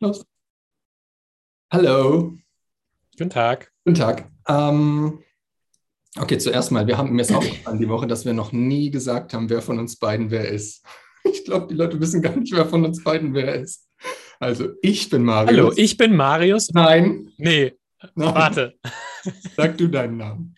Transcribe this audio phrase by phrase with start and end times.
[0.00, 0.26] Los.
[1.70, 2.36] Hallo.
[3.16, 3.72] Guten Tag.
[3.84, 4.28] Guten Tag.
[4.48, 5.22] Ähm,
[6.18, 9.32] okay, zuerst mal, wir haben mir ist aufgefallen die Woche, dass wir noch nie gesagt
[9.32, 10.84] haben, wer von uns beiden wer ist.
[11.26, 13.88] Ich glaube, die Leute wissen gar nicht, wer von uns beiden wer ist.
[14.40, 15.56] Also, ich bin Marius.
[15.56, 16.70] Hallo, ich bin Marius.
[16.74, 17.32] Nein.
[17.38, 17.72] Nee,
[18.14, 18.34] Nein.
[18.34, 18.78] warte.
[19.56, 20.54] Sag du deinen Namen.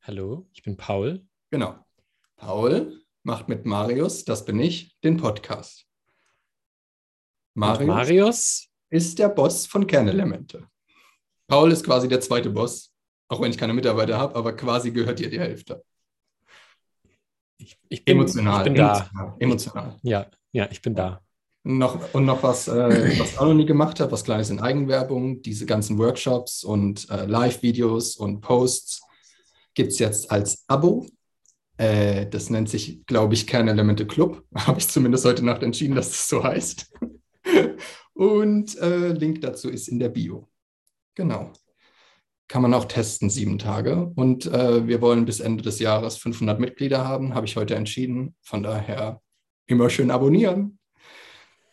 [0.00, 1.26] Hallo, ich bin Paul.
[1.50, 1.76] Genau.
[2.36, 5.86] Paul macht mit Marius, das bin ich, den Podcast.
[7.54, 10.66] Marius, Marius ist der Boss von Kernelemente.
[11.46, 12.92] Paul ist quasi der zweite Boss,
[13.28, 15.84] auch wenn ich keine Mitarbeiter habe, aber quasi gehört ihr die Hälfte.
[17.58, 18.66] Ich, ich bin, emotional.
[18.66, 19.36] Ich bin emotional, da.
[19.38, 19.96] Emotional.
[20.02, 21.20] Ja, ja, ich bin da.
[21.64, 24.58] Noch, und noch was, äh, was ich auch noch nie gemacht habe, was Kleines in
[24.58, 29.02] Eigenwerbung, diese ganzen Workshops und äh, Live-Videos und Posts
[29.74, 31.06] gibt es jetzt als Abo.
[31.76, 34.42] Äh, das nennt sich, glaube ich, Kernelemente Club.
[34.54, 36.90] Habe ich zumindest heute Nacht entschieden, dass das so heißt.
[38.14, 40.48] Und äh, Link dazu ist in der Bio.
[41.14, 41.52] Genau.
[42.48, 44.12] Kann man auch testen, sieben Tage.
[44.14, 48.34] Und äh, wir wollen bis Ende des Jahres 500 Mitglieder haben, habe ich heute entschieden.
[48.42, 49.20] Von daher
[49.66, 50.78] immer schön abonnieren.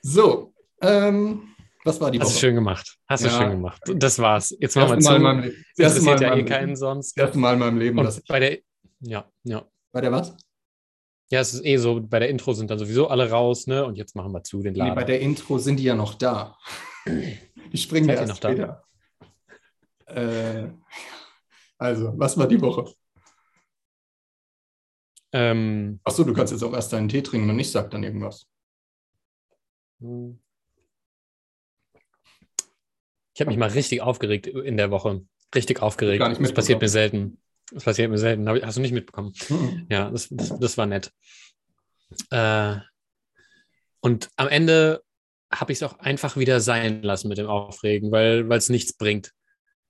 [0.02, 2.33] So, ähm, was war die Hast Woche?
[2.36, 2.97] du schön gemacht.
[3.08, 3.30] Hast Ja.
[3.30, 3.81] du schön gemacht.
[3.95, 4.55] Das war's.
[4.59, 5.47] Jetzt machen wir Mal zu.
[5.49, 7.17] Le- das Mal interessiert in ja eh keinen sonst.
[7.17, 8.27] das erste Mal in meinem Leben, dass Und ich.
[8.30, 8.59] bei der,
[9.02, 9.65] ja, ja.
[9.91, 10.36] Bei der was?
[11.31, 13.85] Ja, es ist eh so, bei der Intro sind dann sowieso alle raus, ne?
[13.85, 15.08] Und jetzt machen wir zu den Nee, bei Laden.
[15.08, 16.58] der Intro sind die ja noch da.
[17.05, 18.83] Die springen ja erst noch später.
[20.08, 20.69] Äh,
[21.77, 22.91] also, was war die Woche?
[25.31, 28.47] ähm, Achso, du kannst jetzt auch erst deinen Tee trinken und ich sag dann irgendwas.
[30.02, 30.08] ich
[33.41, 35.23] habe mich mal richtig aufgeregt in der Woche.
[35.53, 36.19] Richtig aufgeregt.
[36.19, 37.39] Gar nicht das passiert mir selten.
[37.71, 38.47] Das passiert mir selten.
[38.47, 39.33] Hast du nicht mitbekommen?
[39.49, 39.87] Mhm.
[39.89, 41.11] Ja, das, das, das war nett.
[42.31, 42.77] Äh,
[43.99, 45.03] und am Ende
[45.51, 49.33] habe ich es auch einfach wieder sein lassen mit dem Aufregen, weil es nichts bringt.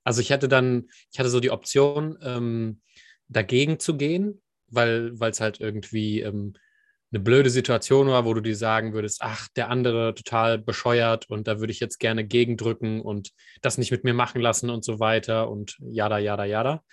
[0.03, 2.81] Also ich hatte dann, ich hatte so die Option, ähm,
[3.27, 6.53] dagegen zu gehen, weil es halt irgendwie ähm,
[7.11, 11.47] eine blöde Situation war, wo du dir sagen würdest, ach, der andere total bescheuert und
[11.47, 13.31] da würde ich jetzt gerne gegendrücken und
[13.61, 16.83] das nicht mit mir machen lassen und so weiter und jada, jada, jada.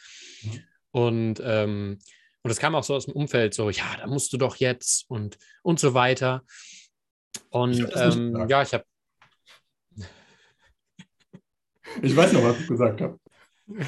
[0.42, 0.62] Mhm.
[0.96, 1.98] Und, ähm,
[2.42, 5.04] und es kam auch so aus dem Umfeld, so, ja, da musst du doch jetzt
[5.10, 6.42] und, und so weiter.
[7.50, 8.84] Und Ich das ähm, ja, ich habe
[12.00, 13.20] Ich weiß noch, was ich gesagt habe.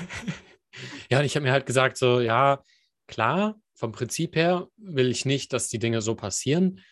[1.11, 2.63] Ja, und ich habe mir halt gesagt, so, ja,
[3.09, 6.85] klar, vom Prinzip her will ich nicht, dass die Dinge so passieren.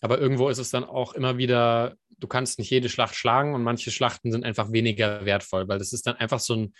[0.00, 3.64] Aber irgendwo ist es dann auch immer wieder, du kannst nicht jede Schlacht schlagen und
[3.64, 6.74] manche Schlachten sind einfach weniger wertvoll, weil das ist dann einfach so ein,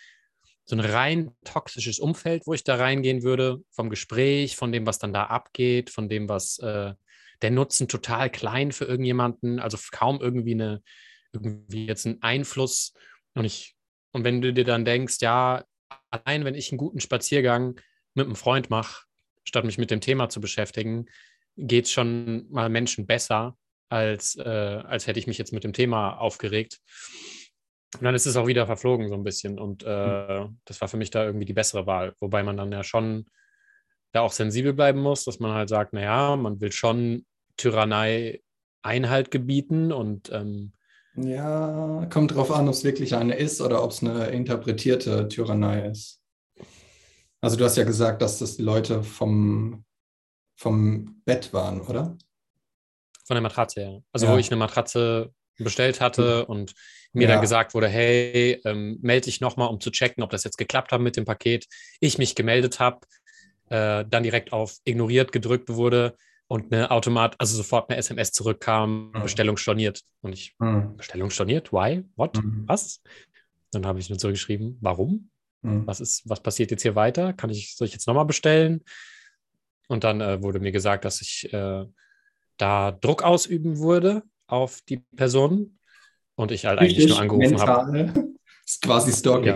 [0.66, 4.98] so ein rein toxisches Umfeld, wo ich da reingehen würde, vom Gespräch, von dem, was
[4.98, 6.92] dann da abgeht, von dem, was äh,
[7.40, 10.82] der Nutzen total klein für irgendjemanden, also kaum irgendwie eine,
[11.32, 12.94] irgendwie jetzt einen Einfluss.
[13.34, 13.76] Und ich,
[14.12, 15.64] und wenn du dir dann denkst, ja,
[16.10, 17.80] allein wenn ich einen guten Spaziergang
[18.14, 19.04] mit einem Freund mache,
[19.44, 21.06] statt mich mit dem Thema zu beschäftigen,
[21.56, 23.56] geht es schon mal Menschen besser,
[23.88, 26.80] als, äh, als hätte ich mich jetzt mit dem Thema aufgeregt.
[27.94, 29.58] Und dann ist es auch wieder verflogen so ein bisschen.
[29.58, 32.14] Und äh, das war für mich da irgendwie die bessere Wahl.
[32.20, 33.26] Wobei man dann ja schon
[34.12, 37.24] da auch sensibel bleiben muss, dass man halt sagt, naja, man will schon
[37.56, 38.42] Tyrannei
[38.82, 40.72] Einhalt gebieten und ähm,
[41.16, 45.88] Ja, kommt drauf an, ob es wirklich eine ist oder ob es eine interpretierte Tyrannei
[45.88, 46.20] ist.
[47.40, 49.84] Also du hast ja gesagt, dass das die Leute vom,
[50.56, 52.16] vom Bett waren, oder?
[53.26, 54.02] Von der Matratze her.
[54.12, 54.32] Also Ja.
[54.32, 56.74] wo ich eine Matratze bestellt hatte und
[57.16, 57.34] mir Ja.
[57.34, 60.92] dann gesagt wurde, hey, ähm, melde dich nochmal, um zu checken, ob das jetzt geklappt
[60.92, 61.66] hat mit dem Paket.
[62.00, 63.00] Ich mich gemeldet habe,
[63.68, 66.16] äh, dann direkt auf ignoriert gedrückt wurde
[66.48, 69.22] und eine Automat, also sofort eine SMS zurückkam, Mhm.
[69.22, 70.02] Bestellung storniert.
[70.20, 70.96] Und ich, Hm.
[70.96, 71.72] Bestellung storniert?
[71.72, 72.04] Why?
[72.14, 72.36] What?
[72.42, 72.64] Mhm.
[72.66, 73.02] Was?
[73.72, 75.30] Dann habe ich nur zurückgeschrieben, warum?
[75.62, 75.86] Hm.
[75.86, 77.32] was ist, was passiert jetzt hier weiter?
[77.32, 78.84] Kann ich, soll ich jetzt nochmal bestellen?
[79.88, 81.84] Und dann äh, wurde mir gesagt, dass ich äh,
[82.58, 85.78] da Druck ausüben würde auf die Person
[86.36, 88.12] und ich halt eigentlich nur angerufen habe.
[88.64, 89.46] Ist quasi Stalking.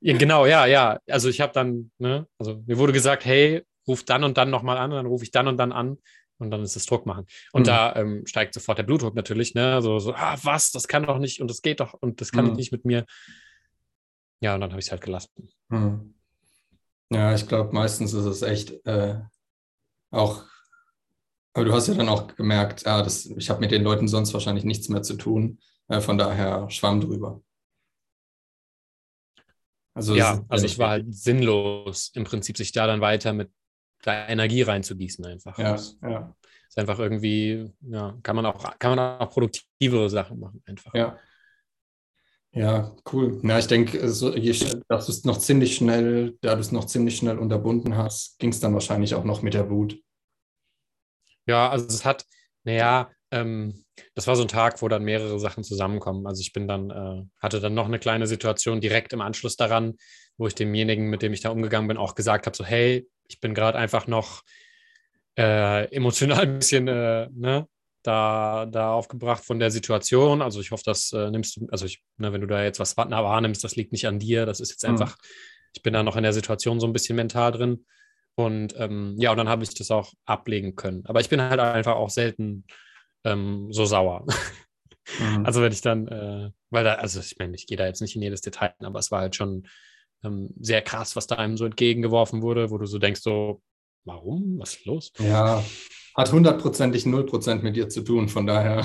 [0.00, 0.12] Ja.
[0.12, 0.98] ja, genau, ja, ja.
[1.08, 4.78] Also ich habe dann, ne, also mir wurde gesagt, hey, ruf dann und dann nochmal
[4.78, 5.98] an, dann rufe ich dann und dann an
[6.38, 7.26] und dann ist es Druck machen.
[7.52, 7.66] Und Mhm.
[7.66, 9.80] da ähm, steigt sofort der Blutdruck natürlich, ne?
[9.80, 12.44] So, so, ah, was, das kann doch nicht und das geht doch und das kann
[12.46, 12.52] Mhm.
[12.52, 13.04] ich nicht mit mir.
[14.40, 15.48] Ja, und dann habe ich es halt gelassen.
[15.70, 16.14] Hm.
[17.10, 19.20] Ja, ich glaube, meistens ist es echt äh,
[20.10, 20.44] auch,
[21.58, 24.32] aber du hast ja dann auch gemerkt, ah, das, ich habe mit den Leuten sonst
[24.32, 25.58] wahrscheinlich nichts mehr zu tun.
[25.88, 27.42] Äh, von daher schwamm drüber.
[29.92, 33.50] Also Ja, also es war halt sinnlos, im Prinzip sich da dann weiter mit
[34.04, 35.58] der Energie reinzugießen einfach.
[35.58, 36.32] Ja, Das ja.
[36.68, 40.94] ist einfach irgendwie, ja, kann man auch, kann man auch produktivere Sachen machen, einfach.
[40.94, 41.18] Ja.
[42.52, 43.40] Ja, cool.
[43.42, 47.16] Ja, ich denke, so, dass du es noch ziemlich schnell, da du es noch ziemlich
[47.16, 50.00] schnell unterbunden hast, ging es dann wahrscheinlich auch noch mit der Wut.
[51.48, 52.26] Ja, also es hat,
[52.64, 53.84] naja, ähm,
[54.14, 56.26] das war so ein Tag, wo dann mehrere Sachen zusammenkommen.
[56.26, 59.94] Also ich bin dann, äh, hatte dann noch eine kleine Situation direkt im Anschluss daran,
[60.36, 63.40] wo ich demjenigen, mit dem ich da umgegangen bin, auch gesagt habe: so, hey, ich
[63.40, 64.42] bin gerade einfach noch
[65.36, 67.66] äh, emotional ein bisschen äh, ne,
[68.02, 70.42] da, da aufgebracht von der Situation.
[70.42, 72.96] Also ich hoffe, das äh, nimmst du, also ich, ne, wenn du da jetzt was
[72.96, 74.46] wahrnimmst, das liegt nicht an dir.
[74.46, 74.90] Das ist jetzt mhm.
[74.90, 75.16] einfach,
[75.74, 77.86] ich bin da noch in der Situation so ein bisschen mental drin.
[78.38, 81.02] Und ähm, ja, und dann habe ich das auch ablegen können.
[81.06, 82.64] Aber ich bin halt einfach auch selten
[83.24, 84.24] ähm, so sauer.
[84.24, 84.32] Mhm.
[85.46, 88.14] Also wenn ich dann, äh, weil da, also ich meine, ich gehe da jetzt nicht
[88.14, 89.66] in jedes Detail, aber es war halt schon
[90.22, 93.62] ähm, sehr krass, was da einem so entgegengeworfen wurde, wo du so denkst, so,
[94.04, 94.58] warum?
[94.58, 95.10] Was ist los?
[95.18, 95.64] Ja,
[96.14, 98.84] hat hundertprozentig null Prozent mit dir zu tun, von daher.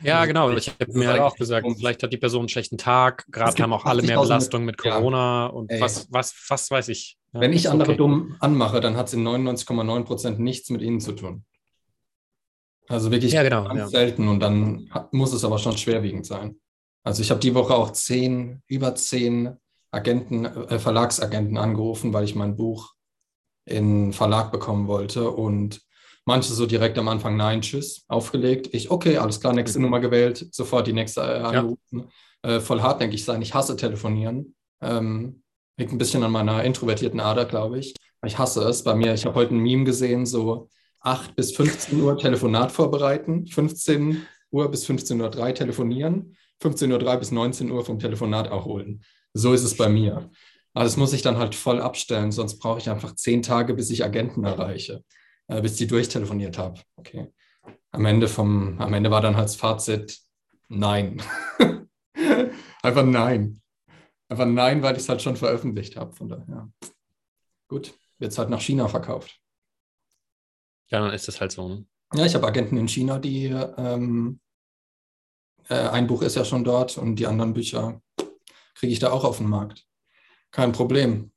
[0.00, 0.52] Ja, genau.
[0.52, 3.26] Ich habe mir halt auch gesagt, vielleicht hat die Person einen schlechten Tag.
[3.32, 5.46] Gerade haben auch alle mehr Belastung mit Corona ja.
[5.46, 7.17] und was, was, was weiß ich.
[7.32, 7.98] Ja, Wenn ich andere okay.
[7.98, 11.44] dumm anmache, dann hat es in 99,9 Prozent nichts mit ihnen zu tun.
[12.88, 16.58] Also wirklich ja, genau, ganz selten und dann muss es aber schon schwerwiegend sein.
[17.04, 19.56] Also ich habe die Woche auch zehn, über zehn
[19.90, 22.94] Agenten, äh, Verlagsagenten angerufen, weil ich mein Buch
[23.66, 25.82] in Verlag bekommen wollte und
[26.24, 28.68] manche so direkt am Anfang Nein, Tschüss, aufgelegt.
[28.72, 29.84] Ich, okay, alles klar, nächste mhm.
[29.84, 32.10] Nummer gewählt, sofort die nächste äh, angerufen.
[32.44, 32.56] Ja.
[32.56, 33.42] Äh, voll hartnäckig sein.
[33.42, 34.54] Ich hasse telefonieren.
[34.80, 35.42] Ähm,
[35.78, 37.94] liegt ein bisschen an meiner introvertierten Ader, glaube ich.
[38.26, 38.82] Ich hasse es.
[38.82, 40.68] Bei mir, ich habe heute ein Meme gesehen, so
[41.00, 47.30] 8 bis 15 Uhr Telefonat vorbereiten, 15 Uhr bis 15.03 Uhr telefonieren, 15.03 Uhr bis
[47.30, 49.04] 19 Uhr vom Telefonat auch holen.
[49.32, 50.30] So ist es bei mir.
[50.74, 53.90] Aber das muss ich dann halt voll abstellen, sonst brauche ich einfach zehn Tage, bis
[53.90, 55.04] ich Agenten erreiche,
[55.46, 56.80] äh, bis die durchtelefoniert habe.
[56.96, 57.28] Okay.
[57.92, 60.18] Am Ende, vom, am Ende war dann halt das Fazit,
[60.68, 61.22] nein.
[62.82, 63.60] einfach nein.
[64.28, 66.12] Einfach nein, weil ich es halt schon veröffentlicht habe.
[66.14, 66.70] Von daher.
[67.68, 69.40] Gut, wird es halt nach China verkauft.
[70.88, 71.68] Ja, dann ist das halt so.
[71.68, 71.86] Ne?
[72.14, 74.40] Ja, ich habe Agenten in China, die ähm,
[75.68, 78.00] äh, ein Buch ist ja schon dort und die anderen Bücher
[78.74, 79.86] kriege ich da auch auf den Markt.
[80.50, 81.32] Kein Problem.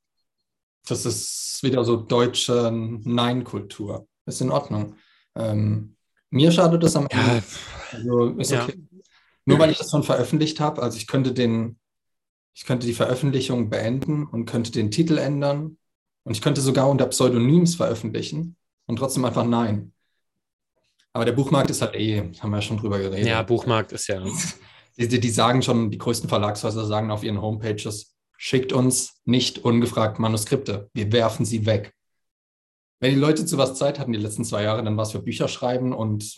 [0.88, 4.08] Das ist wieder so deutsche Nein-Kultur.
[4.26, 4.96] Ist in Ordnung.
[5.36, 5.98] Ähm,
[6.30, 7.26] mir schadet es am Ende.
[7.26, 7.44] Ja.
[7.92, 8.74] Also ist okay.
[8.78, 9.00] Ja.
[9.46, 11.80] Nur weil ich das schon veröffentlicht habe, also ich könnte den,
[12.53, 15.77] ich könnte die Veröffentlichung beenden und könnte den Titel ändern
[16.24, 18.56] und ich könnte sogar unter Pseudonyms veröffentlichen
[18.86, 19.94] und trotzdem einfach nein.
[21.13, 23.27] Aber der Buchmarkt ist halt eh, haben wir ja schon drüber geredet.
[23.27, 24.24] Ja, Buchmarkt ist ja.
[24.98, 30.19] Die, die, sagen schon, die größten Verlagshäuser sagen auf ihren Homepages, schickt uns nicht ungefragt
[30.19, 30.92] Manuskripte.
[30.94, 31.94] Wir werfen sie weg.
[33.00, 35.21] Wenn die Leute zu was Zeit hatten die letzten zwei Jahre, dann war es für
[35.21, 36.36] Bücher schreiben und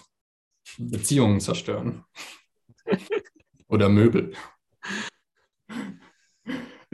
[0.77, 2.05] Beziehungen zerstören.
[3.67, 4.33] Oder Möbel.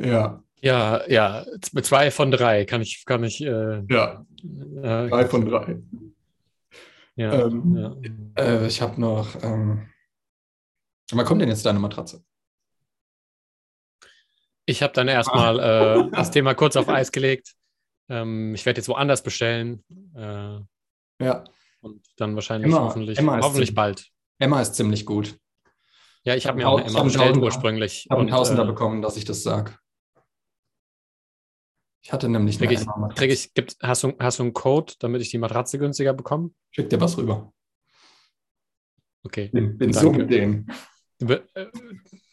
[0.02, 0.44] Ja.
[0.62, 3.42] Ja, ja, zwei von drei kann ich, kann ich.
[3.42, 5.78] Äh, ja, äh, drei von drei.
[7.16, 8.44] Ja, ähm, ja.
[8.44, 9.42] Äh, ich habe noch.
[9.42, 9.90] Ähm,
[11.12, 12.24] wann kommt denn jetzt deine Matratze?
[14.66, 15.60] Ich habe dann erstmal
[16.08, 17.56] äh, das Thema kurz auf Eis gelegt.
[18.10, 19.84] Ähm, ich werde jetzt woanders bestellen.
[20.16, 20.60] Äh,
[21.24, 21.44] ja.
[21.82, 24.10] Und dann wahrscheinlich Emma, hoffentlich, Emma hoffentlich bald.
[24.40, 25.38] Emma ist ziemlich gut.
[26.24, 28.06] Ja, ich habe mir auch Emma bestellt ursprünglich.
[28.06, 29.74] Ich habe einen Tausender äh, bekommen, dass ich das sage.
[32.02, 35.22] Ich hatte nämlich krieg ich, krieg ich, gibt, hast, du, hast du einen Code, damit
[35.22, 36.52] ich die Matratze günstiger bekomme?
[36.72, 37.54] Schick dir was rüber.
[39.24, 39.50] Okay.
[39.52, 40.32] Bin, bin so mit.
[40.32, 40.64] Äh,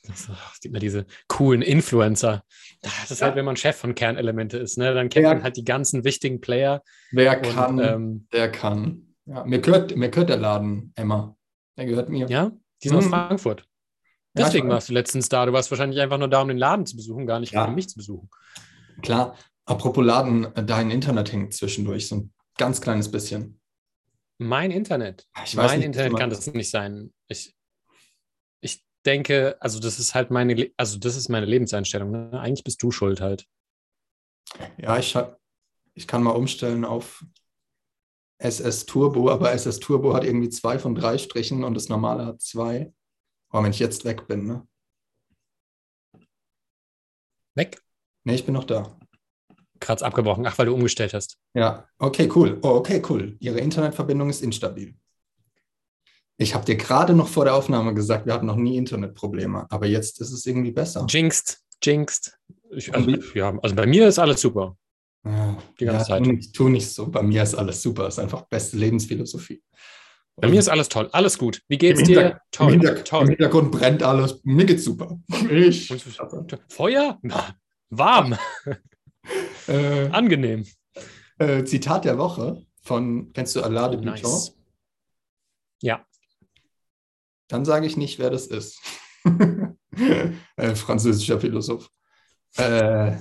[0.06, 0.30] das
[0.60, 2.44] sieht man diese coolen Influencer.
[2.80, 3.26] Das ist ja.
[3.26, 4.94] halt, wenn man Chef von Kernelemente ist, ne?
[4.94, 6.82] Dann kennt wer, man halt die ganzen wichtigen Player.
[7.10, 9.14] Wer und, kann, ähm, der kann.
[9.24, 11.36] Ja, mir, gehört, mir gehört der Laden, Emma.
[11.76, 12.28] Der gehört mir.
[12.28, 13.04] Ja, die sind hm.
[13.04, 13.66] aus Frankfurt.
[14.36, 15.46] Deswegen ja, warst du letztens da.
[15.46, 17.88] Du warst wahrscheinlich einfach nur da, um den Laden zu besuchen, gar nicht um mich
[17.88, 18.28] zu besuchen.
[19.02, 23.60] Klar, Apropos Laden, dein Internet hängt zwischendurch so ein ganz kleines bisschen.
[24.38, 25.28] Mein Internet?
[25.44, 27.12] Ich mein nicht, Internet kann das nicht sein.
[27.26, 27.54] Ich,
[28.60, 32.10] ich denke, also das ist halt meine, also das ist meine Lebenseinstellung.
[32.12, 32.40] Ne?
[32.40, 33.46] Eigentlich bist du schuld halt.
[34.78, 35.18] Ja, ich,
[35.94, 37.24] ich kann mal umstellen auf
[38.38, 42.40] SS Turbo, aber SS Turbo hat irgendwie zwei von drei Strichen und das normale hat
[42.40, 42.92] zwei.
[43.48, 44.68] Aber wenn ich jetzt weg bin, ne?
[47.54, 47.82] Weg?
[48.24, 48.98] Ne, ich bin noch da.
[49.80, 50.46] Gerade abgebrochen.
[50.46, 51.38] Ach, weil du umgestellt hast.
[51.54, 52.58] Ja, okay, cool.
[52.62, 53.36] Oh, okay, cool.
[53.40, 54.94] Ihre Internetverbindung ist instabil.
[56.38, 59.86] Ich habe dir gerade noch vor der Aufnahme gesagt, wir hatten noch nie Internetprobleme, aber
[59.86, 61.06] jetzt ist es irgendwie besser.
[61.08, 62.38] Jinxed, jinxed.
[62.70, 64.76] Ich, also, ja, also bei mir ist alles super.
[65.24, 66.24] Ja, die ganze ja, Zeit.
[66.24, 67.10] Tu nicht, tu nicht so.
[67.10, 68.04] Bei mir ist alles super.
[68.04, 69.62] Das ist einfach beste Lebensphilosophie.
[70.36, 71.62] Bei mir ist alles toll, alles gut.
[71.66, 72.40] Wie geht's Im dir?
[72.50, 73.26] Toll, Im, Hinter Im toll.
[73.28, 74.40] Hintergrund brennt alles.
[74.44, 75.18] Mir geht's super.
[75.50, 75.92] Ich.
[76.68, 77.18] Feuer?
[77.88, 78.36] Warm,
[79.68, 80.64] Äh, angenehm.
[81.38, 84.56] äh, Zitat der Woche von, kennst du Alain de Oh, nice.
[85.82, 86.04] Ja,
[87.48, 88.80] Dann sage ich nicht, wer das ist.
[90.56, 91.90] äh, französischer Philosoph.
[92.56, 93.16] Äh,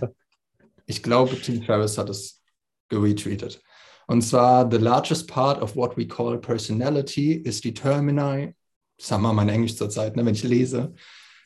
[0.86, 2.42] ich glaube, Tim Ferriss hat es
[2.90, 3.62] geretweetet.
[4.08, 8.54] Und zwar, the largest part of what we call personality is determined,
[8.98, 10.94] sag mal mein Englisch zur Zeit, ne, wenn ich lese,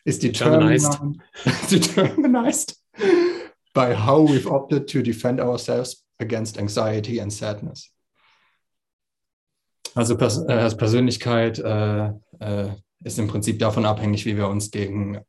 [0.05, 0.99] is Determinized.
[1.71, 2.75] determinized
[3.73, 7.93] by how we've opted to defend ourselves against anxiety and sadness.
[9.95, 12.07] Also Pers äh, als Persönlichkeit äh,
[12.39, 12.69] äh,
[13.03, 15.19] ist im Prinzip davon abhängig, wie wir uns gegen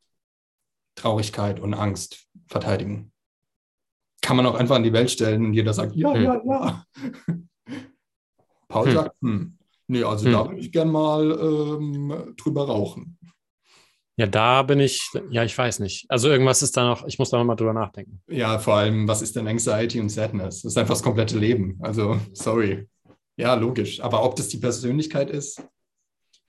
[0.96, 3.12] Traurigkeit und Angst verteidigen.
[4.22, 6.22] Kann man auch einfach in die Welt stellen und jeder sagt, ja, Hm.
[6.22, 6.84] ja, ja.
[8.68, 8.92] Paul Hm.
[8.92, 10.32] sagt, hm, nee, also Hm.
[10.32, 13.16] da würde ich gern mal ähm, drüber rauchen.
[14.20, 15.00] Ja, da bin ich,
[15.30, 16.04] ja, ich weiß nicht.
[16.10, 18.20] Also irgendwas ist da noch, ich muss da nochmal drüber nachdenken.
[18.28, 20.60] Ja, vor allem, was ist denn Anxiety und Sadness?
[20.60, 21.78] Das ist einfach das komplette Leben.
[21.80, 22.86] Also, sorry.
[23.38, 23.98] Ja, logisch.
[24.02, 25.62] Aber ob das die Persönlichkeit ist,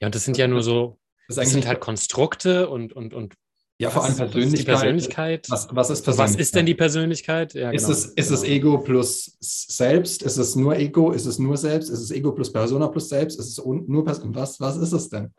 [0.01, 0.99] Ja, und das sind ja nur so,
[1.29, 3.35] das eigentlich sind halt Konstrukte und, und, und
[3.79, 4.75] ja vor allem was, was Persönlichkeit.
[4.75, 5.45] Persönlichkeit.
[5.49, 6.41] Was, was ist was Persönlichkeit?
[6.41, 7.53] ist denn die Persönlichkeit?
[7.53, 8.53] Ja, Ist, genau, es, ist es genau.
[8.53, 10.23] Ego plus Selbst?
[10.23, 11.13] Ist es nur Ego?
[11.13, 11.89] Ist es nur Selbst?
[11.89, 13.39] Ist es Ego plus Persona plus Selbst?
[13.39, 14.35] Ist es nur Person?
[14.35, 15.33] Was, was ist es denn?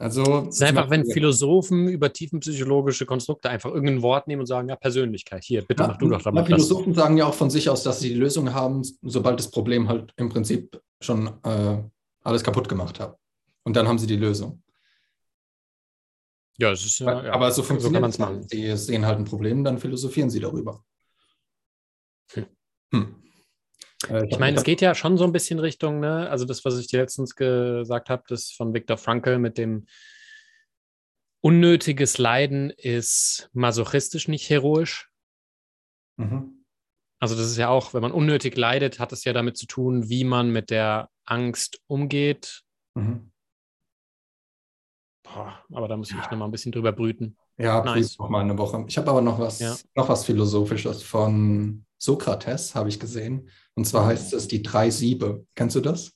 [0.00, 4.68] Also, Es ist einfach, wenn Philosophen über tiefenpsychologische Konstrukte einfach irgendein Wort nehmen und sagen,
[4.68, 6.42] ja, Persönlichkeit, hier, bitte Ja, mach du doch damit.
[6.42, 6.46] das.
[6.46, 9.88] Philosophen sagen ja auch von sich aus, dass sie die Lösung haben, sobald das Problem
[9.88, 11.82] halt im Prinzip schon äh,
[12.22, 13.18] alles kaputt gemacht hat.
[13.64, 14.62] Und dann haben sie die Lösung.
[16.58, 17.32] Ja, es ist ja, ja.
[17.32, 18.46] Aber so so funktioniert es machen.
[18.48, 20.84] Sie sehen halt ein Problem, dann philosophieren sie darüber.
[22.34, 22.46] Hm.
[22.92, 23.16] Hm.
[24.08, 26.28] Äh, Ich meine, es geht ja schon so ein bisschen Richtung, ne?
[26.30, 29.86] Also das, was ich dir letztens gesagt habe, das von Viktor Frankl mit dem
[31.40, 35.08] unnötiges Leiden ist masochistisch, nicht heroisch.
[36.16, 36.64] Mhm.
[37.20, 40.08] Also das ist ja auch, wenn man unnötig leidet, hat es ja damit zu tun,
[40.08, 42.62] wie man mit der Angst umgeht.
[42.94, 43.32] Mhm.
[45.24, 47.36] Boah, aber da muss ich noch mal ein bisschen drüber brüten.
[47.56, 48.18] Ja, Nice.
[48.18, 48.84] noch mal eine Woche.
[48.88, 49.76] Ich habe aber noch was, Ja.
[49.94, 53.50] noch was Philosophisches von Sokrates, habe ich gesehen.
[53.74, 55.46] Und zwar heißt es die drei Siebe.
[55.54, 56.12] Kennst du das?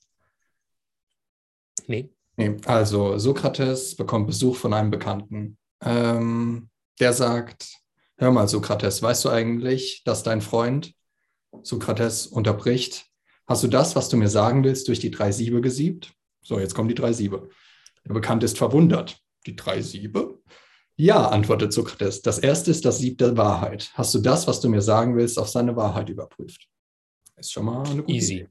[1.87, 2.09] Nee.
[2.35, 5.57] Nee, also Sokrates bekommt Besuch von einem Bekannten.
[5.81, 7.77] Ähm, der sagt,
[8.17, 10.95] hör mal Sokrates, weißt du eigentlich, dass dein Freund
[11.61, 13.05] Sokrates unterbricht,
[13.45, 16.13] hast du das, was du mir sagen willst, durch die drei Siebe gesiebt?
[16.41, 17.49] So, jetzt kommen die drei Siebe.
[18.05, 19.19] Der Bekannte ist verwundert.
[19.45, 20.41] Die drei Siebe?
[20.95, 22.21] Ja, antwortet Sokrates.
[22.21, 23.91] Das erste ist das Sieb der Wahrheit.
[23.95, 26.67] Hast du das, was du mir sagen willst, auf seine Wahrheit überprüft?
[27.35, 28.33] Ist schon mal eine gute Easy.
[28.35, 28.49] Idee.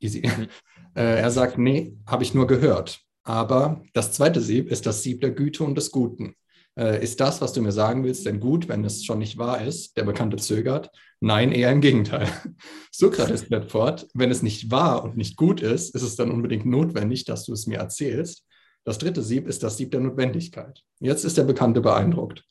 [0.00, 0.22] Easy.
[0.26, 0.48] Mhm.
[0.96, 3.02] Äh, er sagt, nee, habe ich nur gehört.
[3.22, 6.36] Aber das zweite Sieb ist das Sieb der Güte und des Guten.
[6.74, 9.62] Äh, ist das, was du mir sagen willst, denn gut, wenn es schon nicht wahr
[9.62, 9.94] ist?
[9.98, 10.90] Der Bekannte zögert.
[11.20, 12.26] Nein, eher im Gegenteil.
[12.90, 16.64] Sokrates fährt fort, wenn es nicht wahr und nicht gut ist, ist es dann unbedingt
[16.64, 18.45] notwendig, dass du es mir erzählst.
[18.86, 20.84] Das dritte Sieb ist das Sieb der Notwendigkeit.
[21.00, 22.44] Jetzt ist der Bekannte beeindruckt.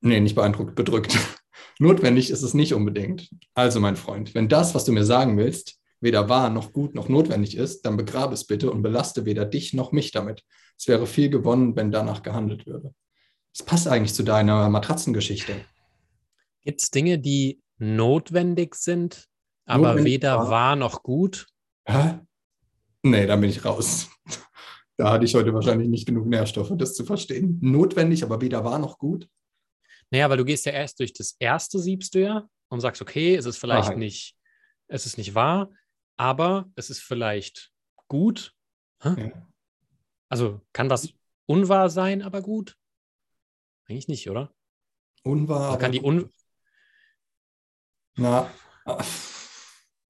[0.00, 1.18] Nee, nicht beeindruckt, bedrückt.
[1.80, 3.28] Notwendig ist es nicht unbedingt.
[3.52, 7.08] Also, mein Freund, wenn das, was du mir sagen willst, weder wahr noch gut noch
[7.08, 10.44] notwendig ist, dann begrabe es bitte und belaste weder dich noch mich damit.
[10.78, 12.94] Es wäre viel gewonnen, wenn danach gehandelt würde.
[13.52, 15.56] Das passt eigentlich zu deiner Matratzengeschichte.
[16.60, 19.26] Gibt es Dinge, die notwendig sind,
[19.64, 20.50] aber Notwendig weder wahr.
[20.50, 21.48] wahr noch gut?
[21.84, 22.20] Hä?
[23.02, 24.08] Nee, da bin ich raus.
[25.02, 27.58] Da hatte ich heute wahrscheinlich nicht genug Nährstoffe, das zu verstehen.
[27.60, 29.28] Notwendig, aber weder wahr noch gut.
[30.12, 33.34] Naja, weil du gehst ja erst durch das erste siebst du ja und sagst, okay,
[33.34, 33.98] es ist vielleicht Wahrheit.
[33.98, 34.36] nicht,
[34.86, 35.72] es ist nicht wahr,
[36.16, 37.72] aber es ist vielleicht
[38.06, 38.54] gut.
[39.02, 39.16] Ja.
[40.28, 41.12] Also kann was
[41.46, 42.76] unwahr sein, aber gut?
[43.88, 44.54] Eigentlich nicht, oder?
[45.24, 45.78] Unwahr.
[45.78, 46.30] Kann aber die un
[48.14, 48.48] Na,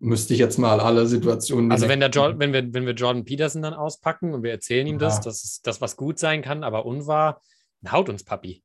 [0.02, 1.70] müsste ich jetzt mal alle Situationen.
[1.70, 4.86] also wenn, der Jordan, wenn, wir, wenn wir Jordan Peterson dann auspacken und wir erzählen
[4.86, 5.22] ihm das, Ja.
[5.22, 7.40] dass es das was gut sein kann, aber unwahr,
[7.80, 8.62] dann haut uns Papi.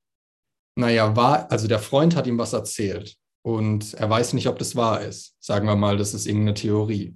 [0.76, 4.76] Naja, war, also der Freund hat ihm was erzählt und er weiß nicht, ob das
[4.76, 5.36] wahr ist.
[5.40, 7.16] Sagen wir mal, das ist irgendeine Theorie.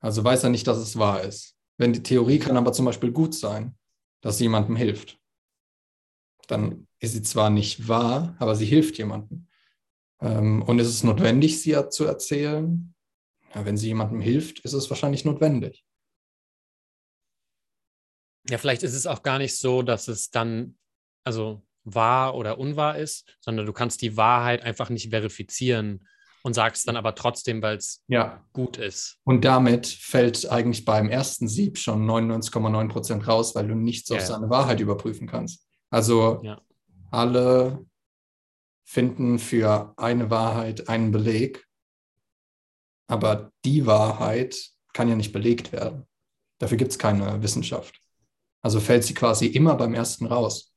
[0.00, 1.54] Also weiß er nicht, dass es wahr ist.
[1.76, 3.76] Wenn die Theorie kann aber zum Beispiel gut sein,
[4.22, 5.18] dass sie jemandem hilft.
[6.46, 9.46] Dann ist sie zwar nicht wahr, aber sie hilft jemandem.
[10.20, 12.94] Ähm, und ist es notwendig, sie zu erzählen?
[13.54, 15.84] Ja, wenn sie jemandem hilft, ist es wahrscheinlich notwendig.
[18.48, 20.76] Ja, vielleicht ist es auch gar nicht so, dass es dann,
[21.24, 26.06] also wahr oder unwahr ist, sondern du kannst die Wahrheit einfach nicht verifizieren.
[26.42, 28.42] und sagst dann aber trotzdem, weil es Ja.
[28.54, 29.18] gut ist.
[29.24, 34.16] Und damit fällt eigentlich beim ersten Sieb schon 99,9 Prozent raus, weil du nichts Ja,
[34.16, 35.68] auf seine Wahrheit überprüfen kannst.
[35.90, 36.58] Also Ja.
[37.10, 37.84] alle
[38.86, 41.66] finden für eine Wahrheit einen Beleg,
[43.10, 44.56] aber die Wahrheit
[44.92, 46.06] kann ja nicht belegt werden.
[46.58, 48.00] Dafür gibt es keine Wissenschaft.
[48.62, 50.72] Also fällt sie quasi immer beim ersten raus.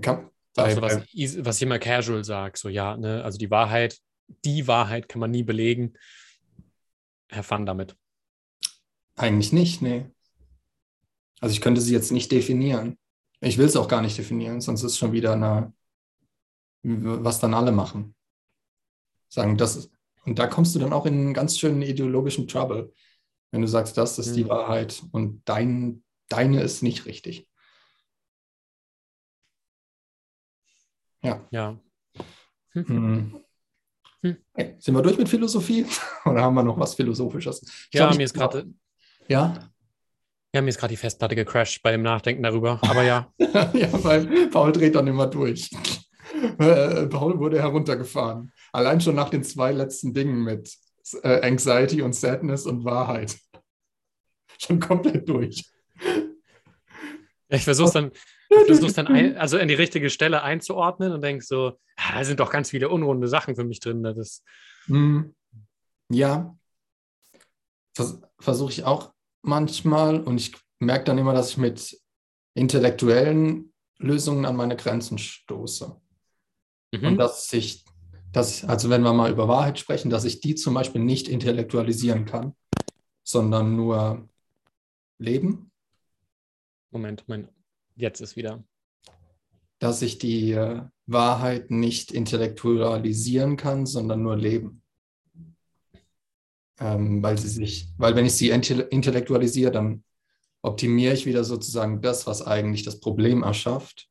[0.00, 0.96] Kann, Auch bei, so was,
[1.44, 3.98] was ich immer casual sage, so ja, ne, also die Wahrheit,
[4.44, 5.94] die Wahrheit kann man nie belegen.
[7.30, 7.96] Have fun damit.
[9.16, 10.06] eigentlich nicht, nee.
[11.40, 12.98] Also ich könnte sie jetzt nicht definieren.
[13.40, 15.72] Ich will es auch gar nicht definieren, sonst ist schon wieder eine,
[16.82, 18.14] was dann alle machen.
[19.28, 19.93] Sagen, das ist,
[20.24, 22.92] und da kommst du dann auch in einen ganz schönen ideologischen Trouble,
[23.50, 24.48] wenn du sagst, das ist die Mhm.
[24.48, 27.46] Wahrheit und dein, deine ist nicht richtig.
[31.22, 31.46] Ja.
[31.50, 31.78] Ja.
[32.72, 33.40] Hm.
[34.22, 34.36] Hm.
[34.54, 35.86] Hey, sind wir durch mit Philosophie?
[36.24, 37.62] Oder haben wir noch was Philosophisches?
[37.62, 38.66] Ich Ja, glaub, ich- mir ist gerade
[39.28, 39.70] Ja,
[40.54, 42.78] ja, mir ist gerade die Festplatte gecrashed bei dem Nachdenken darüber.
[42.82, 45.70] Aber ja, ja, weil Paul dreht dann immer durch.
[46.58, 48.52] Äh, Paul wurde heruntergefahren.
[48.74, 50.76] Allein schon nach den zwei letzten Dingen mit
[51.22, 53.38] äh, Anxiety und Sadness und Wahrheit.
[54.58, 55.64] Schon komplett durch.
[57.48, 58.10] ich versuche es dann,
[58.50, 62.24] ich versuch's dann ein, also in die richtige Stelle einzuordnen und denke so, ah, da
[62.24, 64.02] sind doch ganz viele unrunde Sachen für mich drin.
[64.02, 64.42] Das ist,
[64.86, 65.34] Hm,
[66.10, 66.56] Ja,
[67.94, 69.12] Vers versuche ich auch
[69.42, 71.96] manchmal und ich merke dann immer, dass ich mit
[72.54, 76.00] intellektuellen Lösungen an meine Grenzen stoße.
[76.92, 77.06] Mhm.
[77.06, 77.83] Und dass ich,
[78.34, 82.26] dass, also wenn wir mal über Wahrheit sprechen, dass ich die zum Beispiel nicht intellektualisieren
[82.26, 82.54] kann,
[83.22, 84.28] sondern nur
[85.18, 85.70] leben,
[86.90, 87.48] Moment, mein,
[87.96, 88.62] jetzt ist wieder.
[89.78, 94.82] dass ich die äh, Wahrheit nicht intellektualisieren kann, sondern nur leben.
[96.78, 100.04] Ähm, weil sie sich, weil wenn ich sie intell- intellektualisiere, dann
[100.62, 104.08] optimiere ich wieder sozusagen das, was eigentlich das Problem erschafft.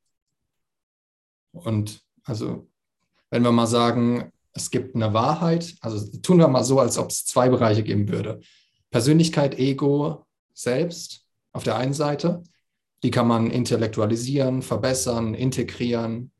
[1.51, 2.69] Und also,
[3.33, 7.09] wenn wir mal sagen, es gibt eine Wahrheit, also tun wir mal so, als ob
[7.09, 8.41] es zwei Bereiche geben würde.
[8.91, 12.43] Persönlichkeit, Ego, Selbst auf der einen Seite,
[13.01, 16.31] die kann man intellektualisieren, verbessern, integrieren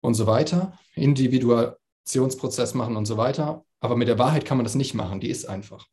[0.00, 3.62] und so weiter, Individuationsprozess machen und so weiter.
[3.80, 5.86] Aber mit der Wahrheit kann man das nicht machen, die ist einfach.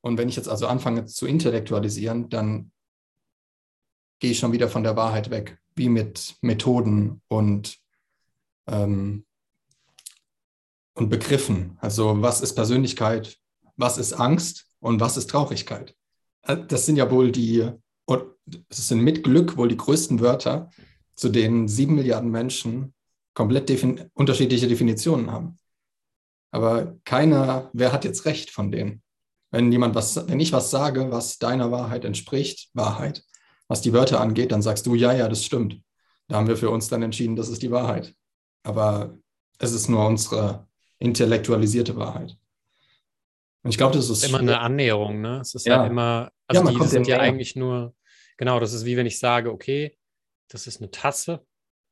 [0.00, 2.72] Und wenn ich jetzt also anfange zu intellektualisieren, dann
[4.20, 7.76] gehe ich schon wieder von der Wahrheit weg, wie mit Methoden und,
[8.66, 9.24] ähm,
[10.94, 11.76] und Begriffen.
[11.80, 13.38] Also was ist Persönlichkeit,
[13.76, 15.94] was ist Angst und was ist Traurigkeit?
[16.42, 17.68] Äh, Das sind ja wohl die,
[18.68, 20.70] es sind mit Glück wohl die größten Wörter,
[21.14, 22.94] zu denen sieben Milliarden Menschen
[23.34, 25.56] komplett defin unterschiedliche Definitionen haben.
[26.50, 29.02] Aber keiner, wer hat jetzt recht von denen?
[29.50, 33.24] Wenn jemand was, wenn ich was sage, was deiner Wahrheit entspricht, Wahrheit,
[33.68, 35.80] was die Wörter angeht, dann sagst du, ja, ja, das stimmt.
[36.28, 38.14] Da haben wir für uns dann entschieden, das ist die Wahrheit.
[38.66, 39.16] Aber
[39.58, 40.66] es ist nur unsere
[40.98, 42.36] intellektualisierte Wahrheit.
[43.62, 45.38] Und ich glaube, das ist ist immer eine Annäherung, ne?
[45.40, 45.82] Es ist Ja.
[45.82, 47.24] ja, immer, also man die sind ja näher.
[47.26, 47.94] eigentlich nur,
[48.36, 49.96] genau, das ist wie wenn ich sage, okay,
[50.48, 51.44] das ist eine Tasse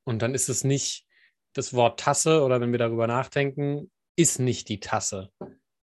[0.05, 1.07] und dann ist es nicht
[1.53, 5.31] das Wort Tasse oder wenn wir darüber nachdenken, ist nicht die Tasse,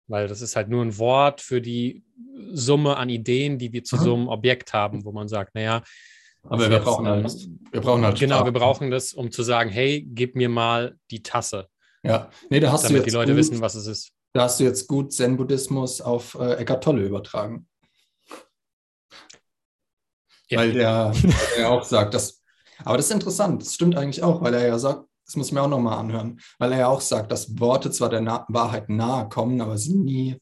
[0.08, 2.04] weil das ist halt nur ein Wort für die
[2.52, 4.02] Summe an Ideen, die wir zu Mhm.
[4.02, 5.84] so einem Objekt haben, wo man sagt, naja,
[6.50, 8.52] Aber ist wir jetzt, brauchen ähm, halt, wir brauchen halt genau, wir Sprache.
[8.52, 11.68] brauchen das, um zu sagen, hey, gib mir mal die Tasse,
[12.04, 14.12] Ja, nee, da hast du damit jetzt die Leute gut, wissen, was es ist.
[14.34, 17.68] da hast du jetzt gut Zen-Buddhismus auf äh, Eckart Tolle übertragen.
[20.50, 20.60] Ja.
[20.60, 22.42] Weil der, weil der auch sagt, dass,
[22.84, 25.54] aber das ist interessant, das stimmt eigentlich auch, weil er ja sagt, das muss ich
[25.54, 28.90] mir auch nochmal anhören, weil er ja auch sagt, dass Worte zwar der Na Wahrheit
[28.90, 30.42] nahe kommen, aber sie nie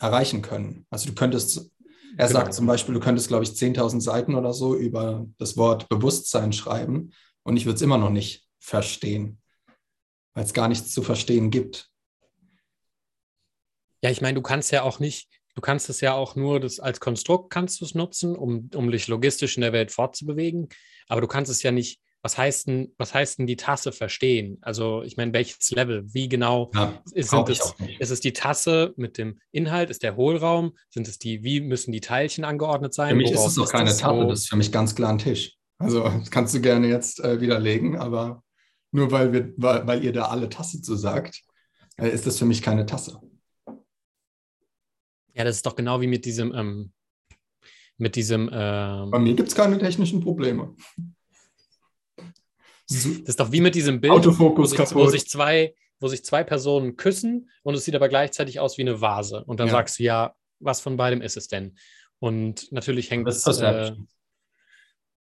[0.00, 0.84] erreichen können.
[0.90, 1.70] Also du könntest,
[2.16, 2.40] er Genau.
[2.40, 6.52] sagt zum Beispiel, du könntest, glaube ich, 10.000 Seiten oder so über das Wort Bewusstsein
[6.52, 9.40] schreiben und ich würde es immer noch nicht verstehen,
[10.34, 11.88] weil es gar nichts zu verstehen gibt.
[14.02, 16.80] Ja, ich meine, du kannst ja auch nicht, du kannst es ja auch nur das
[16.80, 20.68] als Konstrukt kannst du es nutzen, um, um dich logistisch in der Welt fortzubewegen.
[21.08, 24.58] Aber du kannst es ja nicht, was heißt denn, was heißt denn die Tasse verstehen?
[24.62, 26.04] Also, ich meine, welches Level?
[26.14, 29.90] Wie genau Ja, ist, es, ist es die Tasse mit dem Inhalt?
[29.90, 30.76] Ist der Hohlraum?
[30.90, 33.10] Sind es die, wie müssen die Teilchen angeordnet sein?
[33.10, 33.98] Für mich ist Woraus es auch keine das?
[33.98, 35.56] Tasse, Wo- das ist für mich ganz klar ein Tisch.
[35.78, 38.44] Also das kannst du gerne jetzt äh, widerlegen, aber
[38.92, 41.42] nur weil, wir, weil, weil ihr da alle Tasse zu sagt,
[41.96, 43.18] äh, ist das für mich keine Tasse.
[45.34, 46.92] Ja, das ist doch genau wie mit diesem, ähm,
[47.96, 50.76] mit diesem, ähm, Bei mir gibt es keine technischen Probleme.
[52.88, 56.24] Das ist doch wie mit diesem Bild, wo Autofokus sich, wo sich zwei, wo sich
[56.24, 59.44] zwei Personen küssen und es sieht aber gleichzeitig aus wie eine Vase.
[59.44, 59.72] Und dann Ja.
[59.72, 61.76] sagst du, ja, was von beidem ist es denn?
[62.18, 63.92] Und natürlich hängt Das es, äh,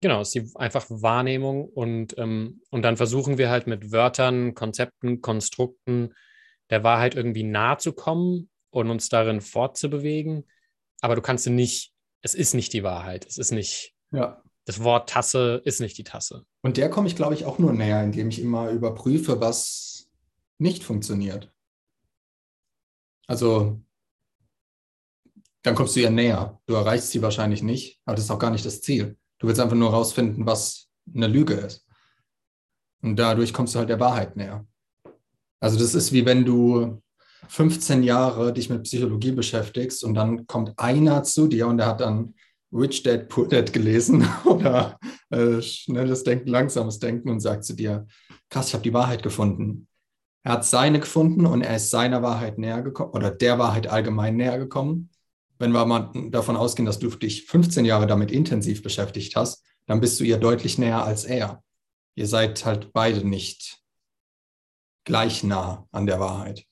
[0.02, 4.54] genau, es ist die einfach Wahrnehmung und, ähm, und dann versuchen wir halt mit Wörtern,
[4.54, 6.14] Konzepten, Konstrukten
[6.70, 10.48] der Wahrheit irgendwie nahe zu kommen und uns darin fortzubewegen.
[11.02, 13.26] Aber du kannst sie nicht, es ist nicht die Wahrheit.
[13.26, 14.42] Es ist nicht, Ja.
[14.70, 16.46] Das Wort Tasse ist nicht die Tasse.
[16.62, 20.12] Und der komme ich, glaube ich, auch nur näher, indem ich immer überprüfe, was
[20.60, 21.52] nicht funktioniert.
[23.26, 23.82] Also,
[25.64, 26.62] dann kommst du ihr näher.
[26.68, 29.18] Du erreichst sie wahrscheinlich nicht, aber das ist auch gar nicht das Ziel.
[29.40, 31.88] Du willst einfach nur rausfinden, was eine Lüge ist.
[33.02, 34.68] Und dadurch kommst du halt der Wahrheit näher.
[35.60, 37.02] Also, das ist wie wenn du
[37.48, 42.02] 15 Jahre dich mit Psychologie beschäftigst und dann kommt einer zu dir und der hat
[42.02, 42.36] dann
[42.72, 48.06] Rich Dad Poor Dad gelesen oder äh, schnelles Denken, langsames Denken und sagt zu dir,
[48.50, 49.88] krass, ich habe die Wahrheit gefunden.
[50.44, 54.38] Er hat seine gefunden und er ist seiner Wahrheit näher gekommen oder der Wahrheit allgemein
[54.38, 55.10] näher gekommen.
[55.58, 60.00] Wenn wir mal davon ausgehen, dass du dich 15 Jahre damit intensiv beschäftigt hast, dann
[60.00, 61.62] bist du ihr deutlich näher als er.
[62.16, 63.80] Ihr seid halt beide nicht
[65.04, 66.66] gleich nah an der Wahrheit.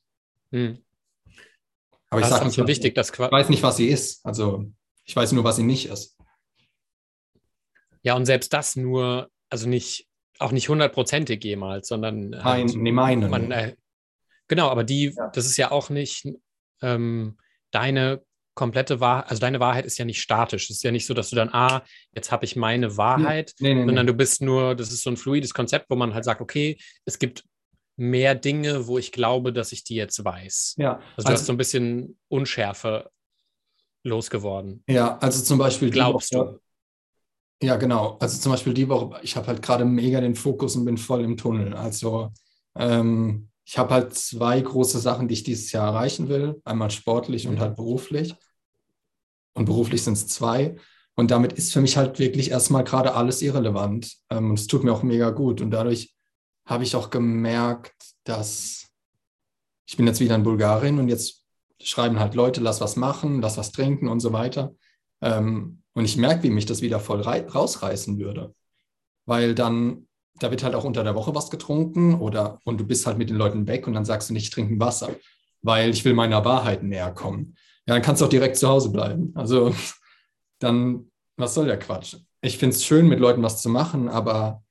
[0.51, 0.77] Hm.
[2.09, 4.25] Aber ich das ist sage auch so wichtig, dass ich weiß nicht, was sie ist.
[4.25, 4.71] Also
[5.07, 6.17] ich weiß nur, was sie nicht ist.
[8.03, 10.07] ja, und selbst das nur, also nicht,
[10.39, 13.27] auch nicht hundertprozentig jemals, sondern Mein, halt, nee, meine.
[13.27, 13.75] man, äh,
[14.47, 15.29] genau, aber die, Ja.
[15.29, 16.27] das ist ja auch nicht
[16.81, 17.37] ähm,
[17.71, 18.21] deine
[18.53, 20.65] komplette Wahrheit, also deine Wahrheit ist ja nicht statisch.
[20.69, 21.83] Es ist ja nicht so, dass du dann, ah,
[22.15, 24.11] jetzt habe ich meine Wahrheit, nee, nee, sondern nee.
[24.11, 27.19] du bist nur, das ist so ein fluides Konzept, wo man halt sagt, okay, es
[27.19, 27.43] gibt
[27.97, 30.75] mehr Dinge, wo ich glaube, dass ich die jetzt weiß.
[30.77, 33.09] Ja, Also du hast so ein bisschen Unschärfe
[34.07, 34.83] losgeworden.
[34.87, 35.89] Ja, also zum Beispiel.
[35.89, 36.59] die Glaubst Woche-
[37.61, 38.17] Ja, genau.
[38.19, 41.23] Also zum Beispiel die Woche, ich habe halt gerade mega den Fokus und bin voll
[41.23, 41.73] im Tunnel.
[41.73, 42.31] Also
[42.75, 46.61] ähm, ich habe halt zwei große Sachen, die ich dieses Jahr erreichen will.
[46.65, 48.35] Einmal sportlich und halt beruflich.
[49.53, 50.75] Und beruflich sind es zwei.
[51.15, 54.15] Und damit ist für mich halt wirklich erstmal gerade alles irrelevant.
[54.29, 55.61] Ähm, und es tut mir auch mega gut.
[55.61, 56.13] Und dadurch
[56.65, 58.87] habe ich auch gemerkt, dass
[59.87, 61.45] ich bin jetzt wieder in Bulgarien und jetzt
[61.81, 64.73] schreiben halt Leute, lass was machen, lass was trinken und so weiter.
[65.21, 68.53] Ähm, und ich merke, wie mich das wieder voll rei- rausreißen würde.
[69.25, 70.07] Weil dann,
[70.39, 73.29] da wird halt auch unter der Woche was getrunken oder und du bist halt mit
[73.29, 75.09] den Leuten weg und dann sagst du nicht, ich trinke Wasser,
[75.61, 77.55] weil ich will meiner Wahrheit näher kommen.
[77.87, 79.31] Ja, dann kannst du auch direkt zu Hause bleiben.
[79.35, 79.73] Also
[80.59, 82.15] dann, was soll der Quatsch?
[82.41, 84.63] Ich finde es schön, mit Leuten was zu machen, aber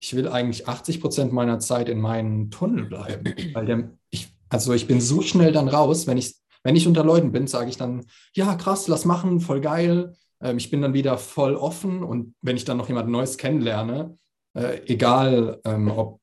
[0.00, 3.34] ich will eigentlich 80 Prozent meiner Zeit in meinem Tunnel bleiben.
[3.52, 7.04] Weil der, ich, also ich bin so schnell dann raus, wenn ich, wenn ich unter
[7.04, 8.04] Leuten bin, sage ich dann,
[8.34, 10.14] ja, krass, lass machen, voll geil.
[10.40, 14.16] Ähm, ich bin dann wieder voll offen und wenn ich dann noch jemand Neues kennenlerne,
[14.54, 16.20] äh, egal ähm, ob,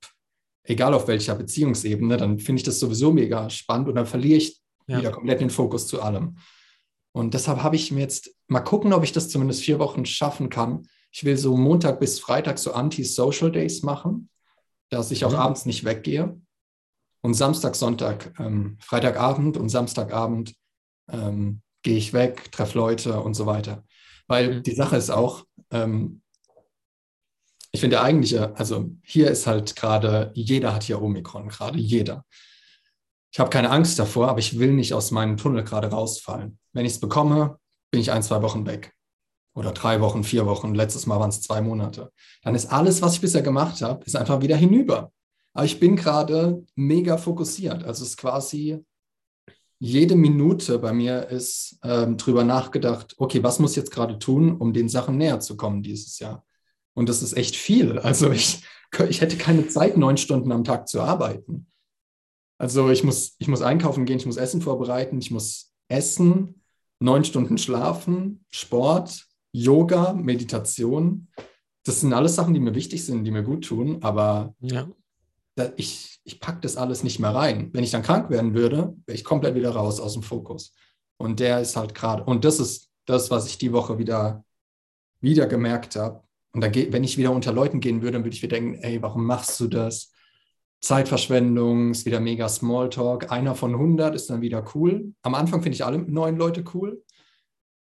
[0.64, 4.60] egal auf welcher Beziehungsebene, dann finde ich das sowieso mega spannend und dann verliere ich
[4.88, 5.00] Ja.
[5.00, 6.38] wieder komplett den Fokus zu allem.
[7.16, 10.50] Und deshalb habe ich mir jetzt mal gucken, ob ich das zumindest vier Wochen schaffen
[10.50, 10.88] kann.
[11.12, 14.30] Ich will so Montag bis Freitag so Anti-Social Days machen,
[14.90, 15.38] dass ich auch Mhm.
[15.38, 16.40] abends nicht weggehe.
[17.24, 20.54] Und Samstag, Sonntag, ähm, Freitagabend und Samstagabend
[21.10, 23.84] ähm, gehe ich weg, treffe Leute und so weiter.
[24.28, 24.64] Weil Mhm.
[24.64, 26.22] die Sache ist auch, ähm,
[27.72, 32.26] ich finde der eigentliche, also hier ist halt gerade, jeder hat hier Omikron, gerade jeder.
[33.32, 36.60] Ich habe keine Angst davor, aber ich will nicht aus meinem Tunnel gerade rausfallen.
[36.72, 37.58] Wenn ich es bekomme,
[37.90, 38.94] bin ich ein, zwei Wochen weg.
[39.56, 40.76] Oder drei Wochen, vier Wochen.
[40.76, 42.12] Letztes Mal waren es zwei Monate.
[42.44, 45.12] Dann ist alles, was ich bisher gemacht habe, ist einfach wieder hinüber.
[45.54, 47.84] Aber ich bin gerade mega fokussiert.
[47.84, 48.84] Also es ist quasi
[49.80, 54.56] jede Minute bei mir ist ähm, drüber nachgedacht, okay, was muss ich jetzt gerade tun,
[54.56, 56.46] um den Sachen näher zu kommen dieses Jahr?
[56.94, 58.00] Und das ist echt viel.
[58.00, 58.64] Also ich,
[59.10, 61.68] ich hätte keine Zeit, neun Stunden am Tag zu arbeiten.
[62.58, 66.62] Also ich muss, ich muss einkaufen gehen, ich muss Essen vorbereiten, ich muss essen,
[67.00, 71.28] neun Stunden schlafen, Sport, Yoga, Meditation.
[71.84, 74.88] Das sind alles Sachen, die mir wichtig sind, die mir gut tun, aber Ja.
[75.76, 77.70] Ich, ich packe das alles nicht mehr rein.
[77.74, 80.74] Wenn ich dann krank werden würde, wäre ich komplett wieder raus aus dem Fokus.
[81.18, 84.44] Und der ist halt gerade, und das ist das, was ich die Woche wieder,
[85.22, 86.24] wieder gemerkt habe.
[86.54, 88.76] Und da geht, wenn ich wieder unter Leuten gehen würde, dann würde ich wieder denken,
[88.84, 90.12] ey, warum machst du das?
[90.82, 93.32] Zeitverschwendung, ist wieder mega Smalltalk.
[93.32, 95.14] Einer von 100 ist dann wieder cool.
[95.22, 97.04] Am Anfang finde ich alle neuen Leute cool.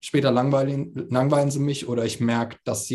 [0.00, 2.88] Später langweilen, langweilen sie mich oder ich merke, dass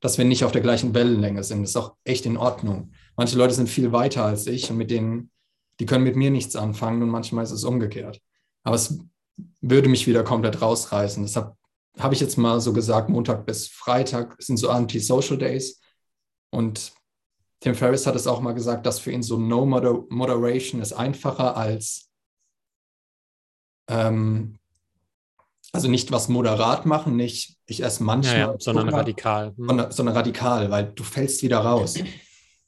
[0.00, 1.62] dass wir nicht auf der gleichen Wellenlänge sind.
[1.62, 2.92] Das ist auch echt in Ordnung.
[3.16, 5.30] Manche Leute sind viel weiter als ich und mit denen,
[5.80, 8.20] die können mit mir nichts anfangen und manchmal ist es umgekehrt.
[8.62, 8.98] Aber es
[9.60, 11.22] würde mich wieder komplett rausreißen.
[11.22, 11.54] Deshalb
[11.98, 15.80] habe ich jetzt mal so gesagt, Montag bis Freitag sind so Anti-Social Days
[16.50, 16.92] und
[17.60, 20.92] Tim Ferriss hat es auch mal gesagt, dass für ihn so No Moder Moderation ist
[20.92, 22.10] einfacher als,
[23.88, 24.58] ähm,
[25.72, 29.54] also nicht was moderat machen, nicht ich esse manchmal, ja, ja, sondern radikal.
[29.56, 29.66] Hm.
[29.66, 31.94] Sondern, sondern, radikal, weil du fällst wieder raus.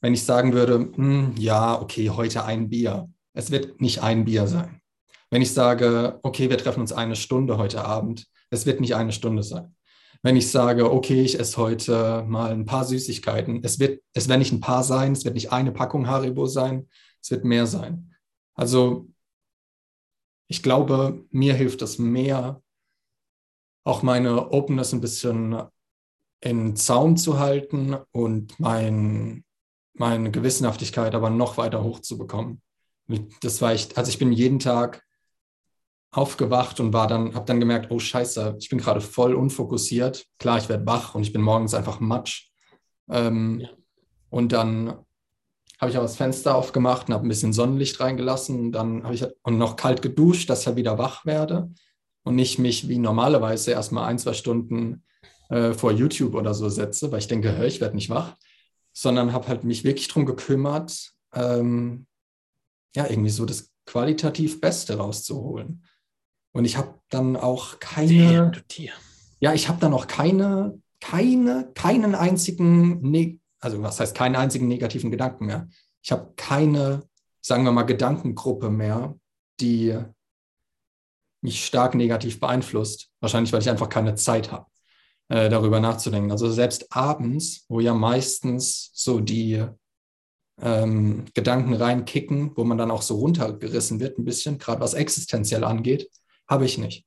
[0.01, 4.47] Wenn ich sagen würde, hm, ja, okay, heute ein Bier, es wird nicht ein Bier
[4.47, 4.81] sein.
[5.29, 9.11] Wenn ich sage, okay, wir treffen uns eine Stunde heute Abend, es wird nicht eine
[9.11, 9.75] Stunde sein.
[10.21, 14.39] Wenn ich sage, okay, ich esse heute mal ein paar Süßigkeiten, es wird, es werden
[14.39, 16.89] nicht ein paar sein, es wird nicht eine Packung Haribo sein,
[17.21, 18.13] es wird mehr sein.
[18.55, 19.07] Also
[20.47, 22.61] ich glaube, mir hilft es mehr,
[23.85, 25.61] auch meine Openness ein bisschen
[26.41, 29.45] in Zaum zu halten und mein,
[29.99, 32.61] meine Gewissenhaftigkeit aber noch weiter hochzubekommen.
[33.41, 35.03] Das war echt, also ich bin jeden Tag
[36.11, 40.25] aufgewacht und war dann, habe dann gemerkt, oh Scheiße, ich bin gerade voll unfokussiert.
[40.39, 42.49] Klar, ich werde wach und ich bin morgens einfach matsch.
[43.09, 43.69] Ähm, ja.
[44.29, 45.05] Und dann
[45.79, 48.59] habe ich auch das Fenster aufgemacht und habe ein bisschen Sonnenlicht reingelassen.
[48.59, 51.71] Und dann habe ich und noch kalt geduscht, dass ich wieder wach werde
[52.23, 55.03] und nicht mich wie normalerweise erstmal ein, zwei Stunden
[55.49, 58.35] äh, vor YouTube oder so setze, weil ich denke, hör, ich werde nicht wach,
[58.99, 62.05] sondern habe halt mich wirklich darum gekümmert, ähm,
[62.97, 65.85] ja, irgendwie so das qualitativ Beste rauszuholen.
[66.51, 68.51] Und ich habe dann auch keine.
[69.39, 74.67] Ja, ich habe dann auch keine, keine, keinen einzigen, ne also was heißt keinen einzigen
[74.67, 75.69] negativen Gedanken mehr.
[76.01, 77.07] Ich habe keine,
[77.39, 79.17] sagen wir mal, Gedankengruppe mehr,
[79.61, 79.97] die
[81.41, 83.11] mich stark negativ beeinflusst.
[83.21, 84.68] Wahrscheinlich, weil ich einfach keine Zeit habe,
[85.29, 86.31] äh, darüber nachzudenken.
[86.31, 89.63] Also selbst abends, wo ja meistens so die
[90.61, 95.63] ähm, Gedanken reinkicken, wo man dann auch so runtergerissen wird, ein bisschen, gerade was existenziell
[95.63, 96.09] angeht,
[96.47, 97.05] habe ich nicht.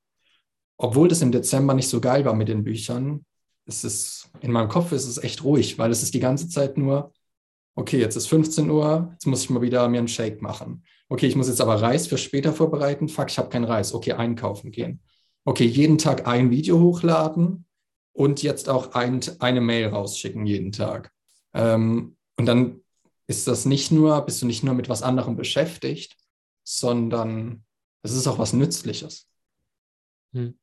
[0.79, 3.25] Obwohl das im Dezember nicht so geil war mit den Büchern,
[3.67, 6.79] ist es, in meinem Kopf ist es echt ruhig, weil es ist die ganze Zeit
[6.79, 7.13] nur,
[7.75, 10.85] okay, jetzt ist 15 Uhr, jetzt muss ich mal wieder mir einen Shake machen.
[11.09, 13.09] Okay, ich muss jetzt aber Reis für später vorbereiten.
[13.09, 13.93] Fuck, ich habe keinen Reis.
[13.95, 15.01] Okay, einkaufen gehen.
[15.45, 17.67] Okay, jeden Tag ein Video hochladen
[18.12, 21.12] und jetzt auch ein, eine Mail rausschicken jeden Tag.
[21.55, 22.81] Ähm, und dann
[23.27, 26.16] ist das nicht nur, bist du nicht nur mit was anderem beschäftigt,
[26.64, 27.64] sondern
[28.03, 29.29] es ist auch was Nützliches.
[30.33, 30.59] Hm.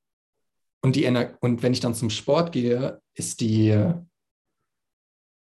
[0.81, 3.75] Und, die Ener und wenn ich dann zum Sport gehe, ist die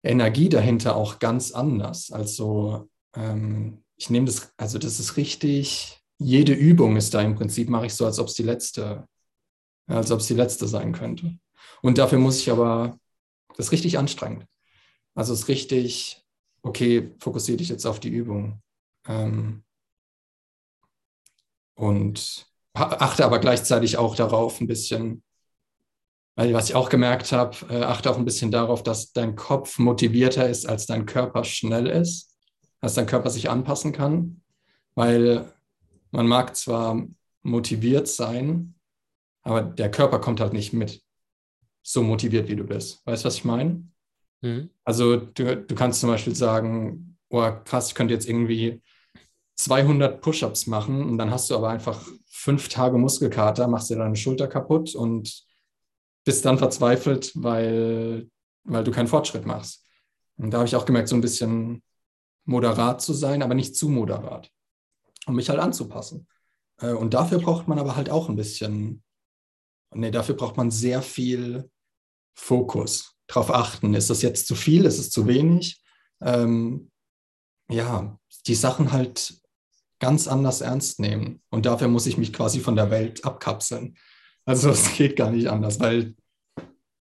[0.04, 2.12] Energie dahinter auch ganz anders.
[2.12, 7.70] Also ähm, ich nehme das, also das ist richtig, jede Übung ist da im Prinzip,
[7.70, 9.08] mache ich so, als ob es die letzte,
[9.88, 11.38] als ob es die letzte sein könnte.
[11.82, 12.98] Und dafür muss ich aber,
[13.56, 14.46] das ist richtig anstrengend.
[15.16, 16.24] Also es ist richtig,
[16.62, 18.62] okay, fokussiere dich jetzt auf die Übung.
[19.08, 19.64] Ähm,
[21.76, 25.24] und achte aber gleichzeitig auch darauf ein bisschen,
[26.36, 29.80] weil was ich auch gemerkt habe, äh, achte auch ein bisschen darauf, dass dein Kopf
[29.80, 32.36] motivierter ist, als dein Körper schnell ist,
[32.82, 34.42] dass dein Körper sich anpassen kann,
[34.96, 35.52] weil
[36.12, 37.04] man mag zwar
[37.42, 38.76] motiviert sein,
[39.44, 41.02] aber der Körper kommt halt nicht mit
[41.88, 43.02] so motiviert, wie du bist.
[43.06, 43.82] Weißt du, was ich meine?
[44.42, 44.70] Mhm.
[44.84, 48.82] Also du, du kannst zum Beispiel sagen, oh krass, ich könnte jetzt irgendwie
[49.56, 54.18] 200 Push-ups machen und dann hast du aber einfach fünf Tage Muskelkater, machst dir deine
[54.18, 55.46] Schulter kaputt und
[56.26, 58.30] bist dann verzweifelt, weil,
[58.66, 59.86] weil du keinen Fortschritt machst.
[60.36, 61.82] Und da habe ich auch gemerkt, so ein bisschen
[62.44, 64.52] moderat zu sein, aber nicht zu moderat,
[65.26, 66.28] um mich halt anzupassen.
[66.82, 69.04] Äh, und dafür braucht man aber halt auch ein bisschen,
[69.96, 71.70] nee, dafür braucht man sehr viel
[72.38, 75.82] Fokus, darauf achten, ist das jetzt zu viel, ist es zu wenig?
[76.22, 76.92] Ähm,
[77.70, 79.42] ja, die Sachen halt
[80.00, 81.42] ganz anders ernst nehmen.
[81.50, 83.98] Und dafür muss ich mich quasi von der Welt abkapseln.
[84.46, 86.16] Also es geht gar nicht anders, weil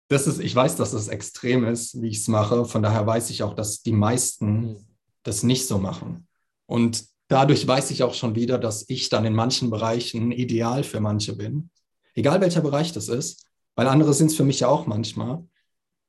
[0.10, 2.66] das ist, ich weiß, dass das extrem ist, wie ich es mache.
[2.66, 4.86] Von daher weiß ich auch, dass die meisten
[5.24, 6.28] das nicht so machen.
[6.68, 11.00] Und dadurch weiß ich auch schon wieder, dass ich dann in manchen Bereichen ideal für
[11.00, 11.72] manche bin.
[12.14, 15.44] Egal welcher Bereich das ist, weil andere sind es für mich ja auch manchmal.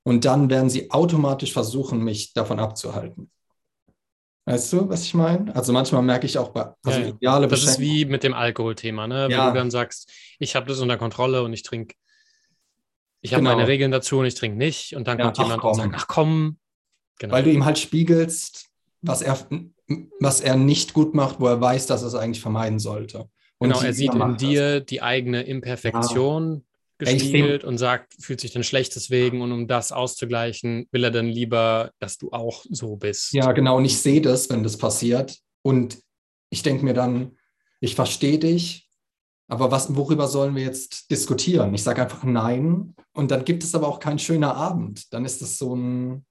[0.03, 3.31] Und dann werden sie automatisch versuchen, mich davon abzuhalten.
[4.47, 5.55] Weißt du, was ich meine?
[5.57, 9.07] Also manchmal merke ich auch bei also ja, ideale Das ist wie mit dem Alkoholthema,
[9.07, 9.29] ne?
[9.31, 9.47] Ja.
[9.47, 11.95] Wenn du dann sagst, ich habe das unter Kontrolle und ich trinke,
[13.23, 13.57] ich habe genau.
[13.57, 14.95] meine Regeln dazu und ich trinke nicht.
[14.95, 15.71] Und dann ja, kommt jemand komm.
[15.71, 16.59] und sagt, ach komm.
[17.19, 17.33] Genau.
[17.33, 18.69] Weil du ihm halt spiegelst,
[19.01, 19.39] was er,
[20.21, 23.31] was er nicht gut macht, wo er weiß, dass er es eigentlich vermeiden sollte.
[23.57, 24.87] Und genau, er sieht in dir das.
[24.87, 26.67] die eigene Imperfektion
[26.99, 31.27] gespiegelt und sagt, fühlt sich dann schlecht deswegen und um das auszugleichen, will er dann
[31.27, 33.33] lieber, dass du auch so bist.
[33.33, 33.79] Ja, genau.
[33.79, 35.39] Und ich sehe das, wenn das passiert.
[35.63, 35.99] Und
[36.51, 37.37] ich denke mir dann,
[37.81, 38.89] ich verstehe dich,
[39.49, 41.75] aber was, worüber sollen wir jetzt diskutieren?
[41.75, 45.13] Ich sage einfach nein und dann gibt es aber auch keinen schönen Abend.
[45.13, 46.25] Dann ist es so ein,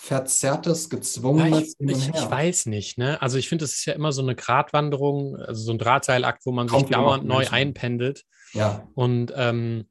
[0.00, 3.20] verzerrtes, gezwungenes ja, ich, ich, ich, weiß nicht, ne?
[3.20, 6.52] Also ich finde, es ist ja immer so eine Gratwanderung, also so ein Drahtseilakt, wo
[6.52, 8.24] man Kommt sich dauernd neu einpendelt.
[8.52, 8.88] Ja.
[8.94, 9.88] Und, ähm,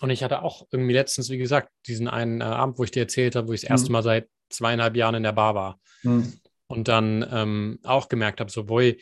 [0.00, 3.00] und ich hatte auch irgendwie letztens, wie gesagt, diesen einen äh, Abend, wo ich dir
[3.00, 3.94] erzählt habe, wo ich das erste mhm.
[3.94, 5.80] Mal seit zweieinhalb Jahren in der Bar war.
[6.02, 6.32] Mhm.
[6.68, 9.00] Und dann ähm, auch gemerkt habe, so, boy,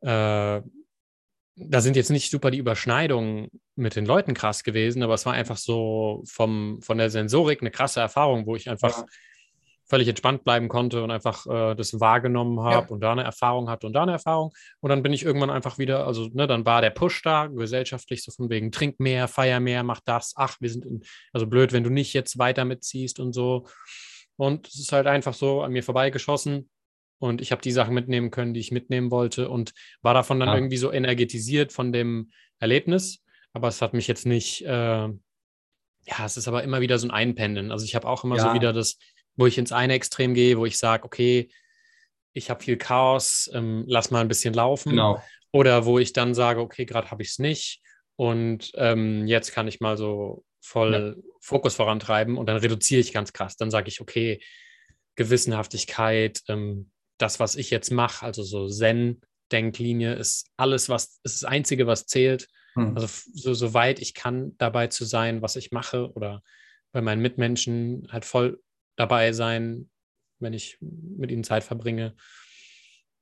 [0.00, 0.60] äh,
[1.56, 5.34] da sind jetzt nicht super die Überschneidungen mit den Leuten krass gewesen, aber es war
[5.34, 9.06] einfach so vom, von der Sensorik eine krasse Erfahrung, wo ich einfach ja
[9.86, 12.90] völlig entspannt bleiben konnte und einfach äh, das wahrgenommen habe ja.
[12.90, 14.52] und da eine Erfahrung hatte und da eine Erfahrung.
[14.80, 18.22] Und dann bin ich irgendwann einfach wieder, also ne, dann war der Push da, gesellschaftlich
[18.22, 21.72] so von wegen, trink mehr, feier mehr, mach das, ach, wir sind in, also blöd,
[21.72, 23.66] wenn du nicht jetzt weiter mitziehst und so.
[24.36, 26.70] Und es ist halt einfach so an mir vorbeigeschossen.
[27.18, 30.48] Und ich habe die Sachen mitnehmen können, die ich mitnehmen wollte und war davon dann
[30.48, 30.54] ja.
[30.56, 33.22] irgendwie so energetisiert von dem Erlebnis.
[33.52, 35.08] Aber es hat mich jetzt nicht, äh,
[36.06, 37.70] ja, es ist aber immer wieder so ein Einpendeln.
[37.70, 38.48] Also ich habe auch immer ja.
[38.48, 38.98] so wieder das,
[39.36, 41.48] wo ich ins eine Extrem gehe, wo ich sage, okay,
[42.32, 44.90] ich habe viel Chaos, ähm, lass mal ein bisschen laufen.
[44.90, 45.22] Genau.
[45.52, 47.80] Oder wo ich dann sage, okay, gerade habe ich es nicht
[48.16, 51.22] und ähm, jetzt kann ich mal so voll ja.
[51.40, 53.56] Fokus vorantreiben und dann reduziere ich ganz krass.
[53.56, 54.40] Dann sage ich, okay,
[55.14, 61.44] Gewissenhaftigkeit, ähm, das, was ich jetzt mache, also so Zen-Denklinie, ist alles, was ist das
[61.44, 62.48] Einzige, was zählt.
[62.74, 62.96] Hm.
[62.96, 66.42] Also so, so weit ich kann, dabei zu sein, was ich mache oder
[66.92, 68.60] bei meinen Mitmenschen halt voll
[68.96, 69.90] dabei sein,
[70.38, 72.14] wenn ich mit ihnen Zeit verbringe.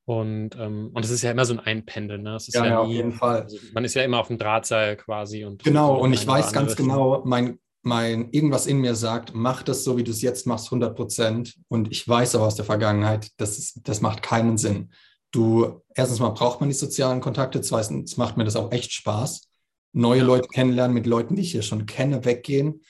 [0.05, 2.23] Und, ähm, und es ist ja immer so ein Einpendeln.
[2.23, 2.37] Ne?
[2.49, 3.43] ja, ja, ja nie, auf jeden Fall.
[3.43, 5.45] Also man ist ja immer auf dem Drahtseil quasi.
[5.45, 9.85] Und genau, und ich weiß ganz genau, mein, mein irgendwas in mir sagt, mach das
[9.85, 11.55] so, wie du es jetzt machst, 100 Prozent.
[11.69, 14.91] Und ich weiß aber aus der Vergangenheit, das, ist, das macht keinen Sinn.
[15.31, 19.49] Du, erstens mal braucht man die sozialen Kontakte, zweitens macht mir das auch echt Spaß.
[19.95, 22.83] Neue Leute kennenlernen, mit Leuten, die ich hier schon kenne, weggehen.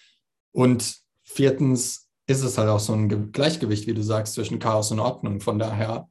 [0.53, 5.01] Und viertens, ist es halt auch so ein Gleichgewicht, wie du sagst, zwischen Chaos und
[5.01, 5.41] Ordnung.
[5.41, 6.09] Von daher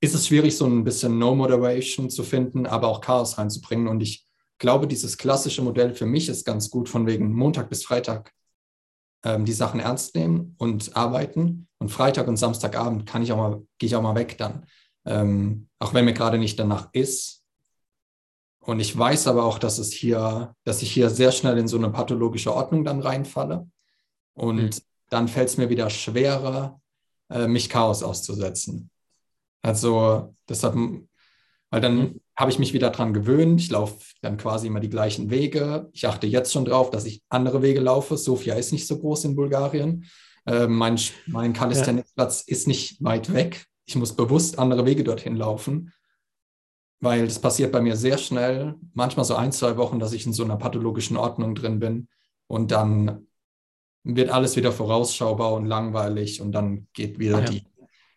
[0.00, 3.88] ist es schwierig, so ein bisschen No Moderation zu finden, aber auch Chaos reinzubringen.
[3.88, 4.26] Und ich
[4.58, 8.32] glaube, dieses klassische Modell für mich ist ganz gut, von wegen Montag bis Freitag
[9.24, 11.68] ähm, die Sachen ernst nehmen und arbeiten.
[11.78, 14.66] Und Freitag und Samstagabend kann ich auch mal, gehe ich auch mal weg dann.
[15.04, 17.44] Ähm, auch wenn mir gerade nicht danach ist.
[18.60, 21.76] Und ich weiß aber auch, dass es hier, dass ich hier sehr schnell in so
[21.76, 23.68] eine pathologische Ordnung dann reinfalle.
[24.34, 26.80] Und mhm dann fällt es mir wieder schwerer,
[27.30, 28.90] äh, mich Chaos auszusetzen.
[29.62, 30.74] Also deshalb,
[31.70, 32.20] weil dann mhm.
[32.36, 33.60] habe ich mich wieder dran gewöhnt.
[33.60, 35.88] Ich laufe dann quasi immer die gleichen Wege.
[35.92, 38.16] Ich achte jetzt schon drauf, dass ich andere Wege laufe.
[38.16, 40.06] Sofia ist nicht so groß in Bulgarien.
[40.46, 42.52] Äh, mein mein Calisthenics-Platz ja.
[42.52, 43.66] ist nicht weit weg.
[43.84, 45.92] Ich muss bewusst andere Wege dorthin laufen,
[47.00, 50.34] weil das passiert bei mir sehr schnell, manchmal so ein, zwei Wochen, dass ich in
[50.34, 52.08] so einer pathologischen Ordnung drin bin
[52.48, 53.27] und dann
[54.04, 57.44] wird alles wieder vorausschaubar und langweilig und dann geht wieder ja.
[57.46, 57.62] die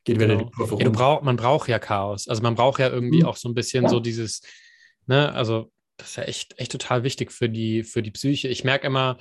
[0.03, 0.49] geht wieder genau.
[0.49, 2.27] die Kurve ja, brauch, man braucht ja Chaos.
[2.27, 3.25] Also man braucht ja irgendwie mhm.
[3.25, 3.89] auch so ein bisschen ja.
[3.89, 4.41] so dieses,
[5.05, 8.47] ne, also das ist ja echt, echt total wichtig für die, für die Psyche.
[8.47, 9.17] Ich merke immer,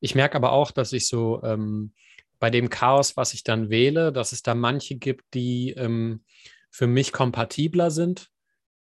[0.00, 1.92] ich merke aber auch, dass ich so ähm,
[2.38, 6.24] bei dem Chaos, was ich dann wähle, dass es da manche gibt, die ähm,
[6.70, 8.28] für mich kompatibler sind.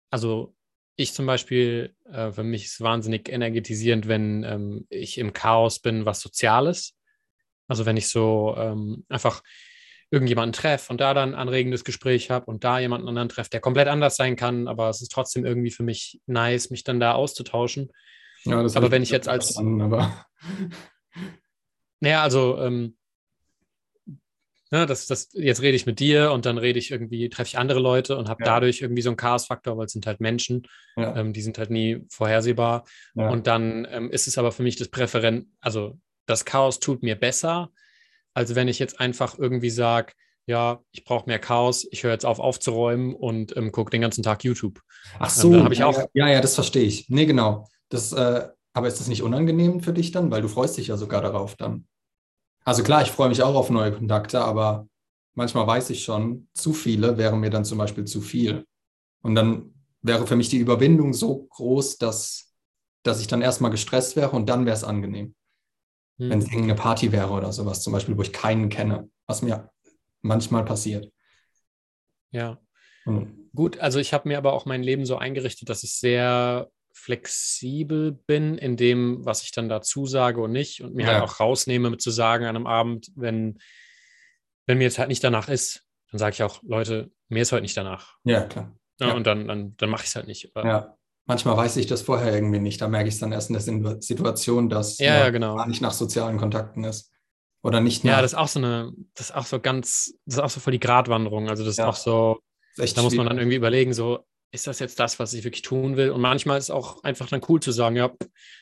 [0.09, 0.55] Also
[0.95, 5.79] ich zum Beispiel, äh, für mich ist es wahnsinnig energetisierend, wenn ähm, ich im Chaos
[5.79, 6.95] bin, was Soziales.
[7.69, 9.41] Also wenn ich so ähm, einfach
[10.11, 13.61] irgendjemanden treffe und da dann ein anregendes Gespräch habe und da jemanden anderen treffe, der
[13.61, 17.13] komplett anders sein kann, aber es ist trotzdem irgendwie für mich nice, mich dann da
[17.13, 17.91] auszutauschen.
[18.43, 19.55] Ja, das aber wenn ich jetzt als.
[19.57, 20.25] An, aber...
[21.99, 22.95] Naja, also, ähm,
[24.71, 27.57] ne, das, das, jetzt rede ich mit dir und dann rede ich irgendwie, treffe ich
[27.57, 28.53] andere Leute und habe ja.
[28.53, 31.15] dadurch irgendwie so einen Chaos-Faktor, weil es sind halt Menschen, ja.
[31.17, 32.85] ähm, die sind halt nie vorhersehbar.
[33.15, 33.29] Ja.
[33.29, 37.15] Und dann ähm, ist es aber für mich das Präferent, also das Chaos tut mir
[37.15, 37.71] besser,
[38.33, 40.13] als wenn ich jetzt einfach irgendwie sage,
[40.45, 44.23] ja, ich brauche mehr Chaos, ich höre jetzt auf aufzuräumen und ähm, gucke den ganzen
[44.23, 44.79] Tag YouTube.
[45.17, 46.07] Ach ähm, so, ähm, ich auch.
[46.13, 47.09] Ja, ja, das verstehe ich.
[47.09, 47.67] Nee, genau.
[47.89, 50.31] Das, äh, aber ist das nicht unangenehm für dich dann?
[50.31, 51.87] Weil du freust dich ja sogar darauf dann.
[52.63, 54.87] Also klar, ich freue mich auch auf neue Kontakte, aber
[55.33, 58.65] manchmal weiß ich schon, zu viele wären mir dann zum Beispiel zu viel.
[59.21, 62.53] Und dann wäre für mich die Überwindung so groß, dass,
[63.03, 65.35] dass ich dann erstmal gestresst wäre und dann wäre es angenehm.
[66.19, 66.29] Hm.
[66.29, 69.69] Wenn es irgendeine Party wäre oder sowas, zum Beispiel, wo ich keinen kenne, was mir
[70.21, 71.11] manchmal passiert.
[72.31, 72.59] Ja.
[73.05, 73.49] Hm.
[73.55, 78.11] Gut, also ich habe mir aber auch mein Leben so eingerichtet, dass ich sehr flexibel
[78.11, 81.13] bin in dem, was ich dann dazu sage und nicht und mir ja.
[81.13, 83.59] halt auch rausnehme, mit zu sagen an einem Abend, wenn,
[84.67, 87.61] wenn mir jetzt halt nicht danach ist, dann sage ich auch, Leute, mir ist heute
[87.61, 88.17] nicht danach.
[88.23, 88.75] Ja, klar.
[88.99, 89.13] Ja, ja.
[89.13, 90.51] Und dann, dann, dann mache ich es halt nicht.
[90.55, 90.97] Ja.
[91.29, 92.81] Manchmal weiß ich das vorher irgendwie nicht.
[92.81, 95.55] Da merke ich es dann erst in der Situation, dass ja, ja, genau.
[95.55, 97.11] gar nicht nach sozialen Kontakten ist.
[97.61, 100.39] Oder nicht Ja, das ist auch so eine, das ist auch so ganz, das ist
[100.41, 101.47] auch so voll die Gratwanderung.
[101.47, 101.87] Also das ist Ja.
[101.87, 102.39] auch so,
[102.77, 105.61] ist da muss man dann irgendwie überlegen, so, ist das jetzt das, was ich wirklich
[105.61, 106.09] tun will?
[106.09, 108.09] Und manchmal ist es auch einfach dann cool zu sagen, ja,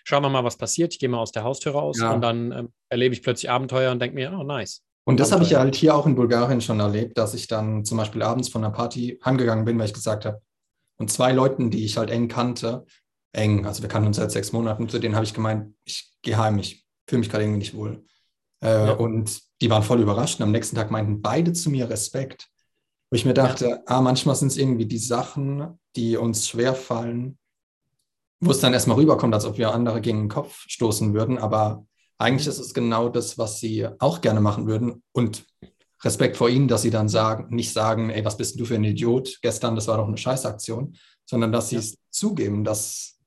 [0.03, 0.91] schauen wir mal, was passiert.
[0.93, 2.11] Ich gehe mal aus der Haustür raus Ja.
[2.11, 4.81] und dann ähm, erlebe ich plötzlich Abenteuer und denke mir, oh, nice.
[5.05, 7.85] Und das habe ich ja halt hier auch in Bulgarien schon erlebt, dass ich dann
[7.85, 10.41] zum Beispiel abends von einer Party heimgegangen bin, weil ich gesagt habe,
[10.97, 12.85] und zwei Leuten, die ich halt eng kannte,
[13.31, 16.37] eng, also wir kannten uns seit sechs Monaten, zu denen habe ich gemeint, ich gehe
[16.37, 18.05] heim, ich fühle mich gerade irgendwie nicht wohl.
[18.61, 18.91] Äh, Ja.
[18.93, 20.39] Und die waren voll überrascht.
[20.39, 22.47] Und am nächsten Tag meinten beide zu mir Respekt.
[23.09, 27.37] Wo ich mir dachte, ah, manchmal sind es irgendwie die Sachen, die uns schwerfallen,
[28.41, 31.37] wo es dann erstmal rüberkommt, als ob wir andere gegen den Kopf stoßen würden.
[31.37, 31.85] Aber
[32.17, 35.03] eigentlich ist es genau das, was sie auch gerne machen würden.
[35.13, 35.45] Und
[36.03, 38.83] Respekt vor ihnen, dass sie dann sagen, nicht sagen, ey, was bist du für ein
[38.83, 39.39] Idiot?
[39.41, 40.95] Gestern, das war doch eine Scheißaktion,
[41.25, 41.81] sondern dass sie Ja.
[41.81, 43.17] es zugeben, dass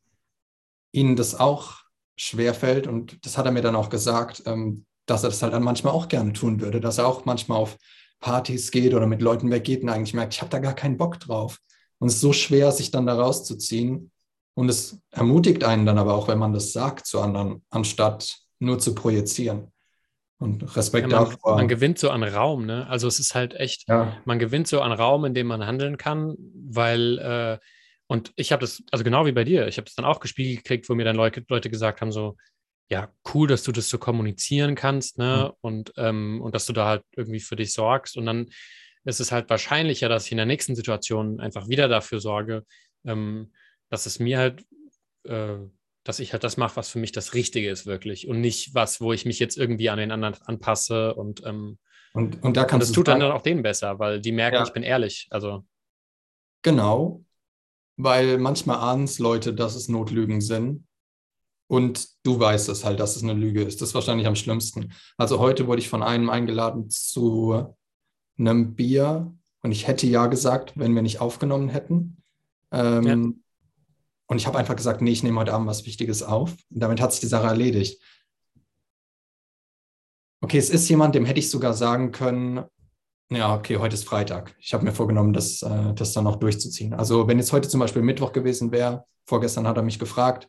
[0.93, 1.75] ihnen das auch
[2.17, 2.87] schwerfällt.
[2.87, 5.93] Und das hat er mir dann auch gesagt, ähm, dass er das halt dann manchmal
[5.93, 7.77] auch gerne tun würde, dass er auch manchmal auf
[8.21, 11.19] Partys geht oder mit Leuten weggeht und eigentlich merkt, ich habe da gar keinen Bock
[11.19, 11.59] drauf.
[11.99, 14.11] Und es ist so schwer, sich dann da rauszuziehen.
[14.55, 18.79] Und es ermutigt einen dann aber auch, wenn man das sagt zu anderen, anstatt nur
[18.79, 19.73] zu projizieren.
[20.41, 21.57] Und Ja, Respekt man, davor.
[21.57, 22.89] man gewinnt so an Raum, ne?
[22.89, 25.99] Also es ist halt echt, ja, man gewinnt so an Raum, in dem man handeln
[25.99, 27.59] kann, weil, äh,
[28.07, 30.65] und ich habe das, also genau wie bei dir, ich habe das dann auch gespiegelt
[30.65, 32.37] gekriegt, wo mir dann Leute, Leute gesagt haben, so,
[32.89, 35.53] ja, cool, dass du das so kommunizieren kannst, ne?
[35.61, 38.17] Und, ähm, und dass du da halt irgendwie für dich sorgst.
[38.17, 38.47] Und dann
[39.05, 42.65] ist es halt wahrscheinlicher, dass ich in der nächsten Situation einfach wieder dafür sorge,
[43.05, 43.53] ähm,
[43.91, 44.65] dass es mir halt,
[45.25, 45.59] äh,
[46.05, 48.27] dass ich halt das mache, was für mich das Richtige ist, wirklich.
[48.29, 51.79] Und nicht was, wo ich mich jetzt irgendwie an den anderen anpasse und ähm,
[52.13, 54.57] und, und da und kannst das du tut dann auch denen besser, weil die merken,
[54.57, 54.65] Ja.
[54.65, 55.29] ich bin ehrlich.
[55.31, 55.65] Also,
[56.63, 57.25] Genau,
[57.97, 60.87] weil manchmal ahnen es Leute, dass es Notlügen sind.
[61.69, 63.81] Und du weißt es halt, dass es eine Lüge ist.
[63.81, 64.93] Das ist wahrscheinlich am schlimmsten.
[65.17, 67.77] Also heute wurde ich von einem eingeladen zu
[68.37, 69.33] einem Bier
[69.63, 72.23] und ich hätte ja gesagt, wenn wir nicht aufgenommen hätten.
[72.73, 73.33] Ähm, Ja.
[74.31, 76.53] Und ich habe einfach gesagt, nee, ich nehme heute Abend was Wichtiges auf.
[76.71, 78.01] Und damit hat sich die Sache erledigt.
[80.41, 82.63] Okay, es ist jemand, dem hätte ich sogar sagen können,
[83.29, 84.55] ja, okay, heute ist Freitag.
[84.61, 86.95] Ich habe mir vorgenommen, das, äh, das dann noch durchzuziehen.
[86.95, 90.49] Also wenn jetzt heute zum Beispiel Mittwoch gewesen wäre, vorgestern hat er mich gefragt,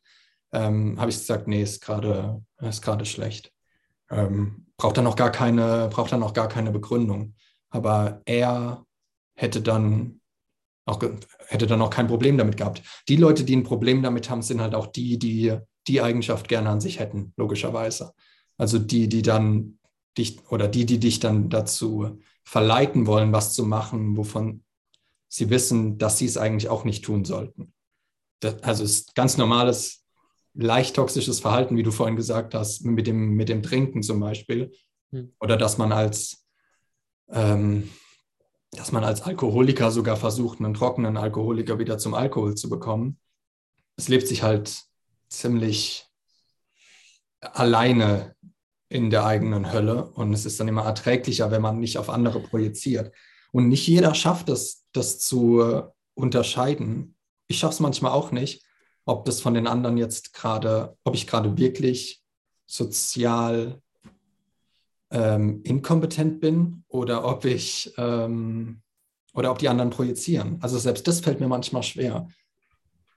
[0.51, 3.51] ähm, habe ich gesagt, nee, ist gerade ist gerade schlecht.
[4.11, 7.33] Ähm, braucht dann noch gar keine, braucht dann noch gar keine Begründung.
[7.71, 8.85] Aber er
[9.33, 10.20] hätte dann
[10.85, 11.01] auch
[11.47, 12.81] hätte dann auch kein Problem damit gehabt.
[13.07, 15.57] Die Leute, die ein Problem damit haben, sind halt auch die, die
[15.87, 18.13] die Eigenschaft gerne an sich hätten, logischerweise.
[18.57, 19.79] Also die, die dann
[20.17, 24.63] dich oder die, die dich dann dazu verleiten wollen, was zu machen, wovon
[25.27, 27.73] sie wissen, dass sie es eigentlich auch nicht tun sollten.
[28.41, 30.05] Das, also ist ganz normales,
[30.53, 34.71] leicht toxisches Verhalten, wie du vorhin gesagt hast, mit dem, mit dem Trinken zum Beispiel.
[35.11, 35.33] Hm.
[35.39, 36.45] Oder dass man als,
[37.29, 37.89] ähm,
[38.71, 43.19] dass man als Alkoholiker sogar versucht, einen trockenen Alkoholiker wieder zum Alkohol zu bekommen.
[43.97, 44.83] Es lebt sich halt
[45.29, 46.07] ziemlich
[47.41, 48.35] alleine
[48.89, 52.39] in der eigenen Hölle und es ist dann immer erträglicher, wenn man nicht auf andere
[52.39, 53.13] projiziert.
[53.51, 57.15] Und nicht jeder schafft es, das zu äh, unterscheiden.
[57.47, 58.63] Ich schaffe es manchmal auch nicht,
[59.05, 62.21] ob das von den anderen jetzt gerade, ob ich gerade wirklich
[62.67, 63.81] sozial
[65.11, 68.81] ähm, inkompetent bin oder ob ich ähm,
[69.33, 70.57] oder ob die anderen projizieren.
[70.61, 72.27] Also selbst das fällt mir manchmal schwer,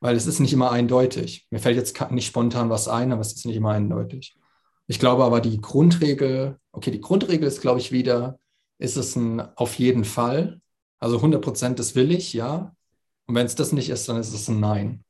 [0.01, 1.47] weil es ist nicht immer eindeutig.
[1.51, 4.36] Mir fällt jetzt nicht spontan was ein, aber es ist nicht immer eindeutig.
[4.86, 8.38] Ich glaube aber, die Grundregel, okay, die Grundregel ist, glaube ich, wieder,
[8.78, 10.61] ist es ein auf jeden Fall.
[10.99, 12.74] Also 100 Prozent, das will ich, ja.
[13.26, 15.05] Und wenn es das nicht ist, dann ist es ein Nein.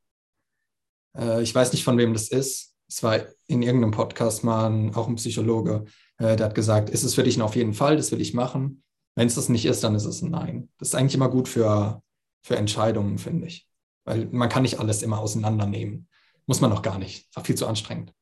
[1.17, 2.73] Äh, ich weiß nicht, von wem das ist.
[2.87, 5.85] Es war in irgendeinem Podcast mal ein, auch ein Psychologe,
[6.17, 8.33] äh, der hat gesagt, ist es für dich ein auf jeden Fall, das will ich
[8.33, 8.83] machen.
[9.15, 10.69] Wenn es das nicht ist, dann ist es ein Nein.
[10.77, 12.01] Das ist eigentlich immer gut für,
[12.43, 13.67] für Entscheidungen, finde ich.
[14.03, 16.07] Weil man kann nicht alles immer auseinandernehmen.
[16.45, 17.27] Muss man noch gar nicht.
[17.29, 18.13] Ist auch viel zu anstrengend.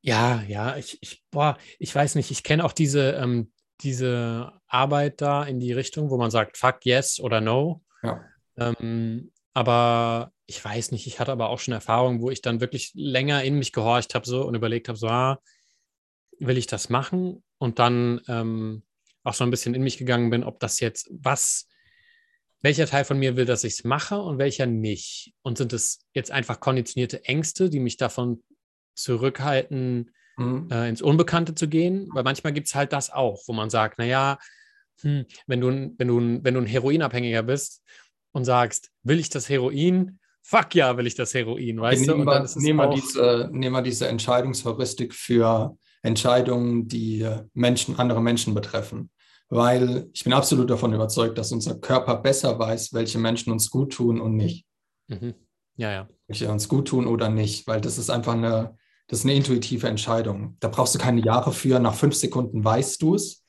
[0.00, 5.20] ja, ja, ich, ich, boah, ich weiß nicht, ich kenne auch diese, ähm, diese Arbeit
[5.20, 7.82] da in die Richtung, wo man sagt, fuck yes oder no.
[8.02, 8.24] Ja.
[8.56, 12.92] Ähm, aber ich weiß nicht, ich hatte aber auch schon Erfahrungen, wo ich dann wirklich
[12.94, 15.38] länger in mich gehorcht habe so und überlegt habe, so, ah,
[16.38, 17.42] will ich das machen?
[17.58, 18.82] Und dann ähm,
[19.24, 21.68] auch so ein bisschen in mich gegangen bin, ob das jetzt, was,
[22.60, 25.32] welcher Teil von mir will, dass ich es mache und welcher nicht?
[25.42, 28.42] Und sind es jetzt einfach konditionierte Ängste, die mich davon
[28.94, 30.68] zurückhalten, Mhm.
[30.72, 32.08] äh, ins Unbekannte zu gehen?
[32.14, 34.38] Weil manchmal gibt es halt das auch, wo man sagt, naja,
[35.02, 37.82] hm, wenn, du, ein- wenn, du, wenn du ein Heroinabhängiger bist
[38.32, 40.18] und sagst, will ich das Heroin?
[40.42, 42.12] Fuck ja, will ich das Heroin, weißt du?
[42.12, 45.76] nehmen Und wir, dann ist es nehmen wir auch, diese, nehmen wir diese Entscheidungsheuristik für
[46.02, 49.10] Entscheidungen, die Menschen, andere Menschen betreffen.
[49.48, 53.92] Weil ich bin absolut davon überzeugt, dass unser Körper besser weiß, welche Menschen uns gut
[53.92, 54.66] tun und nicht.
[55.08, 55.34] Mhm.
[55.76, 56.08] Ja, ja.
[56.26, 58.76] Welche uns gut tun oder nicht, weil das ist einfach eine,
[59.08, 60.56] das ist eine intuitive Entscheidung.
[60.60, 61.78] Da brauchst du keine Jahre für.
[61.80, 63.44] Nach fünf Sekunden weißt du es,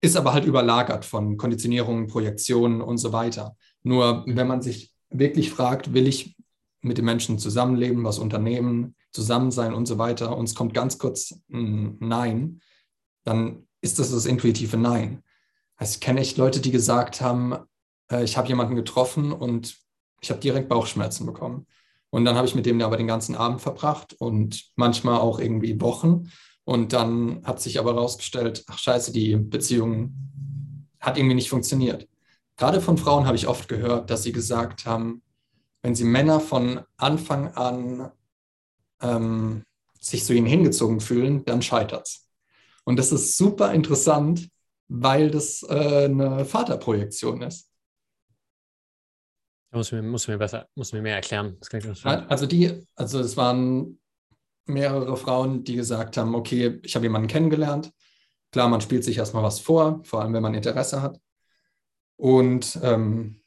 [0.00, 3.56] ist aber halt überlagert von Konditionierungen, Projektionen und so weiter.
[3.82, 6.36] Nur wenn man sich wirklich fragt, will ich
[6.80, 10.96] mit den Menschen zusammenleben, was unternehmen, zusammen sein und so weiter, und es kommt ganz
[10.98, 12.60] kurz ein Nein,
[13.24, 15.24] dann ist das das intuitive Nein.
[15.76, 17.56] Also ich kenne echt Leute, die gesagt haben,
[18.12, 19.76] äh, ich habe jemanden getroffen und
[20.20, 21.66] ich habe direkt Bauchschmerzen bekommen.
[22.10, 25.80] Und dann habe ich mit dem aber den ganzen Abend verbracht und manchmal auch irgendwie
[25.80, 26.30] Wochen.
[26.64, 30.14] Und dann hat sich aber herausgestellt, ach scheiße, die Beziehung
[31.00, 32.08] hat irgendwie nicht funktioniert.
[32.56, 35.22] Gerade von Frauen habe ich oft gehört, dass sie gesagt haben,
[35.82, 38.12] wenn sie Männer von Anfang an
[39.02, 39.64] ähm,
[40.00, 42.28] sich zu ihnen hingezogen fühlen, dann scheitert es.
[42.84, 44.48] Und das ist super interessant,
[44.88, 47.70] weil das äh, eine Vaterprojektion ist.
[49.70, 51.58] Muss mir, muss mir besser, muss mir mehr erklären.
[52.28, 54.00] also die, also es waren
[54.64, 57.92] mehrere Frauen, die gesagt haben, okay, ich habe jemanden kennengelernt.
[58.50, 61.20] Klar, man spielt sich erstmal was vor, vor allem wenn man Interesse hat.
[62.16, 63.42] Und ähm,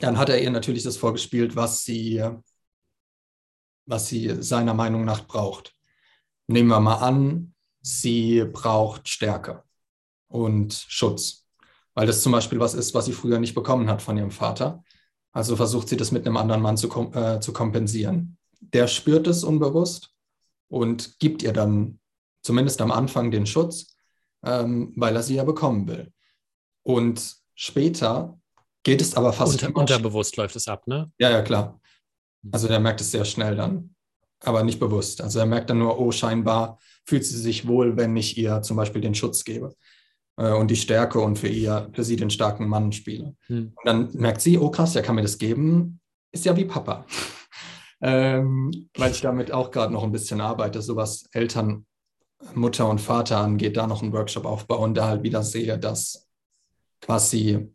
[0.00, 2.24] dann hat er ihr natürlich das vorgespielt, was sie,
[3.90, 5.74] was sie seiner Meinung nach braucht.
[6.46, 9.64] Nehmen wir mal an, sie braucht Stärke
[10.28, 11.46] und Schutz,
[11.94, 14.84] weil das zum Beispiel was ist, was sie früher nicht bekommen hat von ihrem Vater.
[15.32, 18.38] Also versucht sie das mit einem anderen Mann zu, äh, zu kompensieren.
[18.60, 20.10] Der spürt es unbewusst
[20.68, 21.98] und gibt ihr dann
[22.42, 23.96] zumindest am Anfang den Schutz,
[24.44, 26.12] ähm, weil er sie ja bekommen will.
[26.82, 28.40] Und später
[28.82, 31.10] geht es aber fast Unter, unterbewusst läuft es ab, ne?
[31.18, 31.79] Ja, ja, klar.
[32.52, 33.94] Also der merkt es sehr schnell dann,
[34.40, 35.20] aber nicht bewusst.
[35.20, 38.76] Also er merkt dann nur, oh, scheinbar fühlt sie sich wohl, wenn ich ihr zum
[38.76, 39.74] Beispiel den Schutz gebe
[40.36, 43.36] äh, und die Stärke und für, ihr, für sie den starken Mann spiele.
[43.46, 43.72] Hm.
[43.76, 46.00] Und dann merkt sie, oh krass, der kann mir das geben,
[46.32, 47.04] ist ja wie Papa
[48.00, 51.86] ähm, weil ich damit auch gerade noch ein bisschen arbeite, so was Eltern,
[52.54, 56.26] Mutter und Vater angeht, da noch einen Workshop aufbauen, da halt wieder sehe, dass
[57.02, 57.68] quasi,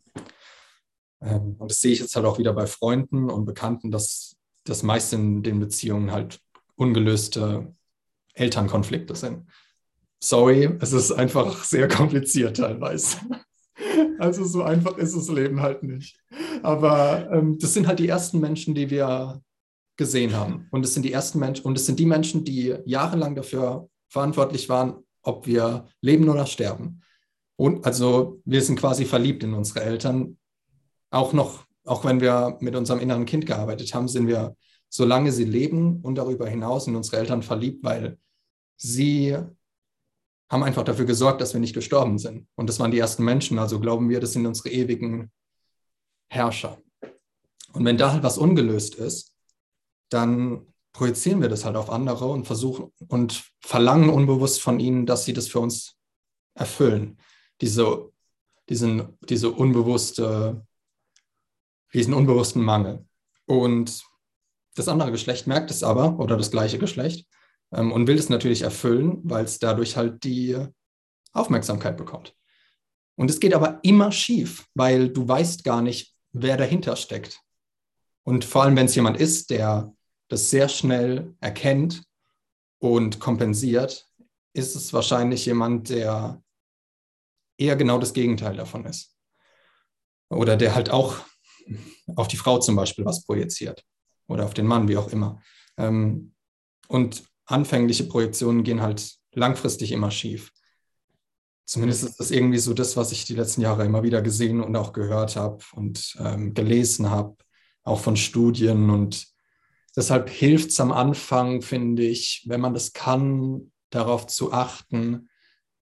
[1.20, 4.35] ähm, und das sehe ich jetzt halt auch wieder bei Freunden und Bekannten, dass
[4.68, 6.40] das meiste in den Beziehungen halt
[6.76, 7.72] ungelöste
[8.34, 9.46] Elternkonflikte sind.
[10.20, 13.18] Sorry, es ist einfach sehr kompliziert teilweise.
[14.18, 16.18] Also so einfach ist das Leben halt nicht.
[16.62, 19.42] Aber ähm, das sind halt die ersten Menschen, die wir
[19.96, 20.66] gesehen haben.
[20.70, 24.68] Und es sind die ersten Menschen, und es sind die Menschen, die jahrelang dafür verantwortlich
[24.70, 27.02] waren, ob wir leben oder sterben.
[27.56, 30.38] Und also wir sind quasi verliebt in unsere Eltern.
[31.10, 34.56] Auch noch, auch wenn wir mit unserem inneren Kind gearbeitet haben, sind wir,
[34.88, 38.18] solange sie leben und darüber hinaus in unsere Eltern verliebt, weil
[38.76, 39.36] sie
[40.48, 42.46] haben einfach dafür gesorgt, dass wir nicht gestorben sind.
[42.54, 43.58] Und das waren die ersten Menschen.
[43.58, 45.32] Also glauben wir, das sind unsere ewigen
[46.28, 46.78] Herrscher.
[47.72, 49.34] Und wenn da halt was ungelöst ist,
[50.08, 55.24] dann projizieren wir das halt auf andere und versuchen und verlangen unbewusst von ihnen, dass
[55.24, 55.96] sie das für uns
[56.54, 57.18] erfüllen.
[57.60, 58.10] Diese,
[58.68, 60.64] diesen, diese unbewusste,
[61.92, 63.06] diesen unbewussten Mangel.
[63.46, 64.02] Und
[64.74, 67.26] das andere Geschlecht merkt es aber, oder das gleiche Geschlecht,
[67.72, 70.56] ähm, und will es natürlich erfüllen, weil es dadurch halt die
[71.32, 72.34] Aufmerksamkeit bekommt.
[73.16, 77.40] Und es geht aber immer schief, weil du weißt gar nicht, wer dahinter steckt.
[78.24, 79.94] Und vor allem, wenn es jemand ist, der
[80.28, 82.02] das sehr schnell erkennt
[82.78, 84.08] und kompensiert,
[84.52, 86.42] ist es wahrscheinlich jemand, der
[87.58, 89.16] eher genau das Gegenteil davon ist.
[90.28, 91.20] Oder der halt auch
[92.14, 93.84] auf die Frau zum Beispiel was projiziert
[94.26, 95.40] oder auf den Mann, wie auch immer.
[95.76, 96.32] Ähm,
[96.88, 100.52] und anfängliche Projektionen gehen halt langfristig immer schief.
[101.64, 104.76] Zumindest ist das irgendwie so das, was ich die letzten Jahre immer wieder gesehen und
[104.76, 107.36] auch gehört habe und ähm, gelesen habe,
[107.82, 109.36] auch von Studien und
[109.96, 115.30] Deshalb hilft es am Anfang, finde ich, wenn man das kann, darauf zu achten,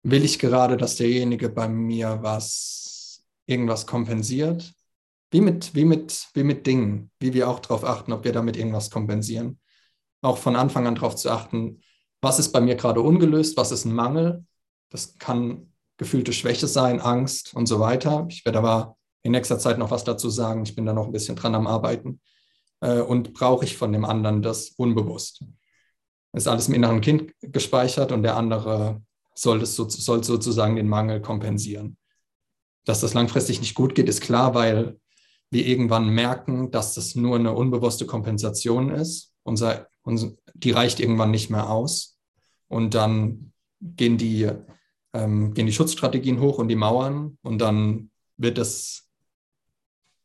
[0.05, 4.73] will ich gerade, dass derjenige bei mir was, irgendwas kompensiert?
[5.31, 8.57] Wie mit, wie mit, wie mit Dingen, wie wir auch darauf achten, ob wir damit
[8.57, 9.59] irgendwas kompensieren.
[10.23, 11.81] Auch von Anfang an darauf zu achten,
[12.21, 14.45] was ist bei mir gerade ungelöst, was ist ein Mangel.
[14.91, 18.27] Das kann gefühlte Schwäche sein, Angst und so weiter.
[18.29, 20.63] Ich werde aber in nächster Zeit noch was dazu sagen.
[20.63, 22.21] Ich bin da noch ein bisschen dran am Arbeiten
[22.81, 25.45] äh, und brauche ich von dem anderen das unbewusst.
[26.33, 29.03] Ist alles im inneren Kind gespeichert und der andere
[29.35, 31.97] soll, das so, soll sozusagen den Mangel kompensieren.
[32.85, 34.99] Dass das langfristig nicht gut geht, ist klar, weil
[35.57, 39.33] wir irgendwann merken, dass das nur eine unbewusste Kompensation ist.
[39.43, 42.19] Unser, unser, die reicht irgendwann nicht mehr aus.
[42.69, 44.51] Und dann gehen die,
[45.15, 49.09] ähm, gehen die Schutzstrategien hoch und die Mauern und dann wird es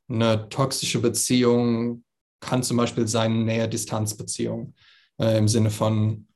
[0.10, 2.04] eine toxische Beziehung,
[2.42, 4.74] kann zum Beispiel sein Nähe-Distanz-Beziehung
[5.18, 6.28] äh, im Sinne von,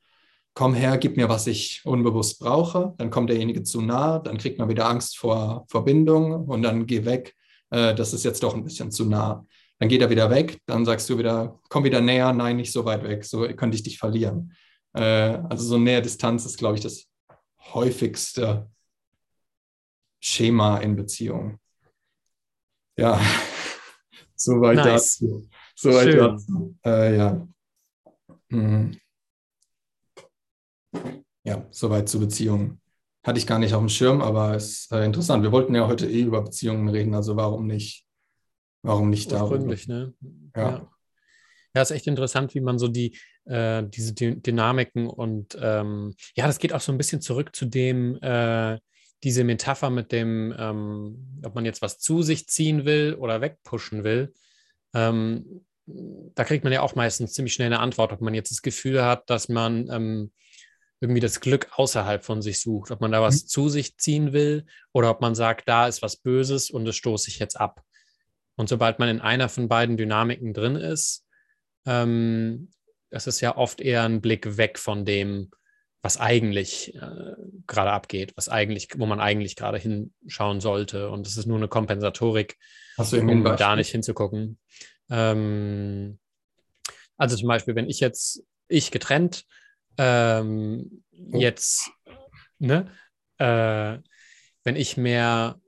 [0.54, 2.94] komm her, gib mir, was ich unbewusst brauche.
[2.96, 7.04] Dann kommt derjenige zu nah, dann kriegt man wieder Angst vor Verbindung und dann geh
[7.04, 7.36] weg.
[7.70, 9.46] Äh, das ist jetzt doch ein bisschen zu nah.
[9.78, 12.84] Dann geht er wieder weg, dann sagst du wieder, komm wieder näher, nein, nicht so
[12.84, 14.54] weit weg, so könnte ich dich verlieren.
[14.94, 17.06] Äh, also so Nähe-Distanz ist, glaube ich, das
[17.74, 18.70] häufigste
[20.20, 21.60] Schema in Beziehungen.
[22.96, 23.20] Ja,
[24.34, 25.18] soweit nice.
[25.18, 25.48] dazu.
[25.74, 26.74] Soweit dazu.
[26.84, 27.48] Äh, ja.
[28.48, 28.98] Mhm.
[31.44, 32.80] Ja, soweit zu Beziehungen.
[33.26, 35.42] Hatte ich gar nicht auf dem Schirm, aber es ist äh, interessant.
[35.42, 38.06] Wir wollten ja heute eh über Beziehungen reden, also warum nicht,
[38.82, 39.66] warum nicht darüber?
[39.66, 40.14] Ne?
[40.54, 40.62] Ja.
[40.62, 40.92] ja.
[41.74, 46.46] Ja, ist echt interessant, wie man so die, äh, diese D Dynamiken und ähm, ja,
[46.46, 48.78] das geht auch so ein bisschen zurück zu dem, äh,
[49.24, 54.04] diese Metapher mit dem, ähm, ob man jetzt was zu sich ziehen will oder wegpushen
[54.04, 54.32] will.
[54.94, 58.62] Ähm, da kriegt man ja auch meistens ziemlich schnell eine Antwort, ob man jetzt das
[58.62, 60.32] Gefühl hat, dass man ähm,
[61.00, 63.48] irgendwie das Glück außerhalb von sich sucht, ob man da was mhm.
[63.48, 67.28] zu sich ziehen will oder ob man sagt, da ist was Böses und das stoße
[67.28, 67.82] ich jetzt ab.
[68.56, 71.26] Und sobald man in einer von beiden Dynamiken drin ist,
[71.84, 72.70] ähm,
[73.10, 75.50] das ist ja oft eher ein Blick weg von dem,
[76.02, 77.34] was eigentlich äh,
[77.66, 81.10] gerade abgeht, was eigentlich, wo man eigentlich gerade hinschauen sollte.
[81.10, 82.56] Und es ist nur eine Kompensatorik,
[82.96, 84.58] um da nicht hinzugucken.
[85.10, 86.18] Ähm,
[87.16, 89.44] also zum Beispiel, wenn ich jetzt, ich getrennt,
[89.98, 91.38] ähm, oh.
[91.38, 91.90] jetzt,
[92.58, 92.90] ne,
[93.38, 93.98] äh,
[94.64, 95.60] wenn ich mehr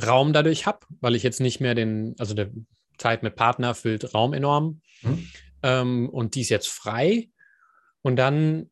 [0.00, 2.50] Raum dadurch habe, weil ich jetzt nicht mehr den, also der
[2.98, 5.26] Zeit mit Partner füllt Raum enorm, hm
[5.66, 7.28] ähm, und die ist jetzt frei.
[8.02, 8.70] Und dann,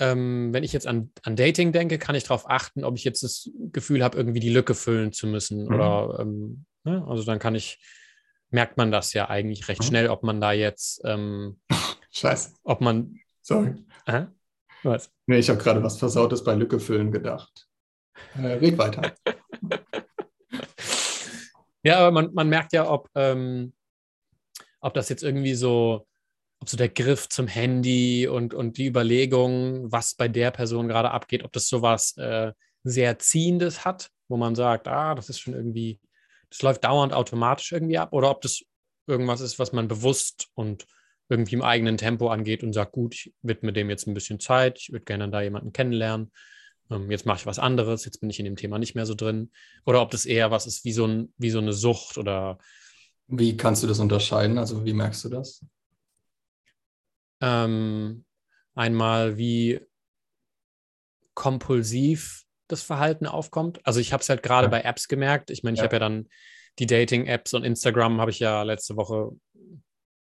[0.00, 3.22] ähm, wenn ich jetzt an, an Dating denke, kann ich darauf achten, ob ich jetzt
[3.22, 5.64] das Gefühl habe, irgendwie die Lücke füllen zu müssen.
[5.64, 5.74] Mhm.
[5.74, 7.06] Oder ähm, ne?
[7.08, 7.78] also dann kann ich,
[8.50, 9.86] merkt man das ja eigentlich recht mhm.
[9.86, 11.60] schnell, ob man da jetzt ähm,
[12.10, 12.54] Scheiße.
[12.64, 13.16] Ob man.
[13.50, 13.74] Sorry.
[14.06, 14.26] Äh?
[14.84, 15.10] Was?
[15.26, 17.66] Nee, ich habe gerade was Versautes bei Lücke füllen gedacht.
[18.36, 19.12] Äh, red weiter.
[21.82, 23.74] ja, aber man, man merkt ja, ob, ähm,
[24.80, 26.06] ob das jetzt irgendwie so,
[26.60, 31.10] ob so der Griff zum Handy und, und die Überlegung, was bei der Person gerade
[31.10, 32.52] abgeht, ob das sowas äh,
[32.84, 35.98] sehr Ziehendes hat, wo man sagt, ah, das ist schon irgendwie,
[36.50, 38.62] das läuft dauernd automatisch irgendwie ab, oder ob das
[39.08, 40.86] irgendwas ist, was man bewusst und
[41.30, 44.78] irgendwie im eigenen Tempo angeht und sagt, gut, ich widme dem jetzt ein bisschen Zeit,
[44.78, 46.32] ich würde gerne da jemanden kennenlernen,
[46.90, 49.14] ähm, jetzt mache ich was anderes, jetzt bin ich in dem Thema nicht mehr so
[49.14, 49.52] drin.
[49.86, 52.58] Oder ob das eher was ist wie so, ein, wie so eine Sucht oder
[53.28, 54.58] wie kannst du das unterscheiden?
[54.58, 55.64] Also wie merkst du das?
[57.40, 58.24] Ähm,
[58.74, 59.80] einmal, wie
[61.34, 63.80] kompulsiv das Verhalten aufkommt.
[63.86, 64.70] Also ich habe es halt gerade ja.
[64.70, 65.50] bei Apps gemerkt.
[65.50, 65.84] Ich meine, ich ja.
[65.84, 66.28] habe ja dann
[66.78, 69.30] die Dating-Apps und Instagram habe ich ja letzte Woche,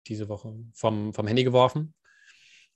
[0.06, 1.94] diese Woche vom, vom Handy geworfen.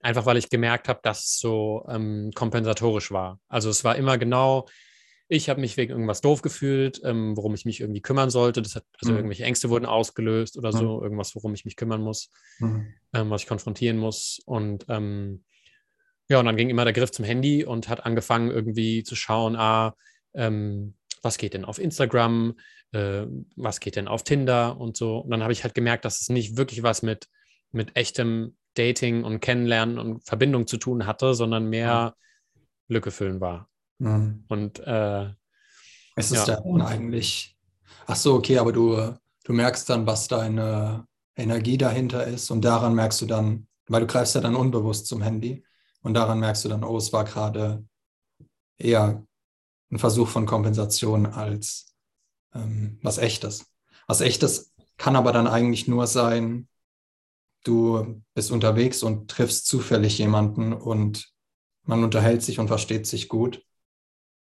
[0.00, 3.40] Einfach weil ich gemerkt habe, dass es so ähm, kompensatorisch war.
[3.48, 4.66] Also es war immer genau
[5.28, 8.62] ich habe mich wegen irgendwas doof gefühlt, ähm, worum ich mich irgendwie kümmern sollte.
[8.62, 9.18] Das hat, also mhm.
[9.18, 11.02] irgendwelche Ängste wurden ausgelöst oder so, mhm.
[11.02, 12.94] irgendwas, worum ich mich kümmern muss, mhm.
[13.12, 14.40] ähm, was ich konfrontieren muss.
[14.46, 15.44] Und ähm,
[16.28, 19.56] ja, und dann ging immer der Griff zum Handy und hat angefangen irgendwie zu schauen,
[19.56, 19.94] ah,
[20.34, 20.94] ähm,
[21.26, 22.54] was geht denn auf Instagram,
[22.92, 25.18] äh, was geht denn auf Tinder und so.
[25.18, 27.28] Und dann habe ich halt gemerkt, dass es nicht wirklich was mit,
[27.72, 32.14] mit echtem Dating und Kennenlernen und Verbindung zu tun hatte, sondern mehr
[32.88, 33.68] Lücke füllen war.
[33.98, 34.44] Mhm.
[34.48, 35.30] Und äh,
[36.14, 36.60] es ist ja.
[36.60, 37.56] dann eigentlich,
[38.06, 39.14] ach so, okay, aber du,
[39.44, 44.06] du merkst dann, was deine Energie dahinter ist und daran merkst du dann, weil du
[44.06, 45.64] greifst ja dann unbewusst zum Handy
[46.02, 47.84] und daran merkst du dann, oh, es war gerade
[48.78, 49.25] eher
[49.90, 51.94] ein Versuch von Kompensation als
[52.54, 53.66] ähm, was Echtes.
[54.06, 56.68] Was Echtes kann aber dann eigentlich nur sein,
[57.64, 61.32] du bist unterwegs und triffst zufällig jemanden und
[61.82, 63.64] man unterhält sich und versteht sich gut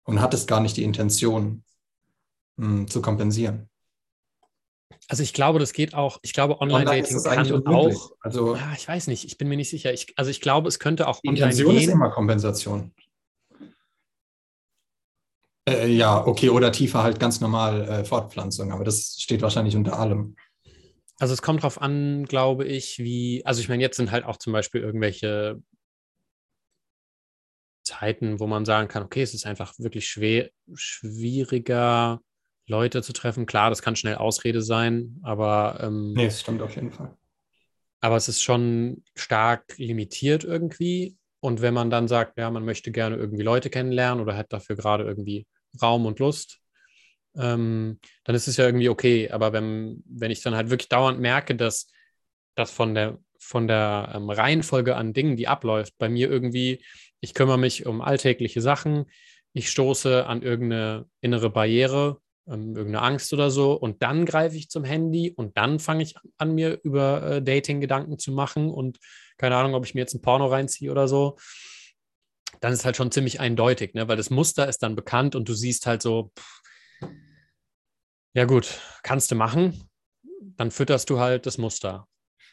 [0.04, 1.64] und hattest gar nicht die Intention
[2.58, 3.70] mh, hm, zu kompensieren.
[5.08, 8.88] Also ich glaube, das geht auch, ich glaube, Online-Dating Online kann auch, also ja, ich
[8.88, 9.92] weiß nicht, ich bin mir nicht sicher.
[9.92, 11.82] Ich, also ich glaube, es könnte auch die Intention gehen.
[11.82, 12.94] ist immer Kompensation.
[15.70, 20.00] Äh, ja, okay, oder tiefer halt ganz normal äh, Fortpflanzung, aber das steht wahrscheinlich unter
[20.00, 20.36] allem.
[21.20, 24.38] Also es kommt darauf an, glaube ich, wie, also ich meine, jetzt sind halt auch
[24.38, 25.62] zum Beispiel irgendwelche
[27.84, 32.22] Zeiten, wo man sagen kann, okay, es ist einfach wirklich schwer, schwieriger,
[32.70, 33.46] Leute zu treffen.
[33.46, 35.80] Klar, das kann schnell Ausrede sein, aber.
[35.82, 37.18] Ähm, nee, es stimmt auf jeden Fall.
[38.00, 41.18] Aber es ist schon stark limitiert irgendwie.
[41.42, 44.76] Und wenn man dann sagt, ja, man möchte gerne irgendwie Leute kennenlernen oder hat dafür
[44.76, 45.48] gerade irgendwie
[45.82, 46.60] Raum und Lust,
[47.36, 49.30] ähm, dann ist es ja irgendwie okay.
[49.32, 51.92] Aber wenn, wenn ich dann halt wirklich dauernd merke, dass
[52.56, 56.84] das von der, von der ähm, Reihenfolge an Dingen, die abläuft, bei mir irgendwie,
[57.22, 59.06] ich kümmere mich um alltägliche Sachen,
[59.54, 64.70] ich stoße an irgendeine innere Barriere, ähm, irgendeine Angst oder so, und dann greife ich
[64.70, 69.00] zum Handy und dann fange ich an, mir über äh, Dating Gedanken zu machen und
[69.38, 71.38] keine Ahnung, ob ich mir jetzt ein Porno reinziehe oder so.
[72.60, 74.08] Dann ist halt schon ziemlich eindeutig, ne?
[74.08, 76.62] weil das Muster ist dann bekannt und du siehst halt so, pff,
[78.34, 79.90] ja gut, kannst du machen,
[80.58, 82.08] dann fütterst du halt das Muster.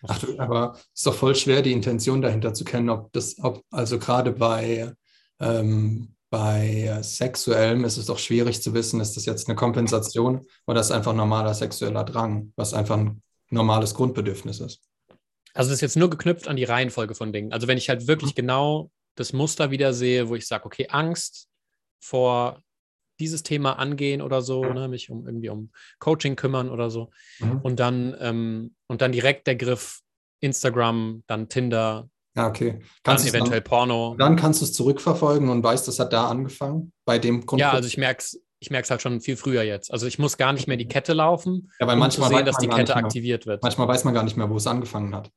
[0.06, 3.36] Ach du, aber es ist doch voll schwer, die Intention dahinter zu kennen, ob das,
[3.42, 4.92] ob, also gerade bei,
[5.40, 10.80] ähm, bei Sexuellem ist es doch schwierig zu wissen, ist das jetzt eine Kompensation oder
[10.80, 14.80] ist einfach normaler sexueller Drang, was einfach ein normales Grundbedürfnis ist.
[15.54, 17.52] Also das ist jetzt nur geknüpft an die Reihenfolge von Dingen.
[17.52, 18.36] Also wenn ich halt wirklich mhm.
[18.36, 21.48] genau das Muster wieder sehe, wo ich sage, okay, Angst
[22.00, 22.62] vor
[23.18, 27.10] dieses Thema angehen oder so, ne, mich um irgendwie um Coaching kümmern oder so.
[27.40, 27.60] Mhm.
[27.62, 30.00] Und dann ähm, und dann direkt der Griff
[30.40, 32.80] Instagram, dann Tinder, ja, okay.
[33.02, 34.14] Kannst dann eventuell dann, Porno.
[34.18, 37.60] Dann kannst du es zurückverfolgen und weißt, das hat da angefangen, bei dem Grund.
[37.60, 39.92] Ja, also ich merke es ich merke halt schon viel früher jetzt.
[39.92, 42.46] Also ich muss gar nicht mehr die Kette laufen, ja, weil um manchmal zu sehen,
[42.46, 43.62] dass die Kette aktiviert wird.
[43.62, 45.30] Manchmal weiß man gar nicht mehr, wo es angefangen hat.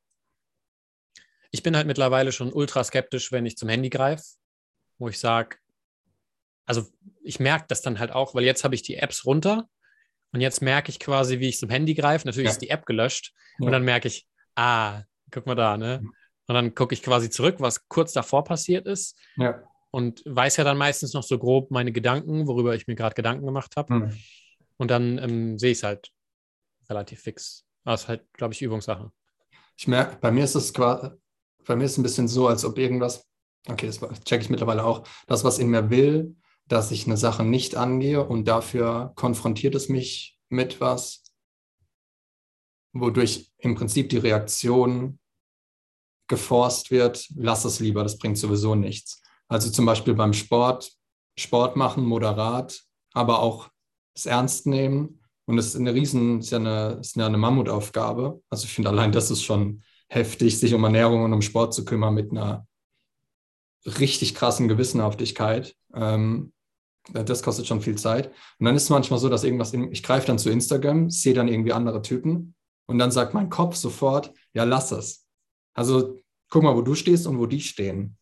[1.50, 4.24] Ich bin halt mittlerweile schon ultra skeptisch, wenn ich zum Handy greife,
[4.98, 5.56] wo ich sage,
[6.66, 6.86] also
[7.22, 9.68] ich merke das dann halt auch, weil jetzt habe ich die Apps runter
[10.32, 12.26] und jetzt merke ich quasi, wie ich zum Handy greife.
[12.26, 12.52] Natürlich ja.
[12.52, 13.66] ist die App gelöscht ja.
[13.66, 16.02] und dann merke ich, ah, guck mal da, ne?
[16.46, 19.16] Und dann gucke ich quasi zurück, was kurz davor passiert ist.
[19.36, 19.62] Ja.
[19.92, 23.46] Und weiß ja dann meistens noch so grob meine Gedanken, worüber ich mir gerade Gedanken
[23.46, 23.94] gemacht habe.
[23.94, 24.18] Mhm.
[24.76, 26.10] Und dann ähm, sehe ich es halt
[26.88, 27.64] relativ fix.
[27.84, 29.12] Das ist halt, glaube ich, Übungssache.
[29.76, 31.10] Ich merke, bei mir ist es quasi,
[31.66, 33.26] bei mir ist es ein bisschen so, als ob irgendwas,
[33.68, 36.36] okay, das checke ich mittlerweile auch, das, was in mir will,
[36.66, 41.24] dass ich eine Sache nicht angehe und dafür konfrontiert es mich mit was,
[42.92, 45.18] wodurch im Prinzip die Reaktion
[46.28, 49.22] geforst wird, lass es lieber, das bringt sowieso nichts.
[49.48, 50.92] Also zum Beispiel beim Sport,
[51.36, 52.82] Sport machen, moderat,
[53.12, 53.68] aber auch
[54.14, 55.20] es ernst nehmen.
[55.46, 58.40] Und es ist eine riesen, ist ja eine, ist ja eine Mammutaufgabe.
[58.48, 61.84] Also ich finde allein das ist schon heftig, sich um Ernährung und um Sport zu
[61.84, 62.66] kümmern mit einer
[63.86, 65.76] richtig krassen Gewissenhaftigkeit.
[65.94, 66.52] Ähm,
[67.12, 68.28] das kostet schon viel Zeit.
[68.58, 71.32] Und dann ist es manchmal so, dass irgendwas, in, ich greife dann zu Instagram, sehe
[71.32, 72.54] dann irgendwie andere Typen
[72.86, 75.26] und dann sagt mein Kopf sofort, ja, lass es.
[75.74, 78.18] Also guck mal, wo du stehst und wo die stehen.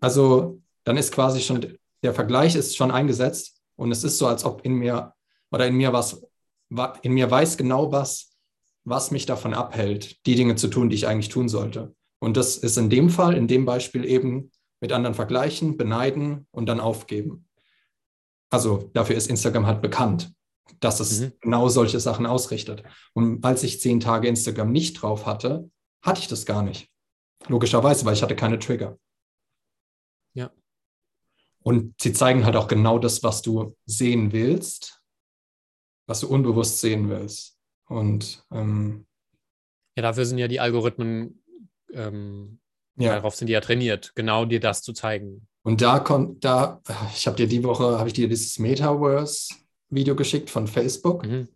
[0.00, 4.44] Also dann ist quasi schon, der Vergleich ist schon eingesetzt und es ist so, als
[4.44, 5.14] ob in mir
[5.50, 6.22] oder in mir was,
[7.02, 8.33] in mir weiß genau was,
[8.84, 11.94] was mich davon abhält, die Dinge zu tun, die ich eigentlich tun sollte.
[12.20, 16.66] Und das ist in dem Fall, in dem Beispiel eben mit anderen vergleichen, beneiden und
[16.66, 17.46] dann aufgeben.
[18.50, 20.32] Also dafür ist Instagram halt bekannt,
[20.80, 21.32] dass es mhm.
[21.40, 22.82] genau solche Sachen ausrichtet.
[23.14, 25.70] Und als ich zehn Tage Instagram nicht drauf hatte,
[26.02, 26.90] hatte ich das gar nicht.
[27.48, 28.98] Logischerweise, weil ich hatte keine Trigger.
[30.34, 30.50] Ja.
[31.62, 35.02] Und sie zeigen halt auch genau das, was du sehen willst,
[36.06, 37.53] was du unbewusst sehen willst.
[37.86, 39.06] Und ähm,
[39.96, 41.42] ja, dafür sind ja die Algorithmen,
[41.92, 42.60] ähm,
[42.96, 43.14] ja.
[43.14, 45.46] darauf sind die ja trainiert, genau dir das zu zeigen.
[45.62, 46.82] Und da kommt, da,
[47.14, 51.26] ich habe dir die Woche, habe ich dir dieses Metaverse-Video geschickt von Facebook.
[51.26, 51.48] Mhm.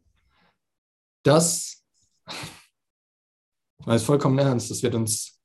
[1.25, 1.85] Das,
[3.85, 5.41] das ist vollkommen ernst, das wird uns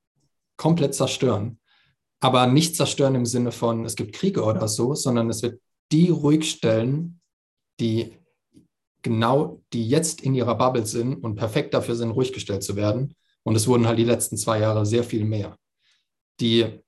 [0.58, 1.60] komplett zerstören.
[2.22, 5.62] Aber nicht zerstören im Sinne von, es gibt Kriege oder so, sondern es wird
[5.92, 7.20] die ruhig stellen,
[7.82, 8.18] die
[9.04, 13.16] genau, die jetzt in ihrer Bubble sind und perfekt dafür sind, ruhig gestellt zu werden.
[13.44, 15.58] Und es wurden halt die letzten zwei Jahre sehr viel mehr.
[16.40, 16.84] Die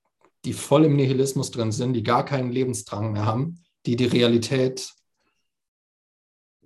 [0.46, 4.92] die voll im Nihilismus drin sind, die gar keinen Lebensdrang mehr haben, die die Realität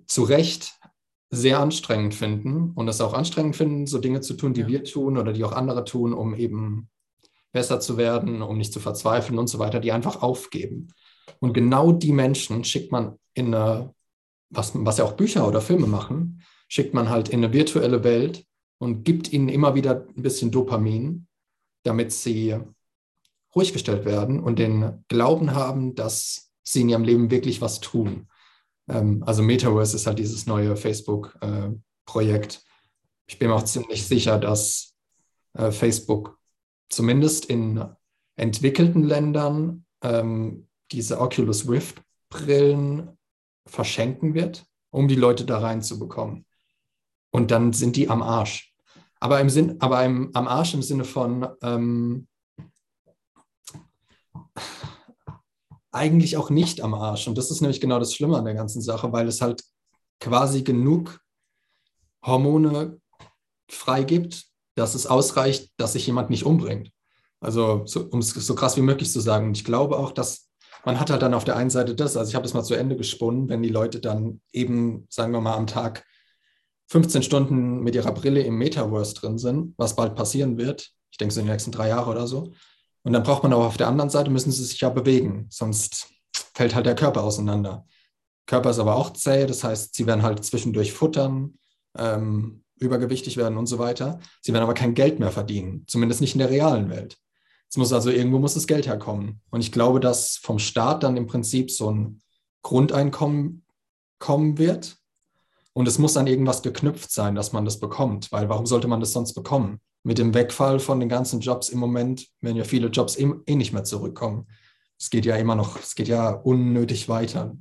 [0.05, 0.73] zu Recht
[1.31, 4.67] sehr anstrengend finden und es auch anstrengend finden, so Dinge zu tun, die ja.
[4.67, 6.89] wir tun oder die auch andere tun, um eben
[7.51, 10.89] besser zu werden, um nicht zu verzweifeln und so weiter, die einfach aufgeben.
[11.39, 13.95] Und genau die Menschen schickt man in eine,
[14.51, 18.45] was, was ja auch Bücher oder Filme machen, schickt man halt in eine virtuelle Welt
[18.77, 21.27] und gibt ihnen immer wieder ein bisschen Dopamin,
[21.83, 22.55] damit sie
[23.55, 28.27] ruhig gestellt werden und den Glauben haben, dass sie in ihrem Leben wirklich was tun.
[28.87, 32.55] Ähm, also Metaverse ist halt dieses neue Facebook-Projekt.
[32.55, 32.59] Äh,
[33.27, 34.93] ich bin mir auch ziemlich sicher, dass
[35.53, 36.37] äh, Facebook
[36.89, 37.83] zumindest in
[38.35, 43.17] entwickelten Ländern ähm, diese Oculus Rift-Brillen
[43.65, 46.45] verschenken wird, um die Leute da reinzubekommen.
[47.31, 48.73] Und dann sind die am Arsch.
[49.19, 52.27] Aber im Sinn, aber im, am Arsch im Sinne von, ähm,
[55.91, 57.27] eigentlich auch nicht am Arsch.
[57.27, 59.63] Und das ist nämlich genau das Schlimme an der ganzen Sache, weil es halt
[60.19, 61.19] quasi genug
[62.23, 62.99] Hormone
[63.69, 64.45] freigibt,
[64.75, 66.91] dass es ausreicht, dass sich jemand nicht umbringt.
[67.39, 69.47] Also so, um es so krass wie möglich zu sagen.
[69.47, 70.49] Und ich glaube auch, dass
[70.85, 72.75] man hat halt dann auf der einen Seite das, also ich habe das mal zu
[72.75, 76.05] Ende gesponnen, wenn die Leute dann eben, sagen wir mal, am Tag
[76.89, 81.33] 15 Stunden mit ihrer Brille im Metaverse drin sind, was bald passieren wird, ich denke
[81.33, 82.51] so in den nächsten drei Jahren oder so.
[83.03, 86.09] Und dann braucht man aber auf der anderen Seite, müssen sie sich ja bewegen, sonst
[86.53, 87.85] fällt halt der Körper auseinander.
[88.45, 91.57] Körper ist aber auch zäh, das heißt, sie werden halt zwischendurch futtern,
[91.97, 94.19] ähm, übergewichtig werden und so weiter.
[94.41, 97.17] Sie werden aber kein Geld mehr verdienen, zumindest nicht in der realen Welt.
[97.71, 99.39] Es muss also irgendwo muss das Geld herkommen.
[99.49, 102.21] Und ich glaube, dass vom Staat dann im Prinzip so ein
[102.63, 103.63] Grundeinkommen
[104.19, 104.97] kommen wird.
[105.71, 108.29] Und es muss an irgendwas geknüpft sein, dass man das bekommt.
[108.33, 109.79] Weil warum sollte man das sonst bekommen?
[110.03, 113.71] Mit dem Wegfall von den ganzen Jobs im Moment werden ja viele Jobs eh, nicht
[113.71, 114.47] mehr zurückkommen.
[114.99, 117.55] Es geht ja immer noch, es geht ja unnötig weiter,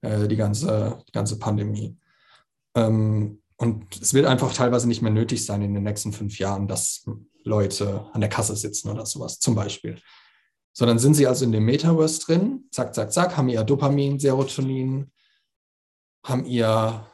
[0.00, 1.96] äh, die, ganze, die ganze Pandemie.
[2.74, 6.66] Ähm, und es wird einfach teilweise nicht mehr nötig sein in den nächsten fünf Jahren,
[6.66, 7.06] dass
[7.44, 10.00] Leute an der Kasse sitzen oder sowas zum Beispiel.
[10.72, 14.18] So, dann sind sie also in dem Metaverse drin, zack, zack, zack, haben ihr Dopamin,
[14.18, 15.12] Serotonin,
[16.24, 17.06] haben ihr,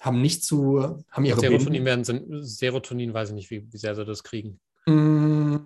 [0.00, 4.04] haben nicht zu, haben ihre Serotonin werden, Serotonin weiß ich nicht, wie, wie sehr sie
[4.04, 4.58] das kriegen.
[4.86, 5.58] Mm,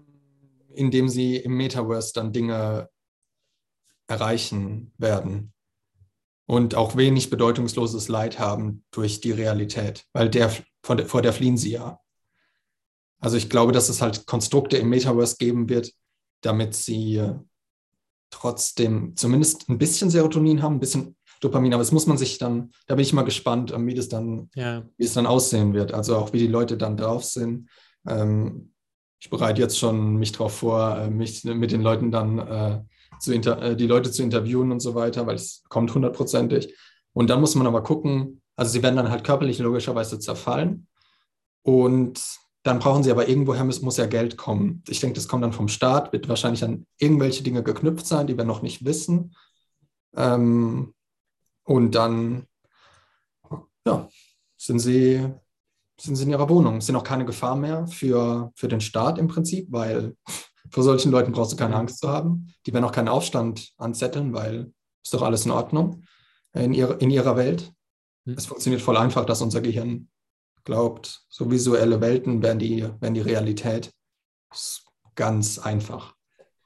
[0.75, 2.91] indem sie im Metaverse dann Dinge
[4.09, 5.55] erreichen werden
[6.47, 10.51] und auch wenig bedeutungsloses Leid haben durch die Realität, weil der,
[10.83, 11.99] vor der, vor der fliehen sie ja.
[13.23, 15.93] Also ich glaube, dass es halt Konstrukte im Metaverse geben wird,
[16.43, 17.23] damit sie
[18.31, 22.73] trotzdem zumindest ein bisschen Serotonin haben, ein bisschen Dopamin, aber es muss man sich dann,
[22.87, 24.85] da bin ich mal gespannt, wie das dann, ja.
[24.97, 25.93] wie es dann aussehen wird.
[25.93, 27.69] Also auch wie die Leute dann drauf sind.
[28.07, 28.73] Ähm,
[29.21, 32.81] ich bereite jetzt schon mich darauf vor, äh, mich mit den Leuten dann äh,
[33.21, 36.75] zu äh, die Leute zu interviewen und so weiter, weil es kommt hundertprozentig.
[37.13, 40.87] Und dann muss man aber gucken, also sie werden dann halt körperlich logischerweise zerfallen.
[41.63, 42.21] Und
[42.63, 44.83] dann brauchen sie aber irgendwoher, muss, muss ja Geld kommen.
[44.89, 48.37] Ich denke, das kommt dann vom Staat, wird wahrscheinlich an irgendwelche Dinge geknüpft sein, die
[48.37, 49.35] wir noch nicht wissen.
[50.15, 50.95] Ähm,
[51.65, 52.47] und dann,
[53.87, 54.09] ja,
[54.57, 55.29] sind sie,
[56.01, 56.77] sind sie in ihrer Wohnung.
[56.77, 60.17] Es sind auch keine Gefahr mehr für, für den Staat im Prinzip, weil
[60.71, 62.55] vor solchen Leuten brauchst du keine Angst zu haben.
[62.67, 64.73] Die werden auch keinen Aufstand anzetteln, weil
[65.05, 66.05] ist doch alles in Ordnung
[66.55, 67.73] in, ihrer, in ihrer Welt.
[68.27, 68.35] Hm.
[68.35, 70.09] Es funktioniert voll einfach, dass unser Gehirn
[70.65, 73.93] glaubt, so visuelle Welten wären die, wären die Realität.
[74.53, 74.85] ist
[75.15, 76.15] ganz einfach.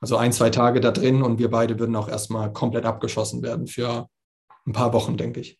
[0.00, 3.66] Also ein, zwei Tage da drin und wir beide würden auch erstmal komplett abgeschossen werden
[3.66, 4.08] für
[4.66, 5.58] ein paar Wochen, denke ich.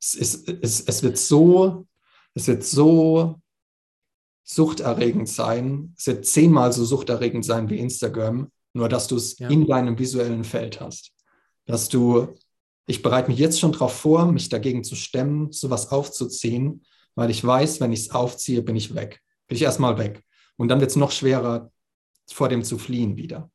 [0.00, 1.86] Es, ist, es, es wird so,
[2.34, 3.40] es wird so
[4.44, 5.94] suchterregend sein.
[5.98, 9.48] Es wird zehnmal so suchterregend sein wie Instagram, nur dass du es ja.
[9.48, 11.12] in deinem visuellen Feld hast.
[11.64, 12.28] Dass du,
[12.86, 16.82] ich bereite mich jetzt schon darauf vor, mich dagegen zu stemmen, sowas aufzuziehen,
[17.16, 19.20] weil ich weiß, wenn ich es aufziehe, bin ich weg.
[19.48, 20.22] Bin ich erstmal weg.
[20.56, 21.72] Und dann wird es noch schwerer,
[22.30, 23.50] vor dem zu fliehen wieder.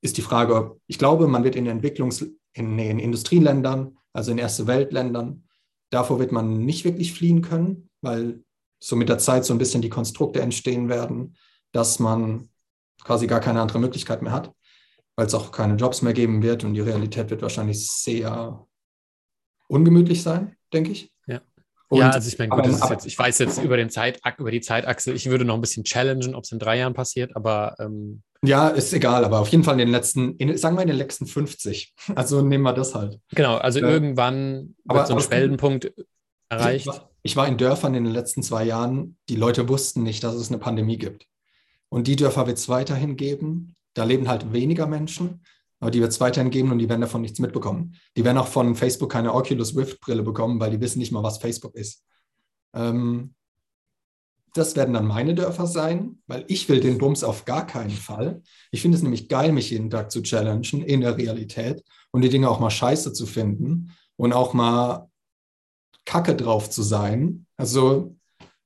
[0.00, 4.66] Ist die Frage, ich glaube, man wird in Entwicklungs-, in, in Industrieländern, also in Erste
[4.66, 5.44] Weltländern,
[5.90, 8.42] davor wird man nicht wirklich fliehen können, weil
[8.78, 11.36] so mit der Zeit so ein bisschen die Konstrukte entstehen werden,
[11.72, 12.48] dass man
[13.04, 14.52] quasi gar keine andere Möglichkeit mehr hat,
[15.16, 18.66] weil es auch keine Jobs mehr geben wird und die Realität wird wahrscheinlich sehr
[19.68, 21.12] ungemütlich sein, denke ich.
[21.90, 21.96] Ja.
[21.96, 24.60] Und ja, also ich meine, gut, jetzt, ich weiß jetzt über, den Zeit, über die
[24.60, 27.74] Zeitachse, ich würde noch ein bisschen challengen, ob es in drei Jahren passiert, aber.
[27.80, 30.88] Ähm ja, ist egal, aber auf jeden Fall in den letzten, in, sagen wir in
[30.88, 31.94] den letzten 50.
[32.14, 33.18] Also nehmen wir das halt.
[33.34, 35.92] Genau, also äh, irgendwann aber, so ein Schwellenpunkt
[36.48, 36.86] erreicht.
[36.86, 40.22] Ich war, ich war in Dörfern in den letzten zwei Jahren, die Leute wussten nicht,
[40.24, 41.26] dass es eine Pandemie gibt.
[41.88, 43.74] Und die Dörfer wird es weiterhin geben.
[43.94, 45.42] Da leben halt weniger Menschen,
[45.80, 47.96] aber die wird es weiterhin geben und die werden davon nichts mitbekommen.
[48.16, 51.38] Die werden auch von Facebook keine Oculus Rift-Brille bekommen, weil die wissen nicht mal, was
[51.38, 52.04] Facebook ist.
[52.74, 53.34] Ähm,
[54.54, 58.42] das werden dann meine Dörfer sein, weil ich will den Bums auf gar keinen Fall.
[58.70, 62.28] Ich finde es nämlich geil, mich jeden Tag zu challengen in der Realität und die
[62.28, 65.08] Dinge auch mal scheiße zu finden und auch mal
[66.04, 67.46] kacke drauf zu sein.
[67.56, 68.16] Also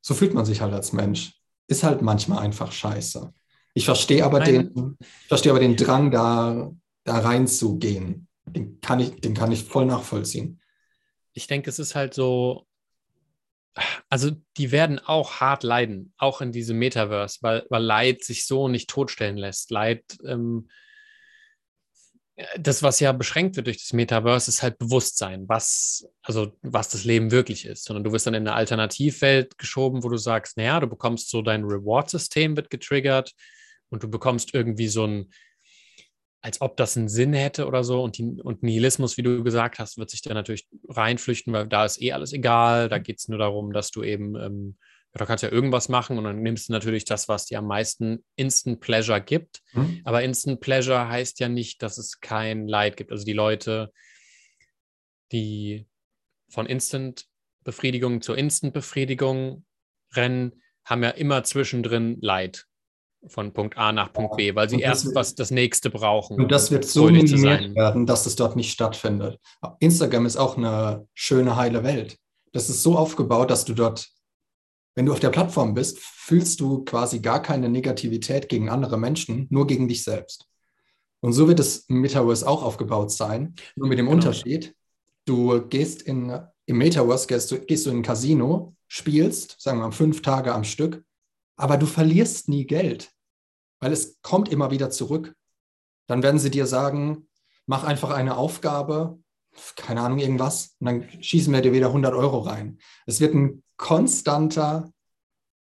[0.01, 1.39] so fühlt man sich halt als Mensch.
[1.69, 3.33] Ist halt manchmal einfach scheiße.
[3.75, 6.71] Ich verstehe aber, den, ich verstehe aber den Drang, da,
[7.05, 8.29] da reinzugehen.
[8.47, 10.61] Den kann, ich, den kann ich voll nachvollziehen.
[11.33, 12.67] Ich denke, es ist halt so,
[14.09, 18.69] also die werden auch hart leiden, auch in diesem Metaverse, weil, weil Leid sich so
[18.69, 19.71] nicht totstellen lässt.
[19.71, 20.69] Leid ähm,
[22.59, 27.05] das, was ja beschränkt wird durch das Metaverse, ist halt Bewusstsein, was, also was das
[27.05, 27.85] Leben wirklich ist.
[27.85, 31.43] Sondern du wirst dann in eine Alternativwelt geschoben, wo du sagst, naja, du bekommst so
[31.43, 33.33] dein Reward-System wird getriggert
[33.89, 35.33] und du bekommst irgendwie so ein,
[36.45, 38.03] als ob das einen Sinn hätte oder so.
[38.03, 41.87] Und, die, und Nihilismus, wie du gesagt hast, wird sich da natürlich reinflüchten, weil da
[41.87, 42.91] ist eh alles egal.
[42.91, 44.77] Da geht es nur darum, dass du eben, ähm,
[45.15, 47.67] ja, da kannst ja irgendwas machen und dann nimmst du natürlich das, was dir am
[47.67, 49.63] meisten Instant Pleasure gibt.
[49.73, 50.03] Mhm.
[50.05, 53.11] Aber Instant Pleasure heißt ja nicht, dass es kein Leid gibt.
[53.11, 53.91] Also die Leute,
[55.33, 55.87] die
[56.51, 57.25] von Instant
[57.65, 59.65] Befriedigung zur Instant Befriedigung
[60.13, 62.67] rennen, haben ja immer zwischendrin Leid
[63.29, 66.41] von Punkt A nach Punkt B, weil sie erst wird, was das nächste brauchen.
[66.41, 69.39] Und das wird so minimiert werden, dass es dort nicht stattfindet.
[69.81, 72.19] Instagram ist auch eine schöne, heile Welt.
[72.53, 74.09] Das ist so aufgebaut, dass du dort,
[74.95, 79.47] wenn du auf der Plattform bist, fühlst du quasi gar keine Negativität gegen andere Menschen,
[79.51, 80.47] nur gegen dich selbst.
[81.21, 84.17] Und so wird es im Metaverse auch aufgebaut sein, nur mit dem genau.
[84.17, 84.75] Unterschied,
[85.25, 89.87] du gehst in, im Metaverse, gehst du, gehst du in ein Casino, spielst, sagen wir
[89.87, 91.03] mal, fünf Tage am Stück,
[91.57, 93.14] aber du verlierst nie Geld
[93.85, 95.35] weil es kommt immer wieder zurück.
[96.09, 97.29] Dann werden sie dir sagen,
[97.67, 99.19] mach einfach eine Aufgabe,
[99.77, 102.79] keine Ahnung, irgendwas, und dann schießen wir dir wieder 100 Euro rein.
[103.05, 104.91] Es wird ein konstanter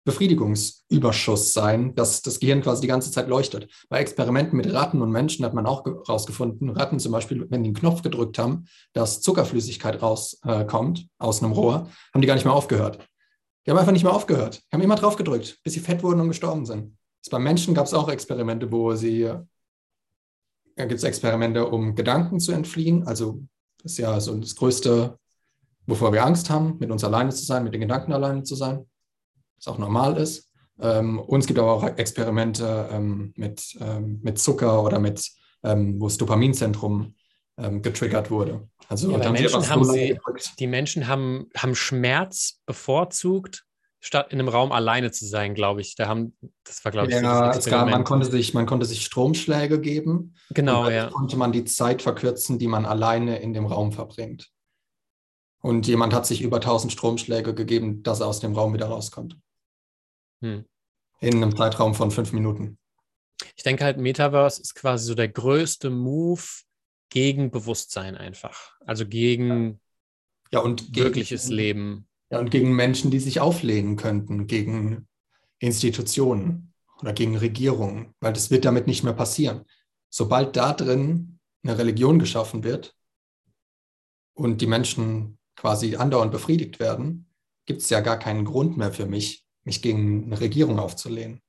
[0.07, 3.71] Befriedigungsüberschuss sein, dass das Gehirn quasi die ganze Zeit leuchtet.
[3.91, 7.69] Bei Experimenten mit Ratten und Menschen hat man auch herausgefunden, Ratten zum Beispiel, wenn die
[7.69, 12.47] einen Knopf gedrückt haben, dass Zuckerflüssigkeit rauskommt äh, aus einem Rohr, haben die gar nicht
[12.47, 13.07] mehr aufgehört.
[13.67, 14.63] Die haben einfach nicht mehr aufgehört.
[14.73, 16.98] Die haben immer drauf gedrückt, bis sie fett wurden und gestorben sind.
[17.31, 19.25] Beim Menschen gab es auch Experimente, wo sie,
[20.77, 23.07] da gibt es Experimente, um Gedanken zu entfliehen.
[23.07, 23.43] Also
[23.83, 25.19] das ist ja so das Größte,
[25.87, 28.87] wovor wir Angst haben, mit uns alleine zu sein, mit den Gedanken alleine zu sein,
[29.57, 30.51] was auch normal ist.
[30.81, 35.29] Ähm, und es gibt aber auch Experimente ähm, mit, ähm, mit Zucker oder mit,
[35.65, 37.15] ähm, wo das Dopaminzentrum
[37.59, 38.69] ähm, getriggert wurde.
[38.89, 40.19] Also ja, Menschen haben sie,
[40.59, 43.67] die Menschen haben, haben Schmerz bevorzugt
[44.01, 45.95] statt in einem Raum alleine zu sein, glaube ich.
[45.97, 49.05] Da haben, das war, glaube ich, ja, es gab, man konnte sich, man konnte sich
[49.05, 50.35] Stromschläge geben.
[50.51, 51.11] Genau, ja.
[51.11, 54.51] Konnte man die Zeit verkürzen, die man alleine in dem Raum verbringt.
[55.61, 59.37] Und jemand hat sich über 1000 Stromschläge gegeben, dass er aus dem Raum wieder rauskommt.
[60.41, 60.65] Hm.
[61.21, 62.79] In einem Zeitraum von fünf Minuten.
[63.57, 66.43] Ich denke halt, Metaverse ist quasi so der größte Move
[67.11, 68.77] gegen Bewusstsein einfach.
[68.81, 69.81] Also gegen
[70.53, 72.08] ja, und wirkliches gegen, Leben.
[72.31, 75.09] Ja, und gegen Menschen, die sich auflehnen könnten, gegen
[75.59, 79.65] Institutionen oder gegen Regierungen, weil das wird damit nicht mehr passieren.
[80.11, 82.95] Sobald da drin eine Religion geschaffen wird
[84.35, 87.29] und die Menschen quasi andauernd befriedigt werden,
[87.67, 91.43] gibt es ja gar keinen Grund mehr für mich, mich gegen eine Regierung aufzulehnen.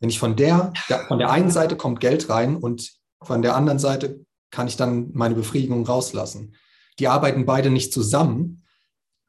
[0.00, 0.72] Wenn ich von der,
[1.08, 2.92] von der einen Seite kommt Geld rein und
[3.22, 6.54] von der anderen Seite kann ich dann meine Befriedigung rauslassen.
[6.98, 8.63] Die arbeiten beide nicht zusammen,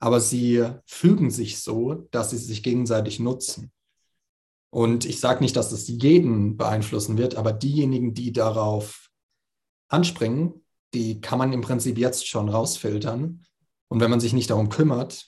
[0.06, 3.72] aber sie fügen sich so, dass sie sich gegenseitig nutzen.
[4.70, 9.10] Und ich sage nicht, dass es jeden beeinflussen wird, aber diejenigen, die darauf
[9.88, 13.44] anspringen, die kann man im Prinzip jetzt schon rausfiltern.
[13.88, 15.26] Und wenn man sich nicht darum kümmert,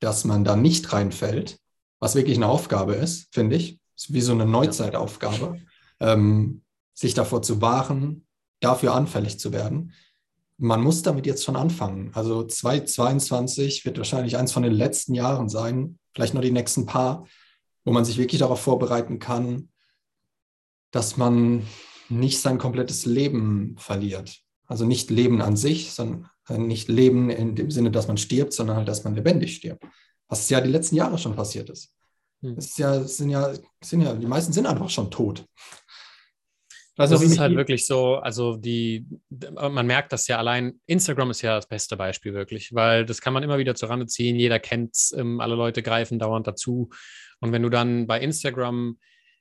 [0.00, 1.60] dass man da nicht reinfällt,
[2.00, 5.60] was wirklich eine Aufgabe ist, finde ich, ist wie so eine Neuzeitaufgabe,
[6.00, 6.62] ähm,
[6.94, 8.26] sich davor zu wahren,
[8.58, 9.92] dafür anfällig zu werden,
[10.58, 12.10] man muss damit jetzt schon anfangen.
[12.14, 17.26] Also 2022 wird wahrscheinlich eins von den letzten Jahren sein, vielleicht nur die nächsten paar,
[17.84, 19.68] wo man sich wirklich darauf vorbereiten kann,
[20.90, 21.66] dass man
[22.08, 24.40] nicht sein komplettes Leben verliert.
[24.66, 28.52] Also nicht Leben an sich, sondern äh, nicht Leben in dem Sinne, dass man stirbt,
[28.52, 29.84] sondern halt, dass man lebendig stirbt.
[30.28, 31.92] Was ja die letzten Jahre schon passiert ist.
[32.42, 32.56] Hm.
[32.56, 33.52] Es ist ja, sind ja,
[33.82, 35.44] sind ja, die meisten sind einfach schon tot.
[36.96, 39.06] Also das ist halt wirklich so, also die,
[39.52, 43.34] man merkt das ja allein, Instagram ist ja das beste Beispiel wirklich, weil das kann
[43.34, 46.88] man immer wieder zur Rande ziehen, jeder kennt es, ähm, alle Leute greifen dauernd dazu.
[47.40, 48.98] Und wenn du dann bei Instagram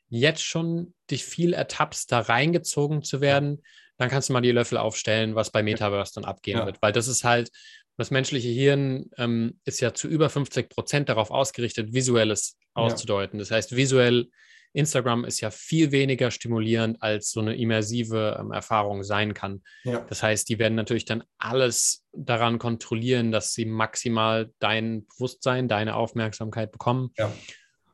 [0.09, 3.63] jetzt schon dich viel ertappst, da reingezogen zu werden,
[3.97, 6.65] dann kannst du mal die Löffel aufstellen, was bei Metaverse dann abgehen ja.
[6.65, 7.51] wird, weil das ist halt,
[7.97, 13.39] das menschliche Hirn ähm, ist ja zu über 50 Prozent darauf ausgerichtet, Visuelles auszudeuten.
[13.39, 13.43] Ja.
[13.43, 14.27] Das heißt, visuell
[14.75, 19.63] Instagram ist ja viel weniger stimulierend, als so eine immersive ähm, Erfahrung sein kann.
[19.83, 19.99] Ja.
[20.09, 25.95] Das heißt, die werden natürlich dann alles daran kontrollieren, dass sie maximal dein Bewusstsein, deine
[25.95, 27.11] Aufmerksamkeit bekommen.
[27.17, 27.31] Ja.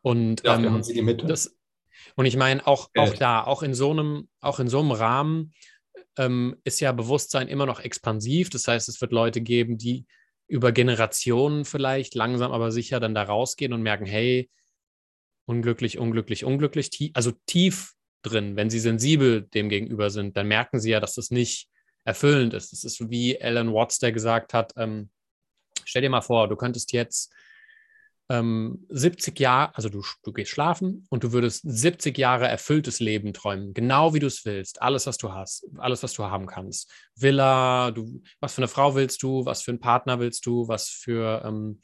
[0.01, 1.27] Und ja, ähm, sie die Mitte.
[1.27, 1.55] Das,
[2.15, 5.53] und ich meine, auch, auch da, auch in so einem, auch in so einem Rahmen
[6.17, 8.49] ähm, ist ja Bewusstsein immer noch expansiv.
[8.49, 10.05] Das heißt, es wird Leute geben, die
[10.47, 14.49] über Generationen vielleicht langsam aber sicher dann da rausgehen und merken, hey,
[15.51, 17.93] unglücklich, unglücklich, unglücklich, tie also tief
[18.23, 21.67] drin, wenn sie sensibel dem gegenüber sind, dann merken sie ja, dass das nicht
[22.05, 22.71] erfüllend ist.
[22.71, 25.09] Das ist wie Alan Watts, der gesagt hat, ähm,
[25.83, 27.33] stell dir mal vor, du könntest jetzt
[28.29, 33.33] ähm, 70 Jahre, also du, du gehst schlafen und du würdest 70 Jahre erfülltes Leben
[33.33, 36.89] träumen, genau wie du es willst, alles, was du hast, alles, was du haben kannst.
[37.15, 40.87] Villa, du, was für eine Frau willst du, was für einen Partner willst du, was
[40.87, 41.81] für, ähm,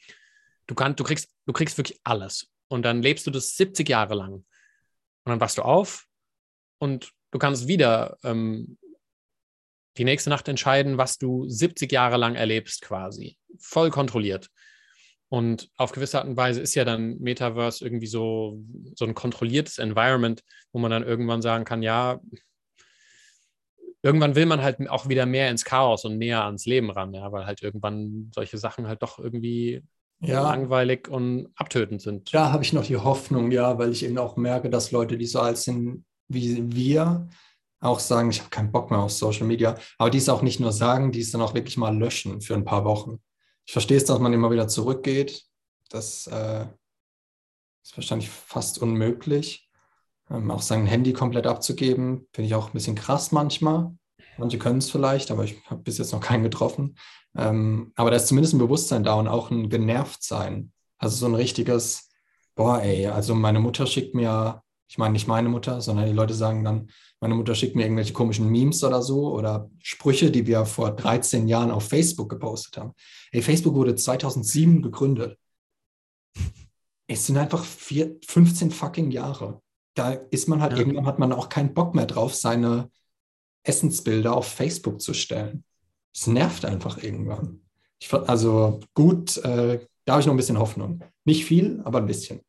[0.66, 2.50] du kannst, du kriegst, du kriegst wirklich alles.
[2.68, 4.34] Und dann lebst du das 70 Jahre lang.
[4.34, 4.44] Und
[5.24, 6.06] dann wachst du auf
[6.78, 8.78] und du kannst wieder ähm,
[9.96, 13.36] die nächste Nacht entscheiden, was du 70 Jahre lang erlebst, quasi.
[13.58, 14.48] Voll kontrolliert.
[15.30, 18.62] Und auf gewisse Art und Weise ist ja dann Metaverse irgendwie so,
[18.94, 20.42] so ein kontrolliertes Environment,
[20.72, 22.20] wo man dann irgendwann sagen kann, ja,
[24.02, 27.30] irgendwann will man halt auch wieder mehr ins Chaos und näher ans Leben ran, ja,
[27.32, 29.82] weil halt irgendwann solche Sachen halt doch irgendwie
[30.20, 30.42] ja.
[30.42, 32.32] langweilig und abtötend sind.
[32.34, 35.26] Da habe ich noch die Hoffnung, ja, weil ich eben auch merke, dass Leute, die
[35.26, 37.28] so alt sind wie wir,
[37.80, 40.60] auch sagen, ich habe keinen Bock mehr auf Social Media, aber die es auch nicht
[40.60, 43.20] nur sagen, die es dann auch wirklich mal löschen für ein paar Wochen.
[43.66, 45.44] Ich verstehe es, dass man immer wieder zurückgeht.
[45.88, 46.66] Das äh,
[47.82, 49.70] ist wahrscheinlich fast unmöglich.
[50.30, 53.92] Ähm, auch sein Handy komplett abzugeben, finde ich auch ein bisschen krass manchmal.
[54.36, 56.96] Manche können es vielleicht, aber ich habe bis jetzt noch keinen getroffen.
[57.36, 60.72] Ähm, aber da ist zumindest ein Bewusstsein da und auch ein Genervtsein.
[60.98, 62.08] Also so ein richtiges,
[62.54, 66.34] boah, ey, also meine Mutter schickt mir, ich meine nicht meine Mutter, sondern die Leute
[66.34, 70.64] sagen dann, meine Mutter schickt mir irgendwelche komischen Memes oder so oder Sprüche, die wir
[70.64, 72.94] vor 13 Jahren auf Facebook gepostet haben.
[73.32, 75.36] Ey, Facebook wurde 2007 gegründet.
[77.08, 79.60] Es sind einfach vier, 15 fucking Jahre.
[79.94, 80.78] Da ist man halt, ja.
[80.78, 82.90] irgendwann hat man auch keinen Bock mehr drauf, seine
[83.64, 85.64] Essensbilder auf Facebook zu stellen.
[86.14, 87.60] Es nervt einfach irgendwann.
[88.00, 91.04] Ich, also gut, äh, da habe ich noch ein bisschen Hoffnung.
[91.24, 92.40] Nicht viel, aber ein bisschen.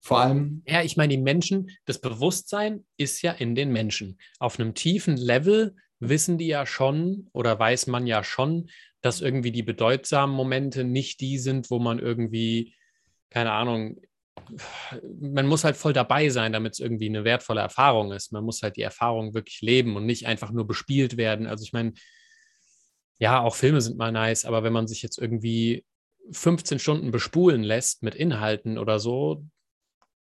[0.00, 0.62] Vor allem.
[0.66, 4.18] Ja, ich meine, die Menschen, das Bewusstsein ist ja in den Menschen.
[4.38, 9.52] Auf einem tiefen Level wissen die ja schon oder weiß man ja schon, dass irgendwie
[9.52, 12.74] die bedeutsamen Momente nicht die sind, wo man irgendwie,
[13.30, 14.00] keine Ahnung,
[15.20, 18.32] man muss halt voll dabei sein, damit es irgendwie eine wertvolle Erfahrung ist.
[18.32, 21.46] Man muss halt die Erfahrung wirklich leben und nicht einfach nur bespielt werden.
[21.46, 21.92] Also ich meine,
[23.18, 25.84] ja, auch Filme sind mal nice, aber wenn man sich jetzt irgendwie
[26.30, 29.44] 15 Stunden bespulen lässt mit Inhalten oder so,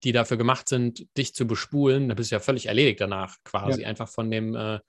[0.04, 3.82] die dafür gemacht sind, dich zu bespulen, dann bist du ja völlig erledigt danach, quasi.
[3.82, 3.88] Ja.
[3.88, 4.80] Einfach von dem, äh,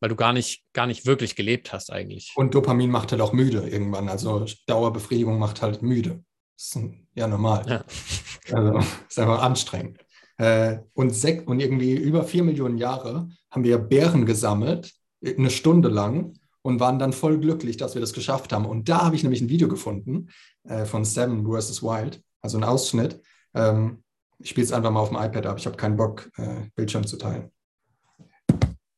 [0.00, 2.32] weil du gar nicht, gar nicht wirklich gelebt hast eigentlich.
[2.36, 4.08] Und Dopamin macht halt auch müde irgendwann.
[4.08, 6.24] Also Dauerbefriedigung macht halt müde.
[6.56, 6.80] Das ist
[7.14, 7.64] ja normal.
[7.68, 7.84] Ja.
[8.54, 8.78] Also
[9.08, 9.98] ist einfach anstrengend.
[10.36, 11.12] Äh, und,
[11.46, 14.92] und irgendwie über vier Millionen Jahre haben wir Bären gesammelt,
[15.24, 18.66] eine Stunde lang, und waren dann voll glücklich, dass wir das geschafft haben.
[18.66, 20.30] Und da habe ich nämlich ein Video gefunden
[20.64, 21.82] äh, von Seven vs.
[21.82, 23.20] Wild, also ein Ausschnitt.
[23.54, 24.02] Ähm,
[24.38, 25.58] ich spiele es einfach mal auf dem iPad ab.
[25.58, 27.52] Ich habe keinen Bock, äh, Bildschirm zu teilen.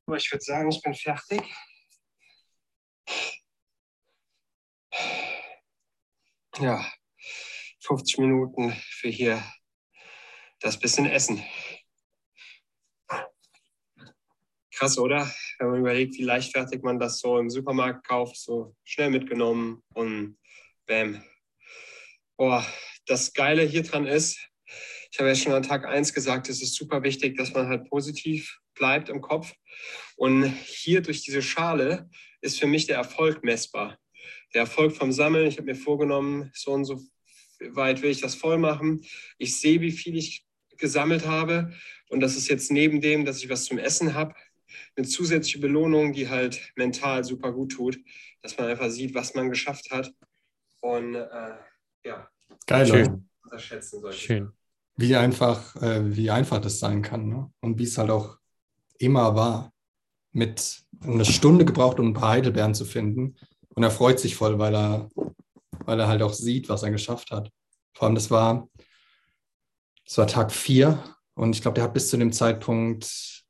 [0.06, 1.42] Aber ich würde sagen, ich bin fertig.
[6.58, 6.86] Ja,
[7.80, 9.42] 50 Minuten für hier
[10.60, 11.42] das bisschen Essen.
[14.76, 15.32] Krass, oder?
[15.58, 20.36] Wenn man überlegt, wie leichtfertig man das so im Supermarkt kauft, so schnell mitgenommen und
[20.86, 21.22] bam.
[22.36, 22.66] Boah,
[23.06, 24.38] das Geile hier dran ist,
[25.12, 27.88] ich habe ja schon an Tag 1 gesagt, es ist super wichtig, dass man halt
[27.88, 29.54] positiv bleibt im Kopf.
[30.16, 32.10] Und hier durch diese Schale
[32.40, 33.96] ist für mich der Erfolg messbar.
[34.54, 37.00] Der Erfolg vom Sammeln, ich habe mir vorgenommen, so und so
[37.60, 39.04] weit will ich das voll machen.
[39.38, 40.44] Ich sehe, wie viel ich
[40.78, 41.72] gesammelt habe.
[42.08, 44.34] Und das ist jetzt neben dem, dass ich was zum Essen habe,
[44.96, 47.98] eine zusätzliche Belohnung, die halt mental super gut tut,
[48.42, 50.12] dass man einfach sieht, was man geschafft hat.
[50.80, 51.54] Und äh,
[52.04, 52.28] ja,
[52.66, 52.86] geil.
[52.86, 53.28] Schön.
[53.42, 54.18] Unterschätzen solche.
[54.18, 54.52] Schön
[54.96, 57.50] wie einfach, äh, wie einfach das sein kann ne?
[57.60, 58.38] und wie es halt auch
[58.98, 59.72] immer war.
[60.32, 63.36] Mit einer Stunde gebraucht, um ein paar Heidelbeeren zu finden.
[63.74, 65.08] Und er freut sich voll, weil er,
[65.84, 67.50] weil er halt auch sieht, was er geschafft hat.
[67.92, 68.68] Vor allem, das war,
[70.04, 70.98] das war Tag vier
[71.34, 73.43] und ich glaube, der hat bis zu dem Zeitpunkt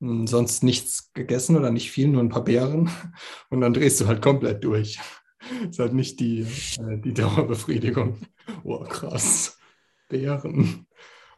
[0.00, 2.90] sonst nichts gegessen oder nicht viel, nur ein paar Beeren.
[3.50, 4.98] Und dann drehst du halt komplett durch.
[5.38, 8.18] Das ist halt nicht die, äh, die Dauerbefriedigung.
[8.64, 9.58] Oh, krass.
[10.08, 10.86] Beeren.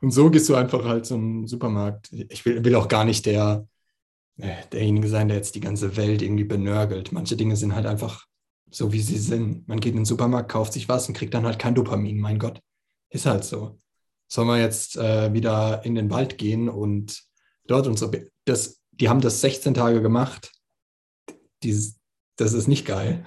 [0.01, 2.12] Und so gehst du einfach halt zum Supermarkt.
[2.12, 3.66] Ich will, will auch gar nicht der,
[4.39, 7.11] äh, derjenige sein, der jetzt die ganze Welt irgendwie benörgelt.
[7.11, 8.27] Manche Dinge sind halt einfach
[8.70, 9.66] so, wie sie sind.
[9.66, 12.20] Man geht in den Supermarkt, kauft sich was und kriegt dann halt kein Dopamin.
[12.20, 12.61] Mein Gott,
[13.11, 13.77] ist halt so.
[14.28, 17.24] Sollen wir jetzt äh, wieder in den Wald gehen und
[17.71, 20.53] dort unsere, das, die haben das 16 Tage gemacht.
[21.63, 21.99] Dieses,
[22.37, 23.25] das ist nicht geil.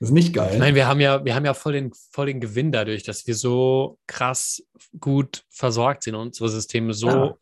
[0.00, 0.58] Das ist nicht geil.
[0.58, 3.34] Nein, wir haben ja, wir haben ja voll den, voll den Gewinn dadurch, dass wir
[3.34, 4.62] so krass
[5.00, 7.36] gut versorgt sind und unsere Systeme so ja,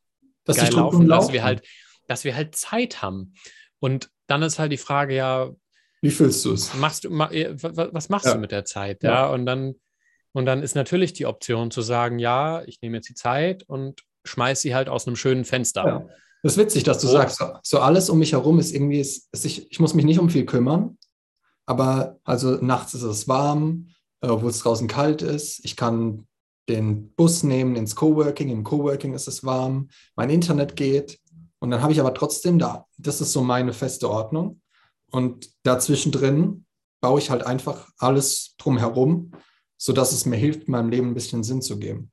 [0.44, 1.66] dass geil laufen, laufen, dass wir halt,
[2.08, 3.34] dass wir halt Zeit haben.
[3.78, 5.50] Und dann ist halt die Frage, ja,
[6.02, 6.72] wie fühlst du es?
[6.74, 8.34] Machst du, ma, was machst ja.
[8.34, 9.02] du mit der Zeit?
[9.02, 9.26] Ja, ja.
[9.30, 9.74] und dann
[10.32, 14.02] Und dann ist natürlich die Option zu sagen, ja, ich nehme jetzt die Zeit und
[14.26, 15.86] schmeiße sie halt aus einem schönen Fenster.
[15.86, 16.06] Ja.
[16.42, 17.12] Das ist witzig, dass du oh.
[17.12, 20.18] sagst, so alles um mich herum ist irgendwie, ist, ist ich, ich muss mich nicht
[20.18, 20.98] um viel kümmern,
[21.66, 23.88] aber also nachts ist es warm,
[24.20, 25.64] äh, obwohl es draußen kalt ist.
[25.64, 26.26] Ich kann
[26.68, 28.48] den Bus nehmen ins Coworking.
[28.48, 29.88] Im Coworking ist es warm.
[30.14, 31.18] Mein Internet geht.
[31.58, 32.86] Und dann habe ich aber trotzdem da.
[32.98, 34.60] Das ist so meine feste Ordnung.
[35.10, 36.66] Und dazwischen drin
[37.00, 39.32] baue ich halt einfach alles drumherum,
[39.78, 42.10] sodass es mir hilft, meinem Leben ein bisschen Sinn zu geben.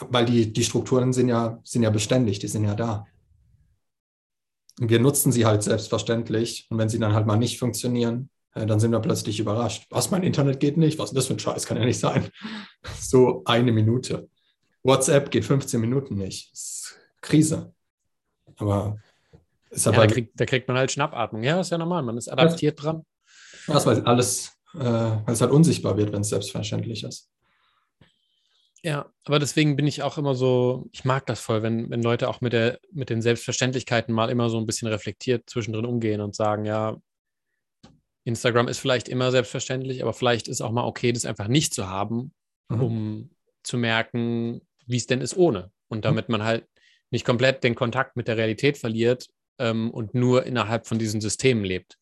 [0.00, 3.06] Weil die, die Strukturen sind ja, sind ja beständig, die sind ja da.
[4.80, 6.66] Und wir nutzen sie halt selbstverständlich.
[6.70, 9.86] Und wenn sie dann halt mal nicht funktionieren, äh, dann sind wir plötzlich überrascht.
[9.90, 10.98] Was, mein Internet geht nicht?
[10.98, 11.66] Was ist das für ein Scheiß?
[11.66, 12.28] Kann ja nicht sein.
[13.00, 14.28] So eine Minute.
[14.84, 16.52] WhatsApp geht 15 Minuten nicht.
[16.52, 17.72] Das ist Krise.
[18.56, 18.98] Aber
[19.70, 21.42] ist ja, da, kriegt, da, kriegt, man halt Schnappatmung.
[21.42, 22.02] Ja, ist ja normal.
[22.02, 23.04] Man ist adaptiert dran.
[23.66, 27.28] Ja, weil alles, äh, weil es halt unsichtbar wird, wenn es selbstverständlich ist.
[28.88, 32.26] Ja, aber deswegen bin ich auch immer so, ich mag das voll, wenn, wenn Leute
[32.26, 36.34] auch mit, der, mit den Selbstverständlichkeiten mal immer so ein bisschen reflektiert zwischendrin umgehen und
[36.34, 36.96] sagen, ja,
[38.24, 41.90] Instagram ist vielleicht immer selbstverständlich, aber vielleicht ist auch mal okay, das einfach nicht zu
[41.90, 42.32] haben,
[42.70, 42.82] mhm.
[42.82, 43.30] um
[43.62, 45.70] zu merken, wie es denn ist ohne.
[45.88, 46.66] Und damit man halt
[47.10, 49.28] nicht komplett den Kontakt mit der Realität verliert
[49.58, 51.98] ähm, und nur innerhalb von diesen Systemen lebt.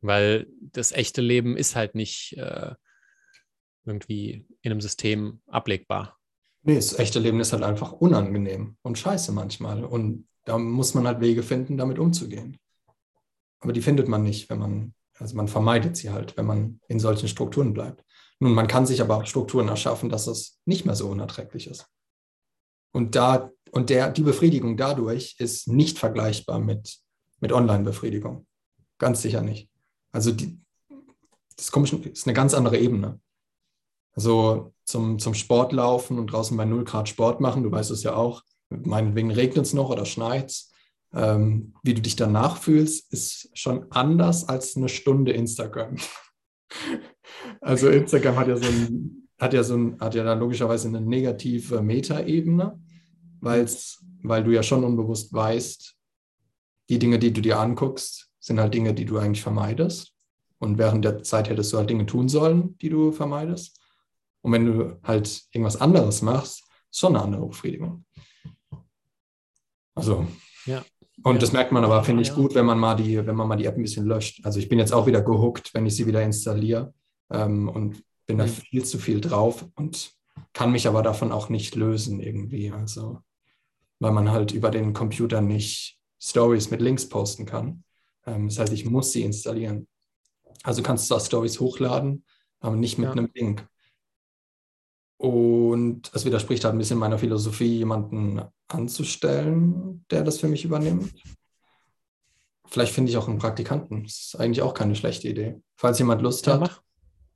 [0.00, 2.72] Weil das echte Leben ist halt nicht äh,
[3.84, 6.16] irgendwie in einem System ablegbar.
[6.62, 9.84] Nee, das echte Leben ist halt einfach unangenehm und scheiße manchmal.
[9.84, 12.58] Und da muss man halt Wege finden, damit umzugehen.
[13.60, 16.98] Aber die findet man nicht, wenn man also man vermeidet sie halt, wenn man in
[16.98, 18.04] solchen Strukturen bleibt.
[18.40, 21.86] Nun, man kann sich aber auch Strukturen erschaffen, dass es nicht mehr so unerträglich ist.
[22.92, 26.98] Und, da, und der, die Befriedigung dadurch ist nicht vergleichbar mit,
[27.40, 28.46] mit Online-Befriedigung.
[28.98, 29.68] Ganz sicher nicht.
[30.10, 30.58] Also die,
[31.56, 33.20] das ist eine ganz andere Ebene.
[34.12, 38.02] Also zum, zum Sport laufen und draußen bei 0 Grad Sport machen, du weißt es
[38.02, 40.70] ja auch, meinetwegen regnet es noch oder schneit es
[41.14, 45.96] ähm, wie du dich danach fühlst, ist schon anders als eine Stunde Instagram.
[47.60, 51.00] also Instagram hat ja so ein, hat ja so ein, hat ja dann logischerweise eine
[51.00, 52.78] negative Metaebene,
[53.40, 55.96] weil du ja schon unbewusst weißt,
[56.88, 60.14] die Dinge, die du dir anguckst, sind halt Dinge, die du eigentlich vermeidest.
[60.58, 63.79] Und während der Zeit hättest du halt Dinge tun sollen, die du vermeidest.
[64.42, 68.04] Und wenn du halt irgendwas anderes machst, ist schon eine andere Befriedigung.
[69.94, 70.26] Also,
[70.66, 70.82] ja.
[71.22, 71.40] Und ja.
[71.40, 73.66] das merkt man aber, finde ich, gut, wenn man mal die, wenn man mal die
[73.66, 74.44] App ein bisschen löscht.
[74.44, 76.94] Also ich bin jetzt auch wieder gehuckt, wenn ich sie wieder installiere
[77.30, 78.50] ähm, und bin da mhm.
[78.50, 80.12] viel zu viel drauf und
[80.52, 82.70] kann mich aber davon auch nicht lösen irgendwie.
[82.70, 83.20] Also,
[83.98, 87.84] weil man halt über den Computer nicht Stories mit Links posten kann.
[88.26, 89.88] Ähm, das heißt, ich muss sie installieren.
[90.62, 92.24] Also kannst du zwar Stories hochladen,
[92.60, 93.12] aber nicht mit ja.
[93.12, 93.68] einem Link.
[95.20, 101.12] Und es widerspricht halt ein bisschen meiner Philosophie, jemanden anzustellen, der das für mich übernimmt.
[102.66, 104.04] Vielleicht finde ich auch einen Praktikanten.
[104.04, 105.60] Das ist eigentlich auch keine schlechte Idee.
[105.76, 106.80] Falls jemand Lust ja, hat, mach.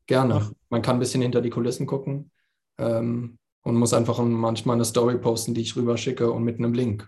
[0.07, 0.35] gerne.
[0.35, 0.53] Mach.
[0.71, 2.31] Man kann ein bisschen hinter die Kulissen gucken
[2.79, 7.07] ähm, und muss einfach manchmal eine Story posten, die ich rüberschicke und mit einem Link.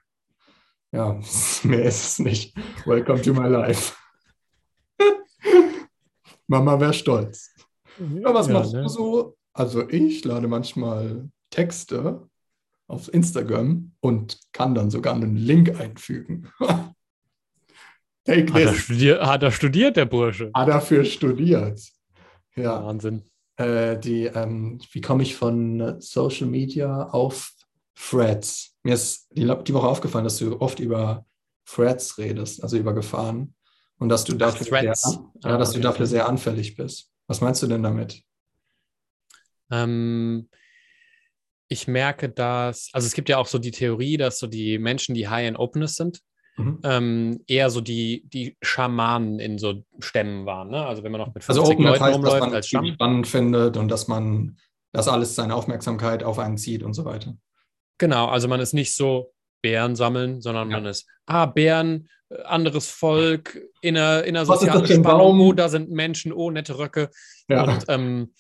[0.93, 1.19] Ja,
[1.63, 2.55] mehr ist es nicht.
[2.85, 3.95] Welcome to my life.
[6.47, 7.55] Mama wäre stolz.
[7.99, 8.83] Ja, was ja, machst ne?
[8.83, 9.36] du so?
[9.57, 12.29] Also ich lade manchmal Texte
[12.89, 16.49] auf Instagram und kann dann sogar einen Link einfügen.
[18.27, 20.51] Take hat, er studiert, hat er studiert, der Bursche?
[20.53, 21.81] Hat er für studiert.
[22.55, 22.85] Ja.
[22.85, 23.23] Wahnsinn.
[23.57, 27.53] Äh, die, ähm, wie komme ich von Social Media auf
[27.95, 28.77] Threads?
[28.83, 31.25] Mir ist die, die, Woche aufgefallen, dass du oft über
[31.65, 33.55] Threads redest, also über Gefahren.
[33.99, 34.95] Und dass du dafür, sehr,
[35.45, 37.11] ja, dass du dafür sehr anfällig bist.
[37.27, 38.26] Was meinst du denn damit?
[39.71, 40.49] Ähm,
[41.69, 45.15] ich merke, dass, also es gibt ja auch so die Theorie, dass so die Menschen,
[45.15, 46.21] die high in Openness sind,
[46.57, 46.81] mhm.
[46.85, 50.71] ähm, eher so die, die Schamanen in so Stämmen waren.
[50.71, 50.85] Ne?
[50.85, 52.87] Also wenn man noch mit 50 also Leuten heißt, rumläuft dass man als Stamm.
[52.87, 54.59] spannend findet und dass man,
[54.93, 57.37] dass alles seine Aufmerksamkeit auf einen zieht und so weiter.
[57.99, 59.33] Genau, also man ist nicht so
[59.63, 60.77] Bären sammeln, sondern ja.
[60.77, 65.69] man ist, ah, Bären, äh, anderes Volk, in einer, in einer sozialen Spannung, oh, da
[65.69, 67.11] sind Menschen, oh, nette Röcke.
[67.49, 67.65] Ja.
[67.65, 68.33] Und ähm,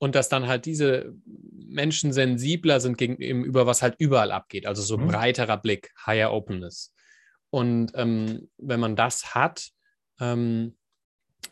[0.00, 1.14] und dass dann halt diese
[1.52, 4.66] Menschen sensibler sind gegenüber, was halt überall abgeht.
[4.66, 5.08] Also so mhm.
[5.08, 6.94] breiterer Blick, higher Openness.
[7.50, 9.68] Und ähm, wenn man das hat,
[10.18, 10.76] ähm,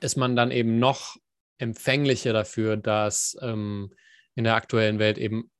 [0.00, 1.16] ist man dann eben noch
[1.58, 3.90] empfänglicher dafür, dass ähm,
[4.34, 5.50] in der aktuellen Welt eben,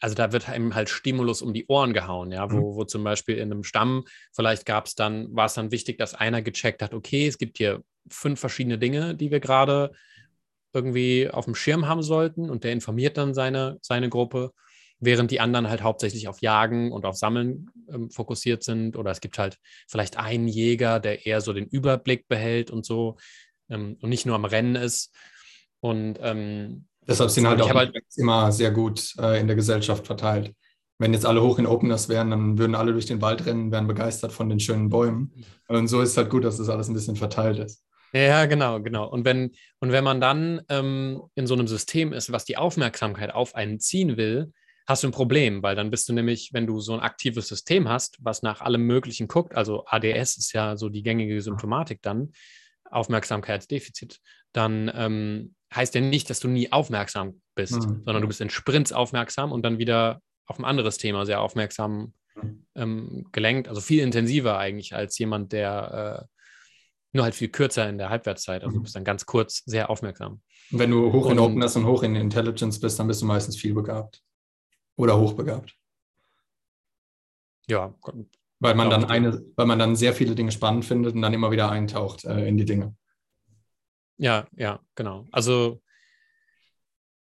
[0.00, 2.76] also da wird einem halt Stimulus um die Ohren gehauen, ja, wo, mhm.
[2.76, 6.14] wo zum Beispiel in einem Stamm, vielleicht gab es dann, war es dann wichtig, dass
[6.14, 9.92] einer gecheckt hat, okay, es gibt hier fünf verschiedene Dinge, die wir gerade
[10.72, 14.52] irgendwie auf dem Schirm haben sollten und der informiert dann seine, seine Gruppe,
[14.98, 18.96] während die anderen halt hauptsächlich auf Jagen und auf Sammeln ähm, fokussiert sind.
[18.96, 19.58] Oder es gibt halt
[19.88, 23.16] vielleicht einen Jäger, der eher so den Überblick behält und so
[23.68, 25.12] ähm, und nicht nur am Rennen ist.
[25.80, 30.54] Und ähm, deshalb sind halt auch halt immer sehr gut äh, in der Gesellschaft verteilt.
[30.98, 33.88] Wenn jetzt alle hoch in Openers wären, dann würden alle durch den Wald rennen, wären
[33.88, 35.32] begeistert von den schönen Bäumen.
[35.66, 37.82] Und so ist es halt gut, dass das alles ein bisschen verteilt ist.
[38.12, 39.08] Ja, genau, genau.
[39.08, 43.32] Und wenn, und wenn man dann ähm, in so einem System ist, was die Aufmerksamkeit
[43.32, 44.52] auf einen ziehen will,
[44.86, 47.88] hast du ein Problem, weil dann bist du nämlich, wenn du so ein aktives System
[47.88, 52.32] hast, was nach allem Möglichen guckt, also ADS ist ja so die gängige Symptomatik dann,
[52.90, 54.20] Aufmerksamkeitsdefizit,
[54.52, 58.02] dann ähm, heißt ja nicht, dass du nie aufmerksam bist, mhm.
[58.04, 62.12] sondern du bist in Sprints aufmerksam und dann wieder auf ein anderes Thema sehr aufmerksam
[62.34, 62.66] mhm.
[62.74, 66.31] ähm, gelenkt, also viel intensiver eigentlich als jemand, der äh,
[67.12, 68.82] nur halt viel kürzer in der Halbwertszeit, also du mhm.
[68.84, 70.42] bist dann ganz kurz sehr aufmerksam.
[70.70, 73.26] Und wenn du hoch in und, Openness und hoch in Intelligence bist, dann bist du
[73.26, 74.22] meistens viel begabt
[74.96, 75.76] oder hochbegabt.
[77.68, 77.94] Ja,
[78.60, 81.50] weil man dann eine, weil man dann sehr viele Dinge spannend findet und dann immer
[81.50, 82.94] wieder eintaucht äh, in die Dinge.
[84.18, 85.26] Ja, ja, genau.
[85.32, 85.82] Also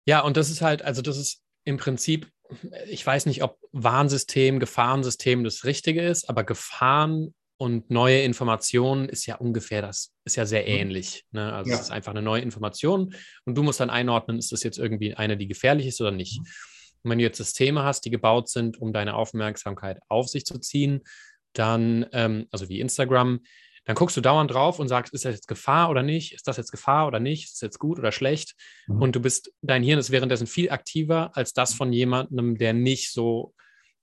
[0.04, 2.30] ja, und das ist halt, also das ist im Prinzip,
[2.86, 9.26] ich weiß nicht, ob Warnsystem, Gefahrensystem das Richtige ist, aber Gefahren und neue Informationen ist
[9.26, 10.68] ja ungefähr das, ist ja sehr mhm.
[10.68, 11.26] ähnlich.
[11.30, 11.52] Ne?
[11.52, 11.76] Also ja.
[11.76, 13.14] es ist einfach eine neue Information
[13.44, 16.40] und du musst dann einordnen, ist das jetzt irgendwie eine, die gefährlich ist oder nicht.
[16.40, 16.46] Mhm.
[17.02, 20.58] Und wenn du jetzt Systeme hast, die gebaut sind, um deine Aufmerksamkeit auf sich zu
[20.58, 21.02] ziehen,
[21.52, 23.40] dann, ähm, also wie Instagram,
[23.84, 26.32] dann guckst du dauernd drauf und sagst, ist das jetzt Gefahr oder nicht?
[26.32, 27.44] Ist das jetzt Gefahr oder nicht?
[27.44, 28.54] Ist das jetzt gut oder schlecht?
[28.86, 29.02] Mhm.
[29.02, 33.12] Und du bist, dein Hirn ist währenddessen viel aktiver als das von jemandem, der nicht
[33.12, 33.52] so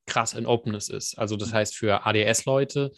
[0.05, 1.17] krass in Openness ist.
[1.17, 2.91] Also das heißt, für ADS-Leute,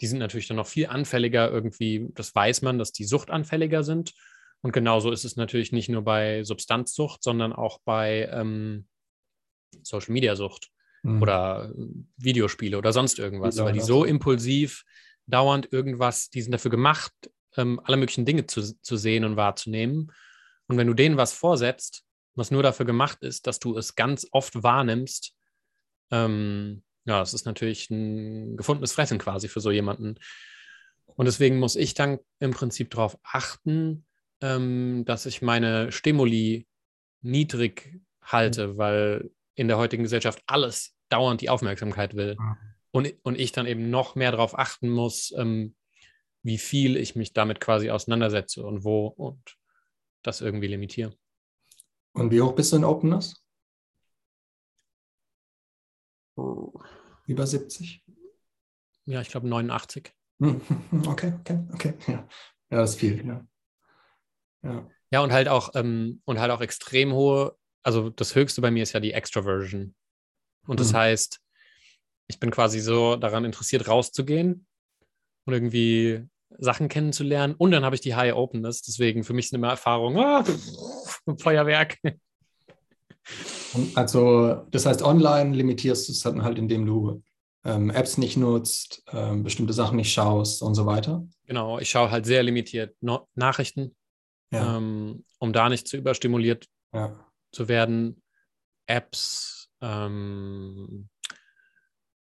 [0.00, 4.12] die sind natürlich dann noch viel anfälliger irgendwie, das weiß man, dass die suchtanfälliger sind.
[4.60, 8.86] Und genauso ist es natürlich nicht nur bei Substanzsucht, sondern auch bei ähm,
[9.82, 10.70] Social-Media-Sucht
[11.02, 11.22] mhm.
[11.22, 11.84] oder äh,
[12.16, 14.84] Videospiele oder sonst irgendwas, ja, weil die so impulsiv
[15.26, 17.12] dauernd irgendwas, die sind dafür gemacht,
[17.56, 20.12] ähm, alle möglichen Dinge zu, zu sehen und wahrzunehmen.
[20.66, 22.04] Und wenn du denen was vorsetzt,
[22.34, 25.34] was nur dafür gemacht ist, dass du es ganz oft wahrnimmst,
[26.10, 30.16] ähm, ja, es ist natürlich ein gefundenes Fressen quasi für so jemanden.
[31.06, 34.06] Und deswegen muss ich dann im Prinzip darauf achten,
[34.40, 36.66] ähm, dass ich meine Stimuli
[37.22, 38.78] niedrig halte, mhm.
[38.78, 42.36] weil in der heutigen Gesellschaft alles dauernd die Aufmerksamkeit will.
[42.38, 42.56] Mhm.
[42.90, 45.74] Und, und ich dann eben noch mehr darauf achten muss, ähm,
[46.42, 49.56] wie viel ich mich damit quasi auseinandersetze und wo und
[50.22, 51.12] das irgendwie limitiere.
[52.12, 53.43] Und wie hoch bist du in Openness?
[56.36, 58.04] Über 70?
[59.06, 60.12] Ja, ich glaube 89.
[61.06, 61.94] Okay, okay, okay.
[62.06, 62.28] Ja,
[62.70, 63.46] ja das ist viel, ja.
[64.62, 68.70] Ja, ja und halt auch ähm, und halt auch extrem hohe, also das höchste bei
[68.70, 69.94] mir ist ja die Extroversion.
[70.66, 70.96] Und das mhm.
[70.96, 71.40] heißt,
[72.26, 74.66] ich bin quasi so daran interessiert, rauszugehen
[75.44, 76.26] und irgendwie
[76.58, 77.54] Sachen kennenzulernen.
[77.56, 78.82] Und dann habe ich die High Openness.
[78.82, 80.44] Deswegen für mich sind immer Erfahrungen, ah,
[81.38, 81.98] Feuerwerk.
[83.94, 87.22] Also, das heißt, online limitierst du es dann halt, indem du
[87.64, 91.26] ähm, Apps nicht nutzt, ähm, bestimmte Sachen nicht schaust und so weiter.
[91.46, 93.94] Genau, ich schaue halt sehr limitiert no Nachrichten,
[94.50, 94.76] ja.
[94.76, 97.12] ähm, um da nicht zu überstimuliert ja.
[97.52, 98.22] zu werden.
[98.86, 101.08] Apps ähm,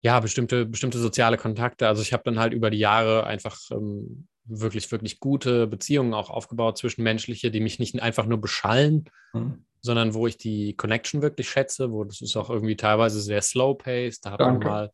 [0.01, 1.88] ja, bestimmte, bestimmte soziale Kontakte.
[1.88, 6.30] Also ich habe dann halt über die Jahre einfach ähm, wirklich, wirklich gute Beziehungen auch
[6.30, 9.65] aufgebaut, zwischenmenschliche, die mich nicht einfach nur beschallen, mhm.
[9.82, 14.26] Sondern wo ich die Connection wirklich schätze, wo das ist auch irgendwie teilweise sehr slow-paced.
[14.26, 14.91] Da hat man mal.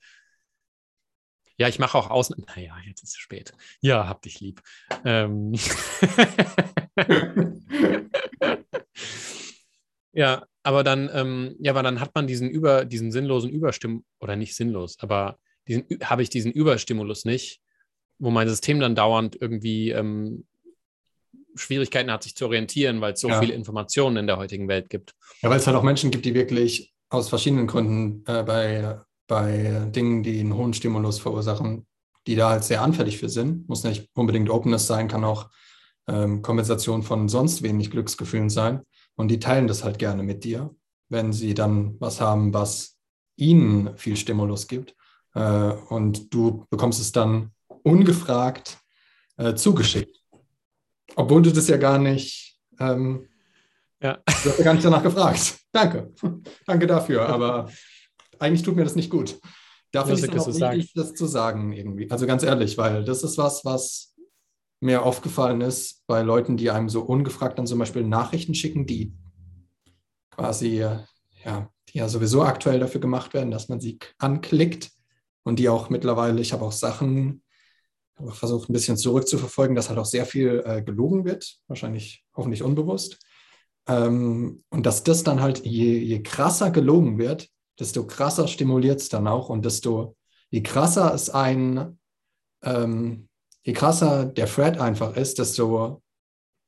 [1.58, 2.46] Ja, ich mache auch außen.
[2.56, 3.52] Naja, jetzt ist es spät.
[3.82, 4.62] Ja, hab dich lieb.
[5.04, 5.54] Ähm
[10.14, 14.36] ja, aber dann, ähm, ja, aber dann hat man diesen über, diesen sinnlosen Überstimulus, oder
[14.36, 17.62] nicht sinnlos, aber diesen habe ich diesen Überstimulus nicht,
[18.20, 20.46] wo mein System dann dauernd irgendwie ähm,
[21.58, 23.40] Schwierigkeiten hat, sich zu orientieren, weil es so ja.
[23.40, 25.14] viele Informationen in der heutigen Welt gibt.
[25.42, 29.88] Ja, weil es halt auch Menschen gibt, die wirklich aus verschiedenen Gründen äh, bei, bei
[29.90, 31.86] Dingen, die einen hohen Stimulus verursachen,
[32.28, 33.68] die da halt sehr anfällig für sind.
[33.70, 35.50] Muss nicht unbedingt Openness sein, kann auch
[36.08, 38.82] ähm, Kompensation von sonst wenig Glücksgefühlen sein.
[39.16, 40.76] Und die teilen das halt gerne mit dir,
[41.10, 42.98] wenn sie dann was haben, was
[43.36, 44.96] ihnen viel Stimulus gibt.
[45.34, 47.52] Äh, und du bekommst es dann
[47.84, 48.78] ungefragt
[49.38, 50.18] äh, zugeschickt.
[51.18, 53.28] Obwohl du das ja gar nicht, ähm,
[54.02, 54.14] ja.
[54.14, 55.58] du hast ja gar nicht danach gefragt.
[55.72, 56.14] Danke.
[56.68, 57.28] Danke dafür.
[57.28, 57.70] Aber
[58.38, 59.40] eigentlich tut mir das nicht gut.
[59.92, 62.10] Da finde ich es auch wichtig, das zu sagen irgendwie.
[62.12, 64.16] Also ganz ehrlich, weil das ist was, was
[64.80, 69.16] mir aufgefallen ist bei Leuten, die einem so ungefragt dann zum Beispiel Nachrichten schicken, die
[70.30, 74.92] quasi, ja, die ja sowieso aktuell dafür gemacht werden, dass man sie anklickt
[75.42, 77.42] und die auch mittlerweile, ich habe auch Sachen
[78.30, 83.20] versucht ein bisschen zurückzuverfolgen, dass halt auch sehr viel äh, gelogen wird, wahrscheinlich hoffentlich unbewusst.
[83.88, 87.50] Ähm, und dass das dann halt, je, je krasser gelogen wird,
[87.80, 90.16] desto krasser stimuliert es dann auch und desto,
[90.50, 92.00] je krasser es ein,
[92.64, 93.30] ähm,
[93.64, 96.02] je krasser der Thread einfach ist, desto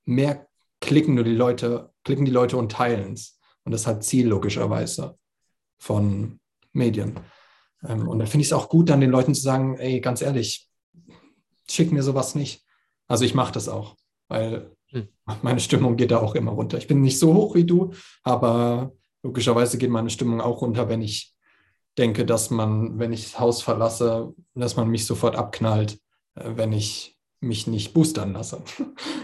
[0.05, 0.47] mehr
[0.81, 3.39] klicken nur die Leute, klicken die Leute und teilen es.
[3.63, 5.17] Und das ist halt Ziel logischerweise
[5.79, 6.39] von
[6.73, 7.19] Medien.
[7.83, 10.21] Ähm, und da finde ich es auch gut, dann den Leuten zu sagen, ey, ganz
[10.21, 10.68] ehrlich,
[11.69, 12.65] schick mir sowas nicht.
[13.07, 13.95] Also ich mache das auch,
[14.27, 15.07] weil hm.
[15.41, 16.77] meine Stimmung geht da auch immer runter.
[16.77, 17.91] Ich bin nicht so hoch wie du,
[18.23, 18.93] aber
[19.23, 21.35] logischerweise geht meine Stimmung auch runter, wenn ich
[21.97, 25.99] denke, dass man, wenn ich das Haus verlasse, dass man mich sofort abknallt,
[26.35, 28.61] äh, wenn ich mich nicht boostern lasse.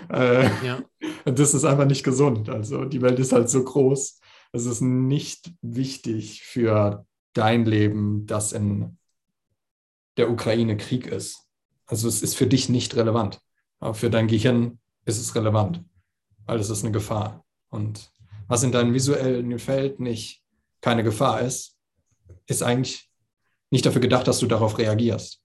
[0.08, 0.84] Äh, ja.
[1.26, 2.48] Das ist einfach nicht gesund.
[2.48, 4.20] Also die Welt ist halt so groß.
[4.52, 9.00] Es ist nicht wichtig für dein Leben, dass in
[10.18, 11.45] der Ukraine Krieg ist.
[11.86, 13.40] Also es ist für dich nicht relevant.
[13.80, 15.84] Aber für dein Gehirn ist es relevant,
[16.46, 17.46] weil es ist eine Gefahr.
[17.70, 18.12] Und
[18.48, 20.42] was in deinem visuellen Feld nicht
[20.82, 21.78] keine Gefahr ist,
[22.48, 23.10] ist eigentlich
[23.72, 25.42] nicht dafür gedacht, dass du darauf reagierst.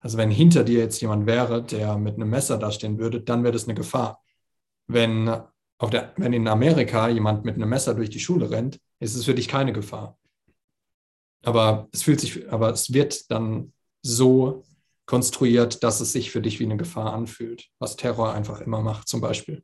[0.00, 3.54] Also wenn hinter dir jetzt jemand wäre, der mit einem Messer dastehen würde, dann wäre
[3.54, 4.22] das eine Gefahr.
[4.86, 5.28] Wenn,
[5.78, 9.24] auf der, wenn in Amerika jemand mit einem Messer durch die Schule rennt, ist es
[9.24, 10.18] für dich keine Gefahr.
[11.42, 14.64] Aber es fühlt sich, aber es wird dann so
[15.14, 19.06] konstruiert, dass es sich für dich wie eine Gefahr anfühlt, was Terror einfach immer macht,
[19.06, 19.62] zum Beispiel.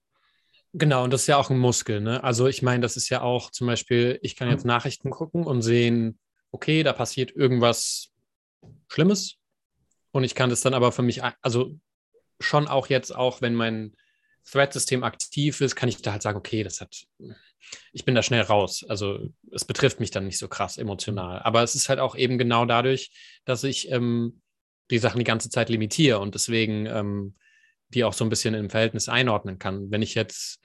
[0.72, 2.00] Genau, und das ist ja auch ein Muskel.
[2.00, 2.22] Ne?
[2.22, 5.62] Also ich meine, das ist ja auch zum Beispiel, ich kann jetzt Nachrichten gucken und
[5.62, 6.20] sehen,
[6.52, 8.10] okay, da passiert irgendwas
[8.86, 9.38] Schlimmes.
[10.12, 11.74] Und ich kann das dann aber für mich, also
[12.38, 13.96] schon auch jetzt, auch wenn mein
[14.48, 17.08] Thread-System aktiv ist, kann ich da halt sagen, okay, das hat,
[17.92, 18.84] ich bin da schnell raus.
[18.88, 19.18] Also
[19.50, 21.42] es betrifft mich dann nicht so krass emotional.
[21.42, 23.10] Aber es ist halt auch eben genau dadurch,
[23.44, 24.40] dass ich ähm,
[24.90, 27.34] die Sachen die ganze Zeit limitiere und deswegen ähm,
[27.88, 29.90] die auch so ein bisschen im Verhältnis einordnen kann.
[29.90, 30.60] Wenn ich jetzt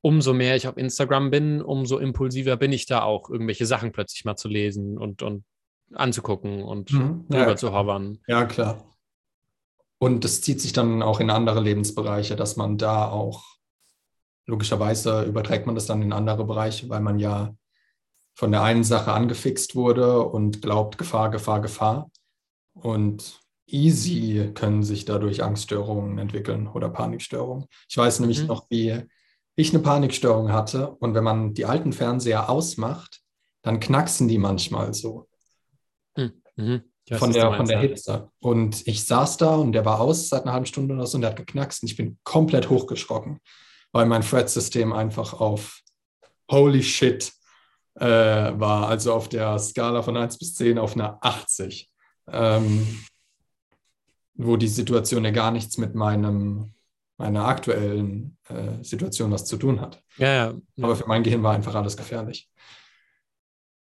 [0.00, 4.24] umso mehr ich auf Instagram bin, umso impulsiver bin ich da auch, irgendwelche Sachen plötzlich
[4.24, 5.44] mal zu lesen und, und
[5.92, 8.18] anzugucken und mhm, drüber ja, zu hovern.
[8.26, 8.84] Ja, klar.
[9.98, 13.44] Und das zieht sich dann auch in andere Lebensbereiche, dass man da auch,
[14.46, 17.54] logischerweise überträgt man das dann in andere Bereiche, weil man ja
[18.34, 22.08] von der einen Sache angefixt wurde und glaubt, Gefahr, Gefahr, Gefahr.
[22.82, 27.66] Und easy können sich dadurch Angststörungen entwickeln oder Panikstörungen.
[27.88, 28.46] Ich weiß nämlich mhm.
[28.46, 29.02] noch, wie
[29.56, 33.20] ich eine Panikstörung hatte und wenn man die alten Fernseher ausmacht,
[33.62, 35.28] dann knacksen die manchmal so.
[36.14, 36.82] Hm, mhm.
[37.10, 38.30] Von der, von der Hitze.
[38.38, 41.22] Und ich saß da und der war aus seit einer halben Stunde oder so und
[41.22, 43.40] der hat geknackst und ich bin komplett hochgeschrocken,
[43.92, 45.80] weil mein Thread-System einfach auf
[46.50, 47.32] Holy Shit
[47.94, 51.88] äh, war, also auf der Skala von 1 bis 10 auf einer 80
[52.32, 52.86] ähm,
[54.34, 56.72] wo die Situation ja gar nichts mit meinem,
[57.16, 60.02] meiner aktuellen äh, Situation was zu tun hat.
[60.16, 60.84] Ja, ja, ja.
[60.84, 62.48] Aber für mein Gehirn war einfach alles gefährlich.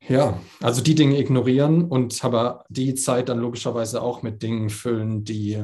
[0.08, 5.22] Ja, also die Dinge ignorieren und aber die Zeit dann logischerweise auch mit Dingen füllen,
[5.22, 5.62] die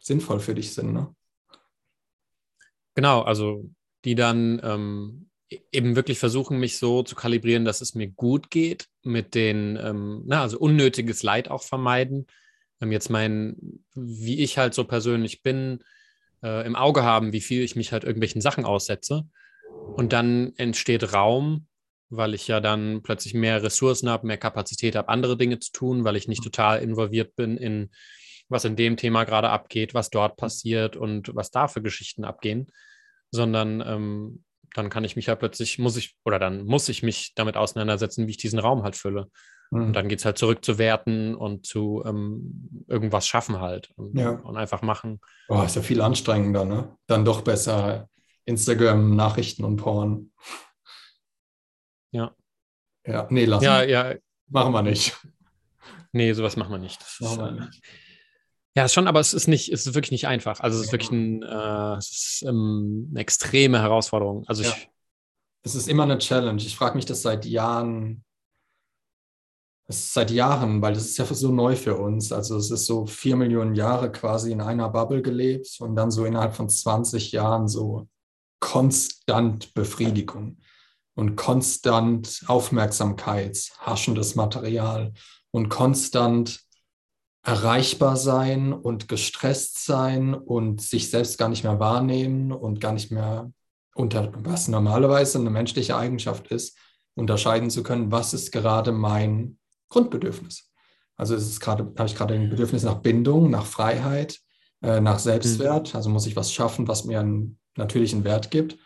[0.00, 0.94] sinnvoll für dich sind.
[0.94, 1.14] Ne?
[2.94, 3.68] Genau, also
[4.06, 5.25] die dann ähm,
[5.72, 10.22] eben wirklich versuchen, mich so zu kalibrieren, dass es mir gut geht, mit den, ähm,
[10.26, 12.26] na, also unnötiges Leid auch vermeiden.
[12.80, 13.56] Ähm, jetzt mein,
[13.94, 15.84] wie ich halt so persönlich bin,
[16.42, 19.28] äh, im Auge haben, wie viel ich mich halt irgendwelchen Sachen aussetze.
[19.94, 21.66] Und dann entsteht Raum,
[22.08, 26.04] weil ich ja dann plötzlich mehr Ressourcen habe, mehr Kapazität habe, andere Dinge zu tun,
[26.04, 27.90] weil ich nicht total involviert bin in
[28.48, 32.70] was in dem Thema gerade abgeht, was dort passiert und was da für Geschichten abgehen,
[33.30, 34.44] sondern ähm,
[34.76, 38.26] dann kann ich mich ja plötzlich, muss ich, oder dann muss ich mich damit auseinandersetzen,
[38.26, 39.30] wie ich diesen Raum halt fülle.
[39.70, 39.86] Mhm.
[39.86, 44.16] Und dann geht es halt zurück zu werten und zu ähm, irgendwas schaffen halt und,
[44.18, 44.30] ja.
[44.30, 45.20] und einfach machen.
[45.48, 46.96] Oh, ist ja viel anstrengender, ne?
[47.06, 48.08] Dann doch besser
[48.44, 50.32] Instagram, Nachrichten und Porn.
[52.12, 52.34] Ja.
[53.06, 53.64] Ja, nee, lassen.
[53.64, 54.14] Ja, ja.
[54.48, 55.16] Machen wir nicht.
[56.12, 57.00] Nee, sowas machen wir nicht.
[57.00, 57.82] Das machen wir nicht.
[58.76, 60.60] Ja, schon, aber es ist nicht, es ist wirklich nicht einfach.
[60.60, 64.44] Also es ist wirklich ein, äh, ist, ähm, eine extreme Herausforderung.
[64.46, 64.68] Also ja.
[64.68, 64.90] ich,
[65.62, 66.60] es ist immer eine Challenge.
[66.60, 68.22] Ich frage mich das seit Jahren.
[69.88, 72.32] Es ist seit Jahren, weil das ist ja so neu für uns.
[72.32, 76.26] Also es ist so vier Millionen Jahre quasi in einer Bubble gelebt und dann so
[76.26, 78.08] innerhalb von 20 Jahren so
[78.60, 80.58] konstant Befriedigung
[81.14, 85.14] und konstant Aufmerksamkeit, haschendes Material
[85.50, 86.65] und konstant
[87.46, 93.12] erreichbar sein und gestresst sein und sich selbst gar nicht mehr wahrnehmen und gar nicht
[93.12, 93.52] mehr
[93.94, 96.76] unter, was normalerweise eine menschliche Eigenschaft ist,
[97.14, 99.58] unterscheiden zu können, was ist gerade mein
[99.90, 100.72] Grundbedürfnis.
[101.16, 104.40] Also ist es gerade, habe ich gerade ein Bedürfnis nach Bindung, nach Freiheit,
[104.82, 105.94] äh, nach Selbstwert.
[105.94, 108.76] Also muss ich was schaffen, was mir einen natürlichen Wert gibt.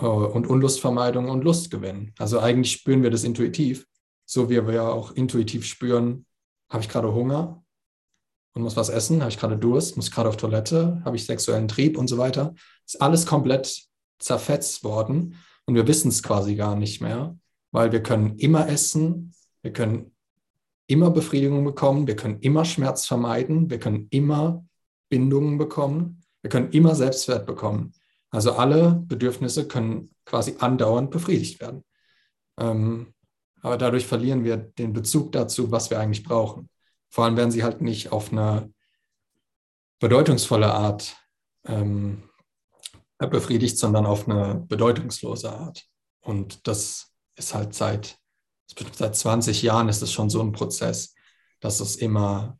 [0.00, 2.14] Äh, und Unlustvermeidung und Lustgewinn.
[2.16, 3.88] Also eigentlich spüren wir das intuitiv,
[4.24, 6.26] so wie wir auch intuitiv spüren,
[6.70, 7.64] habe ich gerade Hunger
[8.58, 11.68] und muss was essen, habe ich gerade Durst, muss gerade auf Toilette, habe ich sexuellen
[11.68, 12.54] Trieb und so weiter.
[12.84, 13.84] Ist alles komplett
[14.18, 15.36] zerfetzt worden
[15.66, 17.38] und wir wissen es quasi gar nicht mehr,
[17.70, 19.32] weil wir können immer essen,
[19.62, 20.12] wir können
[20.88, 24.64] immer Befriedigung bekommen, wir können immer Schmerz vermeiden, wir können immer
[25.08, 27.92] Bindungen bekommen, wir können immer Selbstwert bekommen.
[28.30, 31.84] Also alle Bedürfnisse können quasi andauernd befriedigt werden.
[32.58, 33.14] Ähm,
[33.62, 36.68] aber dadurch verlieren wir den Bezug dazu, was wir eigentlich brauchen.
[37.10, 38.72] Vor allem werden sie halt nicht auf eine
[39.98, 41.16] bedeutungsvolle Art
[41.66, 42.28] ähm,
[43.18, 45.84] befriedigt, sondern auf eine bedeutungslose Art.
[46.20, 48.18] Und das ist halt seit,
[48.92, 51.14] seit 20 Jahren ist es schon so ein Prozess,
[51.60, 52.58] dass es immer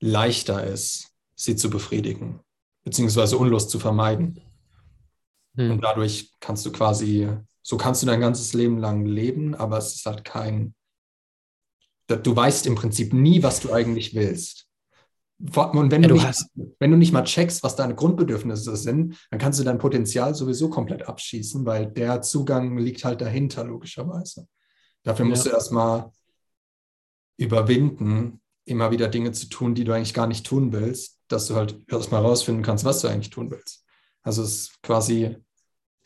[0.00, 2.40] leichter ist, sie zu befriedigen,
[2.84, 4.40] beziehungsweise Unlust zu vermeiden.
[5.56, 5.72] Hm.
[5.72, 7.28] Und dadurch kannst du quasi,
[7.62, 10.74] so kannst du dein ganzes Leben lang leben, aber es ist halt kein,
[12.06, 14.66] du weißt im Prinzip nie, was du eigentlich willst.
[15.38, 16.50] Und wenn, ja, du, nicht, hast...
[16.78, 20.70] wenn du nicht mal checkst, was deine Grundbedürfnisse sind, dann kannst du dein Potenzial sowieso
[20.70, 24.48] komplett abschießen, weil der Zugang liegt halt dahinter, logischerweise.
[25.02, 25.50] Dafür musst ja.
[25.50, 26.10] du erstmal
[27.36, 31.54] überwinden, immer wieder Dinge zu tun, die du eigentlich gar nicht tun willst, dass du
[31.54, 33.84] halt erstmal rausfinden kannst, was du eigentlich tun willst.
[34.22, 35.36] Also es ist quasi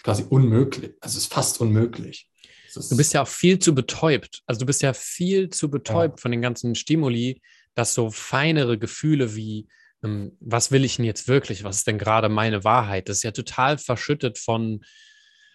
[0.02, 0.94] quasi unmöglich.
[1.00, 2.30] Also es ist fast unmöglich.
[2.74, 4.42] Du bist ja auch viel zu betäubt.
[4.46, 6.22] Also du bist ja viel zu betäubt ja.
[6.22, 7.40] von den ganzen Stimuli,
[7.74, 9.68] dass so feinere Gefühle wie,
[10.02, 11.64] ähm, was will ich denn jetzt wirklich?
[11.64, 13.08] Was ist denn gerade meine Wahrheit?
[13.08, 14.80] Das ist ja total verschüttet von,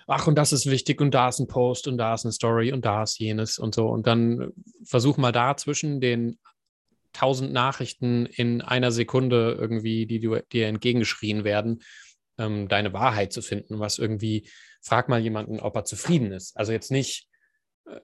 [0.07, 2.71] ach, und das ist wichtig und da ist ein Post und da ist eine Story
[2.71, 3.87] und da ist jenes und so.
[3.87, 4.51] Und dann
[4.83, 6.37] versuch mal da zwischen den
[7.13, 11.81] tausend Nachrichten in einer Sekunde irgendwie, die dir entgegengeschrien werden,
[12.37, 14.49] ähm, deine Wahrheit zu finden, was irgendwie,
[14.85, 16.55] frag mal jemanden, ob er zufrieden ist.
[16.55, 17.27] Also jetzt nicht,
[17.85, 17.99] äh,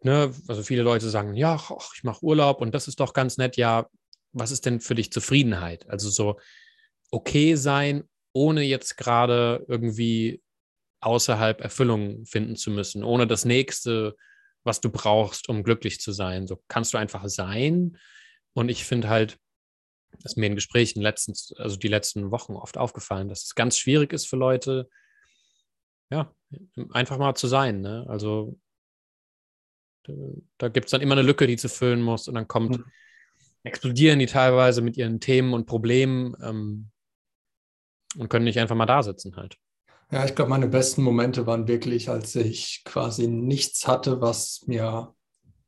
[0.00, 3.36] ne, also viele Leute sagen, ja, ach, ich mache Urlaub und das ist doch ganz
[3.36, 3.86] nett, ja,
[4.32, 5.88] was ist denn für dich Zufriedenheit?
[5.88, 6.38] Also so
[7.10, 10.42] okay sein, ohne jetzt gerade irgendwie
[11.00, 14.16] außerhalb Erfüllung finden zu müssen, ohne das nächste,
[14.64, 16.46] was du brauchst, um glücklich zu sein.
[16.46, 17.98] So kannst du einfach sein.
[18.54, 19.38] Und ich finde halt,
[20.22, 23.78] das ist mir in Gesprächen letztens, also die letzten Wochen oft aufgefallen, dass es ganz
[23.78, 24.88] schwierig ist für Leute,
[26.10, 26.32] ja,
[26.90, 27.80] einfach mal zu sein.
[27.80, 28.06] Ne?
[28.08, 28.58] Also
[30.56, 32.84] da gibt es dann immer eine Lücke, die zu füllen muss und dann kommt, mhm.
[33.62, 36.90] explodieren die teilweise mit ihren Themen und Problemen ähm,
[38.16, 39.58] und können nicht einfach mal da sitzen halt.
[40.10, 45.14] Ja, ich glaube, meine besten Momente waren wirklich, als ich quasi nichts hatte, was mir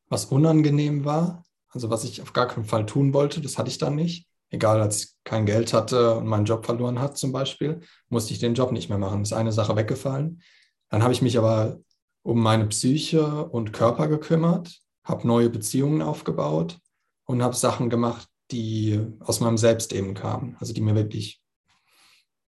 [0.08, 1.44] was unangenehm war.
[1.68, 4.80] Also was ich auf gar keinen Fall tun wollte, das hatte ich dann nicht egal,
[4.80, 8.54] als ich kein Geld hatte und meinen Job verloren hat zum Beispiel, musste ich den
[8.54, 9.22] Job nicht mehr machen.
[9.22, 10.42] Ist eine Sache weggefallen.
[10.90, 11.78] Dann habe ich mich aber
[12.22, 16.78] um meine Psyche und Körper gekümmert, habe neue Beziehungen aufgebaut
[17.24, 20.56] und habe Sachen gemacht, die aus meinem Selbst eben kamen.
[20.58, 21.40] Also die mir wirklich,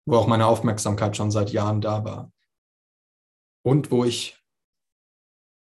[0.04, 2.32] wo auch meine Aufmerksamkeit schon seit Jahren da war.
[3.64, 4.41] Und wo ich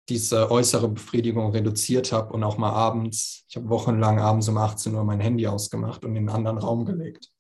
[0.09, 4.95] diese äußere Befriedigung reduziert habe und auch mal abends, ich habe wochenlang abends um 18
[4.95, 7.31] Uhr mein Handy ausgemacht und in einen anderen Raum gelegt.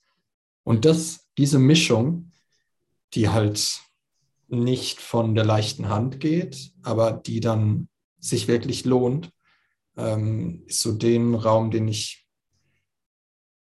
[0.63, 2.31] Und das, diese Mischung,
[3.13, 3.81] die halt
[4.49, 7.89] nicht von der leichten Hand geht, aber die dann
[8.19, 9.31] sich wirklich lohnt,
[9.97, 12.27] ähm, ist so den Raum, den ich,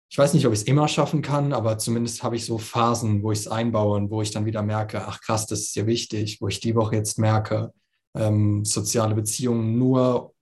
[0.10, 3.24] ich weiß nicht, ob ich es immer schaffen kann, aber zumindest habe ich so Phasen,
[3.24, 5.88] wo ich es einbaue und wo ich dann wieder merke, ach krass, das ist ja
[5.88, 7.74] wichtig, wo ich die Woche jetzt merke,
[8.16, 10.34] ähm, soziale Beziehungen nur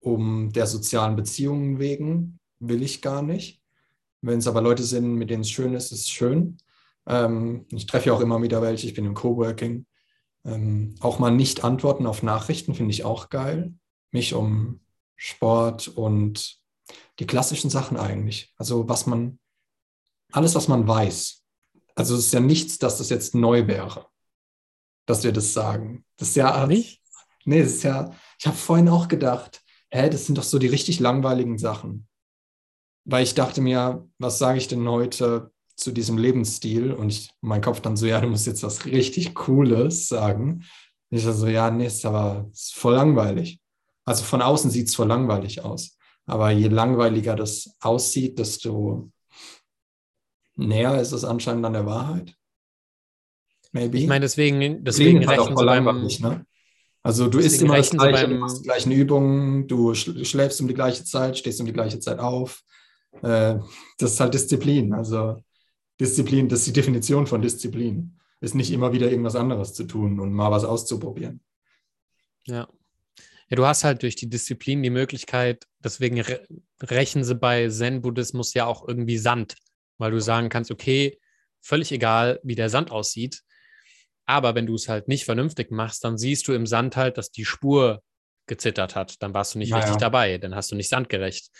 [0.00, 3.62] um der sozialen Beziehungen wegen, will ich gar nicht.
[4.20, 6.58] Wenn es aber Leute sind, mit denen es schön ist, ist es schön.
[7.06, 9.86] Ähm, ich treffe ja auch immer wieder welche, ich bin im Coworking.
[10.44, 13.74] Ähm, auch mal nicht antworten auf Nachrichten finde ich auch geil.
[14.10, 14.80] Mich um
[15.16, 16.58] Sport und
[17.18, 18.54] die klassischen Sachen eigentlich.
[18.56, 19.38] Also was man,
[20.32, 21.42] alles, was man weiß.
[21.94, 24.06] Also es ist ja nichts, dass das jetzt neu wäre
[25.08, 26.04] dass wir das sagen.
[26.18, 27.00] Das ist ja nicht.
[27.44, 28.12] Nee, das ist ja.
[28.38, 32.06] Ich habe vorhin auch gedacht, hä, das sind doch so die richtig langweiligen Sachen.
[33.04, 36.92] Weil ich dachte mir, was sage ich denn heute zu diesem Lebensstil?
[36.92, 40.64] Und ich, mein Kopf dann so, ja, du musst jetzt was richtig Cooles sagen.
[41.10, 43.60] Und ich so, ja, nee, ist aber ist voll langweilig.
[44.04, 45.96] Also von außen sieht es voll langweilig aus.
[46.26, 49.10] Aber je langweiliger das aussieht, desto
[50.56, 52.37] näher ist es anscheinend an der Wahrheit.
[53.72, 53.98] Maybe.
[53.98, 56.46] Ich meine, deswegen, deswegen halt rechnen sie beim, ne?
[57.02, 60.68] Also du isst immer das Gleiche, beim, du machst die gleichen Übungen, du schläfst um
[60.68, 62.62] die gleiche Zeit, stehst um die gleiche Zeit auf.
[63.22, 63.58] Äh,
[63.98, 64.92] das ist halt Disziplin.
[64.92, 65.42] Also
[66.00, 68.18] Disziplin, das ist die Definition von Disziplin.
[68.40, 71.40] Ist nicht immer wieder irgendwas anderes zu tun und mal was auszuprobieren.
[72.46, 72.68] Ja.
[73.50, 76.46] Ja, du hast halt durch die Disziplin die Möglichkeit, deswegen re
[76.82, 79.56] rächen sie bei Zen-Buddhismus ja auch irgendwie Sand,
[79.96, 81.18] weil du sagen kannst, okay,
[81.60, 83.42] völlig egal, wie der Sand aussieht,
[84.28, 87.30] aber wenn du es halt nicht vernünftig machst, dann siehst du im Sand halt, dass
[87.30, 88.02] die Spur
[88.46, 89.22] gezittert hat.
[89.22, 89.84] Dann warst du nicht naja.
[89.84, 91.50] richtig dabei, dann hast du nicht sandgerecht.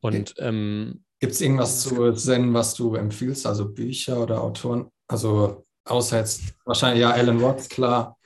[0.00, 4.90] Und ähm, gibt es irgendwas zu Zen, was du empfiehlst, also Bücher oder Autoren?
[5.06, 8.18] Also außer jetzt wahrscheinlich ja Alan Watts, klar.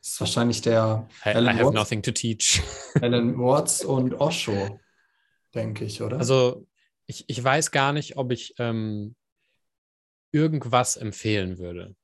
[0.00, 2.60] Das ist wahrscheinlich der I, Alan I have Watts, nothing to teach.
[3.00, 4.80] Alan Watts und Osho,
[5.54, 6.18] denke ich, oder?
[6.18, 6.66] Also
[7.06, 9.14] ich, ich weiß gar nicht, ob ich ähm,
[10.32, 11.94] irgendwas empfehlen würde.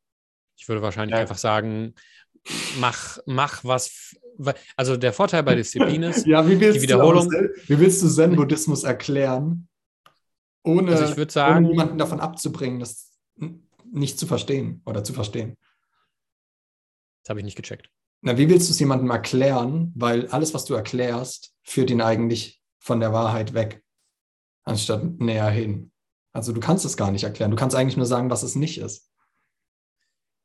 [0.58, 1.20] Ich würde wahrscheinlich ja.
[1.20, 1.94] einfach sagen,
[2.78, 4.16] mach, mach was.
[4.76, 7.30] Also der Vorteil bei Disziplin ist, ja, wie willst die Wiederholung.
[7.30, 9.68] Du wie willst du Zen-Buddhismus erklären,
[10.64, 13.18] ohne, also sagen, ohne jemanden davon abzubringen, das
[13.90, 15.56] nicht zu verstehen oder zu verstehen?
[17.22, 17.90] Das habe ich nicht gecheckt.
[18.20, 19.92] Na, wie willst du es jemandem erklären?
[19.94, 23.82] Weil alles, was du erklärst, führt ihn eigentlich von der Wahrheit weg,
[24.64, 25.92] anstatt näher hin.
[26.32, 27.50] Also du kannst es gar nicht erklären.
[27.50, 29.07] Du kannst eigentlich nur sagen, was es nicht ist.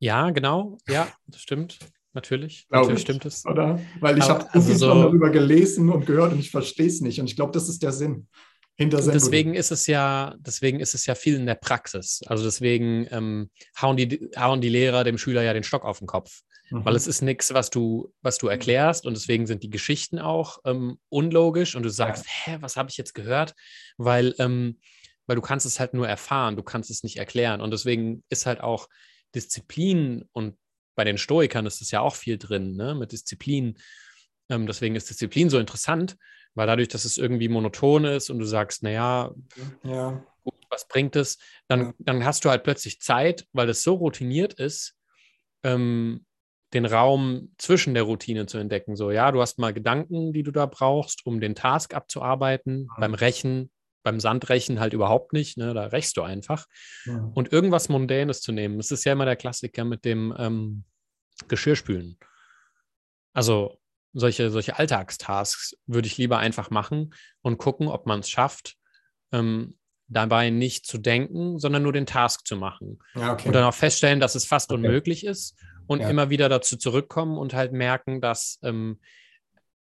[0.03, 0.77] Ja, genau.
[0.89, 1.79] Ja, das stimmt.
[2.11, 2.67] Natürlich.
[2.67, 3.45] Glaube Natürlich ich, stimmt es.
[3.45, 3.79] Oder?
[4.01, 7.21] Weil ich habe so also so darüber gelesen und gehört und ich verstehe es nicht.
[7.21, 8.27] Und ich glaube, das ist der Sinn.
[8.75, 12.19] Hinter deswegen ist es ja, deswegen ist es ja viel in der Praxis.
[12.25, 13.49] Also deswegen ähm,
[13.81, 16.41] hauen, die, hauen die Lehrer dem Schüler ja den Stock auf den Kopf.
[16.69, 16.83] Mhm.
[16.83, 20.59] Weil es ist nichts, was du, was du erklärst und deswegen sind die Geschichten auch
[20.65, 22.31] ähm, unlogisch und du sagst, ja.
[22.43, 23.53] hä, was habe ich jetzt gehört?
[23.97, 24.79] Weil, ähm,
[25.27, 27.61] weil du kannst es halt nur erfahren, du kannst es nicht erklären.
[27.61, 28.89] Und deswegen ist halt auch
[29.35, 30.57] Disziplin und
[30.95, 33.77] bei den Stoikern ist es ja auch viel drin, ne, mit Disziplin.
[34.49, 36.17] Ähm, deswegen ist Disziplin so interessant,
[36.53, 39.33] weil dadurch, dass es irgendwie monoton ist und du sagst, naja,
[39.83, 40.23] ja.
[40.43, 41.93] gut, was bringt es, dann, ja.
[41.99, 44.95] dann hast du halt plötzlich Zeit, weil es so routiniert ist,
[45.63, 46.25] ähm,
[46.73, 48.95] den Raum zwischen der Routine zu entdecken.
[48.95, 52.87] So, ja, du hast mal Gedanken, die du da brauchst, um den Task abzuarbeiten.
[52.89, 52.99] Ja.
[52.99, 53.71] Beim Rechen
[54.03, 55.73] beim Sandrechen halt überhaupt nicht, ne?
[55.73, 56.65] da rächst du einfach.
[57.05, 57.31] Ja.
[57.33, 60.83] Und irgendwas Mundänes zu nehmen, das ist ja immer der Klassiker mit dem ähm,
[61.47, 62.17] Geschirrspülen.
[63.33, 63.79] Also
[64.13, 68.75] solche, solche Alltagstasks würde ich lieber einfach machen und gucken, ob man es schafft,
[69.31, 69.77] ähm,
[70.07, 72.99] dabei nicht zu denken, sondern nur den Task zu machen.
[73.15, 73.47] Ja, okay.
[73.47, 74.79] Und dann auch feststellen, dass es fast okay.
[74.79, 75.57] unmöglich ist
[75.87, 76.09] und ja.
[76.09, 78.99] immer wieder dazu zurückkommen und halt merken, dass ähm,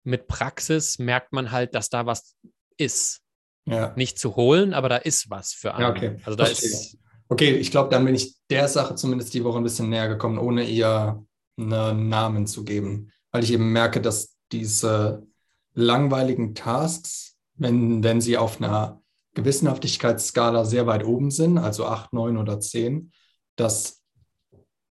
[0.03, 2.35] mit Praxis merkt man halt, dass da was
[2.77, 3.22] ist
[3.65, 3.93] ja.
[3.95, 5.83] nicht zu holen, aber da ist was für einen.
[5.83, 6.17] Ja, okay.
[6.23, 6.97] Also da ist
[7.29, 10.37] okay, ich glaube, dann bin ich der Sache zumindest die Woche ein bisschen näher gekommen,
[10.37, 11.23] ohne ihr
[11.57, 15.25] einen Namen zu geben, weil ich eben merke, dass diese
[15.73, 19.01] langweiligen Tasks, wenn, wenn sie auf einer
[19.35, 23.11] Gewissenhaftigkeitsskala sehr weit oben sind, also 8, 9 oder 10,
[23.55, 24.01] dass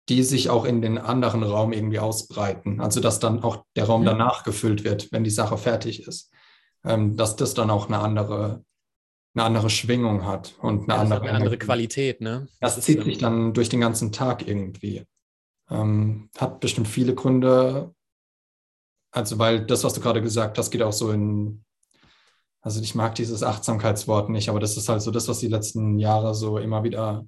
[0.08, 2.80] die sich auch in den anderen Raum irgendwie ausbreiten.
[2.80, 6.30] Also dass dann auch der Raum danach gefüllt wird, wenn die Sache fertig ist
[7.16, 8.64] dass das dann auch eine andere,
[9.34, 12.20] eine andere Schwingung hat und eine, ja, andere, eine andere Qualität.
[12.20, 12.48] Ne?
[12.60, 15.04] Das, das zieht sich ähm, dann durch den ganzen Tag irgendwie.
[15.70, 17.94] Ähm, hat bestimmt viele Gründe.
[19.10, 21.64] Also, weil das, was du gerade gesagt hast, geht auch so in,
[22.60, 25.98] also ich mag dieses Achtsamkeitswort nicht, aber das ist halt so das, was die letzten
[25.98, 27.26] Jahre so immer wieder.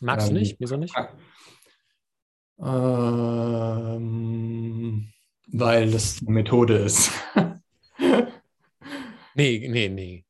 [0.00, 0.56] Magst ähm, du nicht?
[0.60, 0.94] Wieso nicht?
[2.58, 4.12] Ähm,
[5.48, 7.10] weil das eine Methode ist.
[9.34, 10.24] Nee, nee, nee.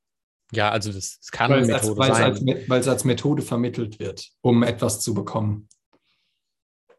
[0.52, 2.24] Ja, also das, das kann weil eine Methode als, sein.
[2.24, 5.68] Als, weil es als Methode vermittelt wird, um etwas zu bekommen.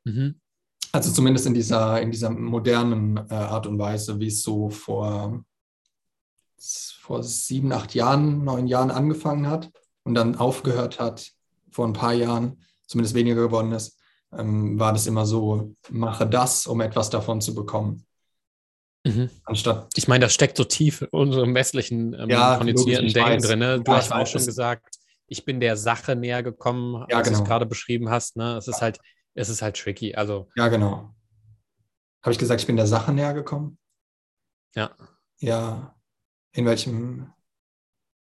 [0.03, 0.39] Mhm.
[0.91, 5.43] Also zumindest in dieser, in dieser modernen äh, Art und Weise, wie es so vor,
[6.99, 9.71] vor sieben, acht Jahren, neun Jahren angefangen hat
[10.03, 11.31] und dann aufgehört hat,
[11.71, 13.99] vor ein paar Jahren, zumindest weniger geworden ist,
[14.31, 18.05] ähm, war das immer so, mache das, um etwas davon zu bekommen.
[19.05, 19.29] Mhm.
[19.43, 23.59] Anstatt ich meine, das steckt so tief in unserem westlichen ähm, ja, konditionierten Denken drin.
[23.59, 23.81] Ne?
[23.81, 24.95] Du ja, hast auch schon gesagt,
[25.27, 27.39] ich bin der Sache näher gekommen, ja, als genau.
[27.39, 28.37] du es gerade beschrieben hast.
[28.37, 28.55] Ne?
[28.55, 28.99] Es ist halt,
[29.33, 30.15] es ist halt tricky.
[30.15, 31.13] Also, ja, genau.
[32.21, 33.77] Habe ich gesagt, ich bin der Sache näher gekommen?
[34.75, 34.91] Ja.
[35.39, 35.95] Ja.
[36.53, 37.33] In welchem?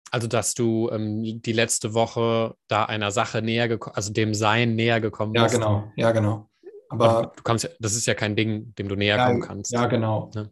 [0.10, 4.76] Also, dass du ähm, die letzte Woche da einer Sache näher gekommen, also dem Sein
[4.76, 5.46] näher gekommen bist.
[5.46, 5.92] Ja, genau.
[5.96, 6.50] Ja, genau.
[6.90, 9.72] Aber, Aber du kommst, das ist ja kein Ding, dem du näher ja, kommen kannst.
[9.72, 10.32] Ja, genau.
[10.34, 10.50] Ne?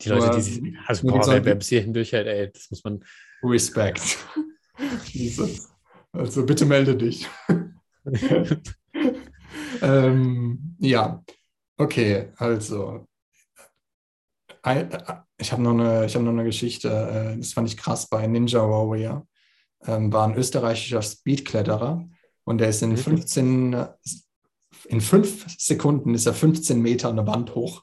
[0.00, 3.04] Die Leute, die sich, also boah, wer, wer bis hierhin durchhält, ey, das muss man.
[3.42, 4.18] Respekt.
[5.06, 5.68] Jesus.
[6.12, 7.26] also bitte melde dich.
[9.82, 11.22] ähm, ja,
[11.76, 13.06] okay, also
[14.62, 14.90] ein-
[15.38, 18.26] ich habe noch, eine- ich hab noch eine Geschichte, äh, das fand ich krass bei
[18.26, 19.26] Ninja Warrior.
[19.86, 22.06] Ähm, war ein österreichischer Speedkletterer
[22.44, 22.96] und der ist in Mhm.
[22.98, 23.88] 15, äh,
[24.88, 27.82] in fünf Sekunden ist er 15 Meter eine Wand hoch.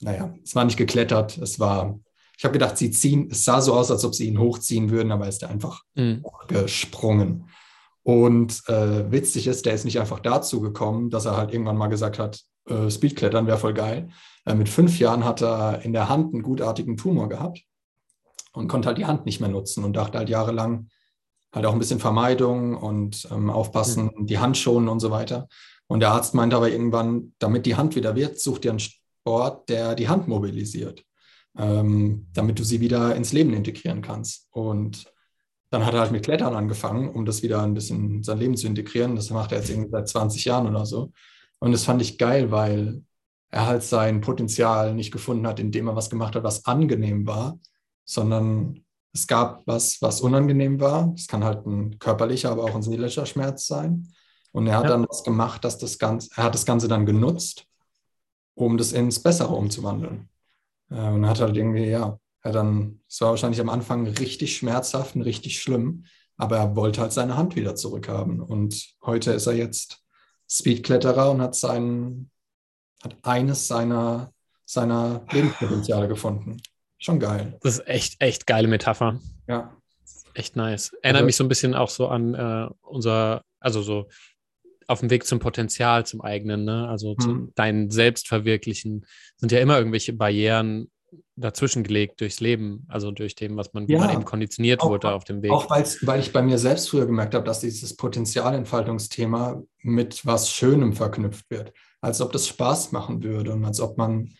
[0.00, 1.98] Naja, es war nicht geklettert, es war,
[2.36, 5.12] ich habe gedacht, sie ziehen, es sah so aus, als ob sie ihn hochziehen würden,
[5.12, 6.24] aber ist er einfach Mhm.
[6.48, 7.48] gesprungen.
[8.02, 11.86] Und äh, witzig ist, der ist nicht einfach dazu gekommen, dass er halt irgendwann mal
[11.88, 14.10] gesagt hat, äh, Speedklettern wäre voll geil.
[14.44, 17.62] Äh, mit fünf Jahren hat er in der Hand einen gutartigen Tumor gehabt
[18.52, 20.88] und konnte halt die Hand nicht mehr nutzen und dachte halt jahrelang
[21.54, 25.48] halt auch ein bisschen Vermeidung und ähm, aufpassen, die Hand schonen und so weiter.
[25.86, 28.80] Und der Arzt meinte aber irgendwann, damit die Hand wieder wird, such dir einen
[29.24, 31.02] Sport, der die Hand mobilisiert,
[31.56, 34.48] ähm, damit du sie wieder ins Leben integrieren kannst.
[34.50, 35.10] Und
[35.70, 38.56] dann hat er halt mit Klettern angefangen, um das wieder ein bisschen in sein Leben
[38.56, 39.16] zu integrieren.
[39.16, 41.10] Das macht er jetzt irgendwie seit 20 Jahren oder so.
[41.58, 43.02] Und das fand ich geil, weil
[43.50, 47.58] er halt sein Potenzial nicht gefunden hat, indem er was gemacht hat, was angenehm war,
[48.04, 48.84] sondern
[49.14, 51.14] es gab was, was unangenehm war.
[51.16, 54.08] Es kann halt ein körperlicher, aber auch ein seelischer Schmerz sein.
[54.52, 54.90] Und er hat Ja.
[54.90, 57.66] dann was gemacht, dass das Ganze, er hat das Ganze dann genutzt,
[58.54, 60.28] um das ins Bessere umzuwandeln.
[60.90, 65.16] Äh, Und hat halt irgendwie, ja, er dann, es war wahrscheinlich am Anfang richtig schmerzhaft
[65.16, 66.04] und richtig schlimm,
[66.36, 68.40] aber er wollte halt seine Hand wieder zurückhaben.
[68.40, 70.02] Und heute ist er jetzt
[70.50, 72.30] Speedkletterer und hat seinen,
[73.02, 74.32] hat eines seiner,
[74.66, 76.58] seiner Lebenspotenziale gefunden.
[76.98, 77.56] Schon geil.
[77.62, 79.18] Das ist echt, echt geile Metapher.
[79.46, 79.74] Ja.
[80.34, 80.92] Echt nice.
[81.02, 84.06] Erinnert Also- mich so ein bisschen auch so an äh, unser, also so
[84.88, 86.88] auf dem Weg zum Potenzial, zum eigenen, ne?
[86.88, 87.52] Also zu Mhm.
[87.54, 89.06] dein Selbstverwirklichen
[89.36, 90.90] sind ja immer irgendwelche Barrieren
[91.36, 93.98] dazwischen gelegt durchs Leben, also durch dem, was man, Ja.
[94.00, 95.50] man eben konditioniert Auch- wurde auf dem Weg.
[95.52, 100.92] Auch weil ich bei mir selbst früher gemerkt habe, dass dieses Potenzialentfaltungsthema mit was Schönem
[100.92, 101.72] verknüpft wird.
[102.00, 104.30] Als ob das Spaß machen würde und als ob man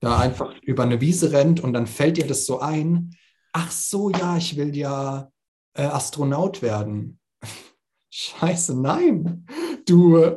[0.00, 3.16] da einfach über eine Wiese rennt und dann fällt dir das so ein,
[3.52, 5.30] ach so, ja, ich will ja
[5.74, 7.18] äh, Astronaut werden.
[8.10, 9.46] Scheiße, nein.
[9.88, 10.36] Du,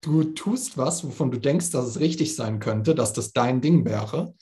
[0.00, 3.84] du tust was, wovon du denkst, dass es richtig sein könnte, dass das dein Ding
[3.84, 4.34] wäre.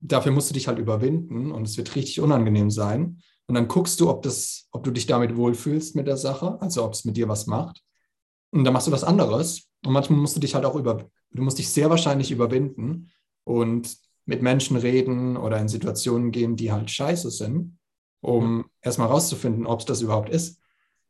[0.00, 3.22] Dafür musst du dich halt überwinden und es wird richtig unangenehm sein.
[3.46, 6.84] Und dann guckst du, ob, das, ob du dich damit wohlfühlst mit der Sache, also
[6.84, 7.82] ob es mit dir was macht.
[8.50, 9.70] Und dann machst du was anderes.
[9.84, 13.10] Und manchmal musst du dich halt auch über, du musst dich sehr wahrscheinlich überwinden
[13.44, 13.96] und
[14.26, 17.78] mit Menschen reden oder in Situationen gehen, die halt scheiße sind,
[18.20, 20.60] um erstmal rauszufinden, ob es das überhaupt ist.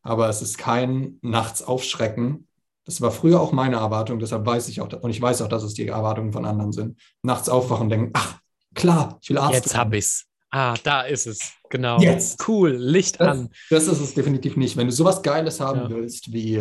[0.02, 2.46] Aber es ist kein nachts aufschrecken.
[2.86, 5.64] Das war früher auch meine Erwartung, deshalb weiß ich auch, und ich weiß auch, dass
[5.64, 6.98] es die Erwartungen von anderen sind.
[7.22, 8.38] Nachts aufwachen und denken, ach,
[8.74, 10.24] klar, ich will Arzt Jetzt hab ich's.
[10.50, 11.52] Ah, da ist es.
[11.68, 12.00] Genau.
[12.00, 12.46] Jetzt.
[12.48, 12.70] Cool.
[12.76, 13.48] Licht Das, an.
[13.70, 14.76] das ist es definitiv nicht.
[14.76, 15.90] Wenn du sowas Geiles haben Ja.
[15.90, 16.54] willst, wie,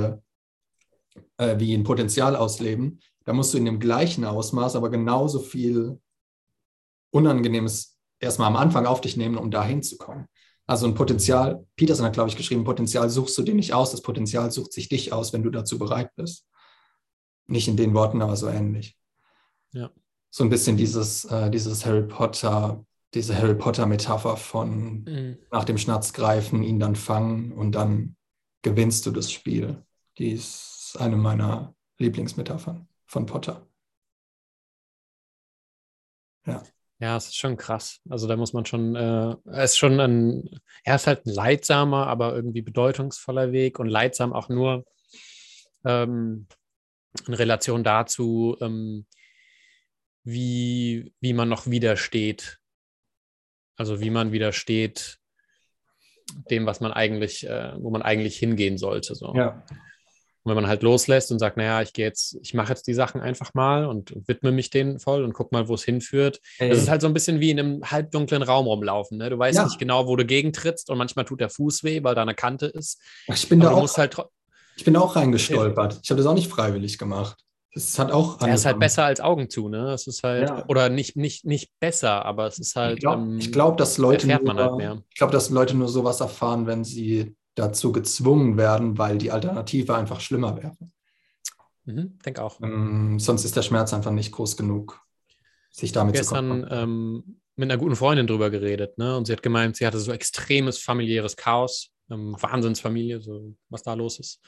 [1.38, 6.00] äh, wie ein Potenzial ausleben, dann musst du in dem gleichen Ausmaß aber genauso viel
[7.12, 10.26] Unangenehmes erstmal am Anfang auf dich nehmen, um da hinzukommen.
[10.68, 14.02] Also ein Potenzial, Peterson hat, glaube ich, geschrieben, Potenzial suchst du dir nicht aus, das
[14.02, 16.48] Potenzial sucht sich dich aus, wenn du dazu bereit bist.
[17.48, 18.98] Nicht in den Worten, aber so ähnlich.
[19.72, 19.92] Ja.
[20.32, 22.84] So ein bisschen dieses, äh, dieses Harry Potter,
[23.14, 25.38] diese Harry Potter-Metapher von Mhm.
[25.52, 28.16] nach dem Schnatz greifen, ihn dann fangen und dann
[28.64, 29.86] gewinnst du das Spiel.
[30.18, 33.68] Die ist eine meiner Lieblingsmetaphern von Potter.
[36.48, 36.64] Ja,
[37.00, 38.00] es ist schon krass.
[38.10, 40.50] Also da muss man schon, äh, es ist schon ein,
[40.84, 44.86] er ist halt ein leidsamer, aber irgendwie bedeutungsvoller Weg und leidsam auch nur
[45.84, 46.48] ähm,
[47.28, 49.06] in Relation dazu, ähm,
[50.24, 52.60] wie, wie man noch widersteht.
[53.78, 55.20] Also wie man widersteht
[56.50, 59.16] dem, was man eigentlich, äh, wo man eigentlich hingehen sollte.
[59.16, 59.34] So.
[59.36, 59.66] Ja,
[60.46, 62.94] Und wenn man halt loslässt und sagt, naja, ich gehe jetzt, ich mache jetzt die
[62.94, 66.40] Sachen einfach mal und widme mich denen voll und guck mal, wo es hinführt.
[66.60, 69.18] Das ist halt so ein bisschen wie in einem halbdunklen Raum rumlaufen.
[69.18, 69.32] Ne?
[69.32, 69.64] Du weißt Ja.
[69.66, 72.68] nicht genau, wo du gegentrittst und manchmal tut der Fuß weh, weil da eine Kante
[72.68, 73.02] ist.
[73.28, 74.16] ich bin Aber da auch, halt,
[74.78, 76.00] ich bin da auch reingestolpert.
[76.04, 77.38] Ich habe das auch nicht freiwillig gemacht.
[77.74, 78.80] Das hat auch er ist halt angefangen.
[78.80, 79.92] besser als Augen zu, ne?
[79.94, 80.64] Es ist halt, Ja.
[80.70, 82.94] oder nicht, nicht, nicht besser, aber es ist halt.
[82.94, 86.68] Ich glaube, ähm, glaub, dass Leute nur, halt ich glaube, dass Leute nur sowas erfahren,
[86.68, 90.78] wenn sie dazu gezwungen werden, weil die Alternative einfach schlimmer wäre.
[91.86, 92.62] mhm, denk auch.
[92.62, 95.02] Ähm, sonst ist der Schmerz einfach nicht groß genug,
[95.72, 96.84] sich damit zu gestern konfrontieren.
[96.84, 99.16] ähm, mit einer guten Freundin drüber geredet, ne?
[99.16, 103.94] Und sie hat gemeint, sie hatte so extremes familiäres Chaos, ähm, Wahnsinnsfamilie, so was da
[103.94, 104.42] los ist.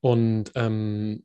[0.00, 1.24] Und, ähm,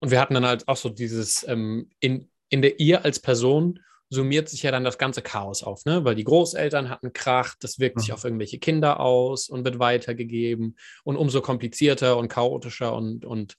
[0.00, 3.80] und wir hatten dann halt auch so dieses ähm, in, in der ihr als Person
[4.10, 6.04] summiert sich ja dann das ganze Chaos auf, ne?
[6.04, 8.14] Weil die Großeltern hatten Krach, das wirkt sich Mhm.
[8.14, 10.76] auf irgendwelche Kinder aus und wird weitergegeben.
[11.04, 13.56] Und umso komplizierter und chaotischer und, und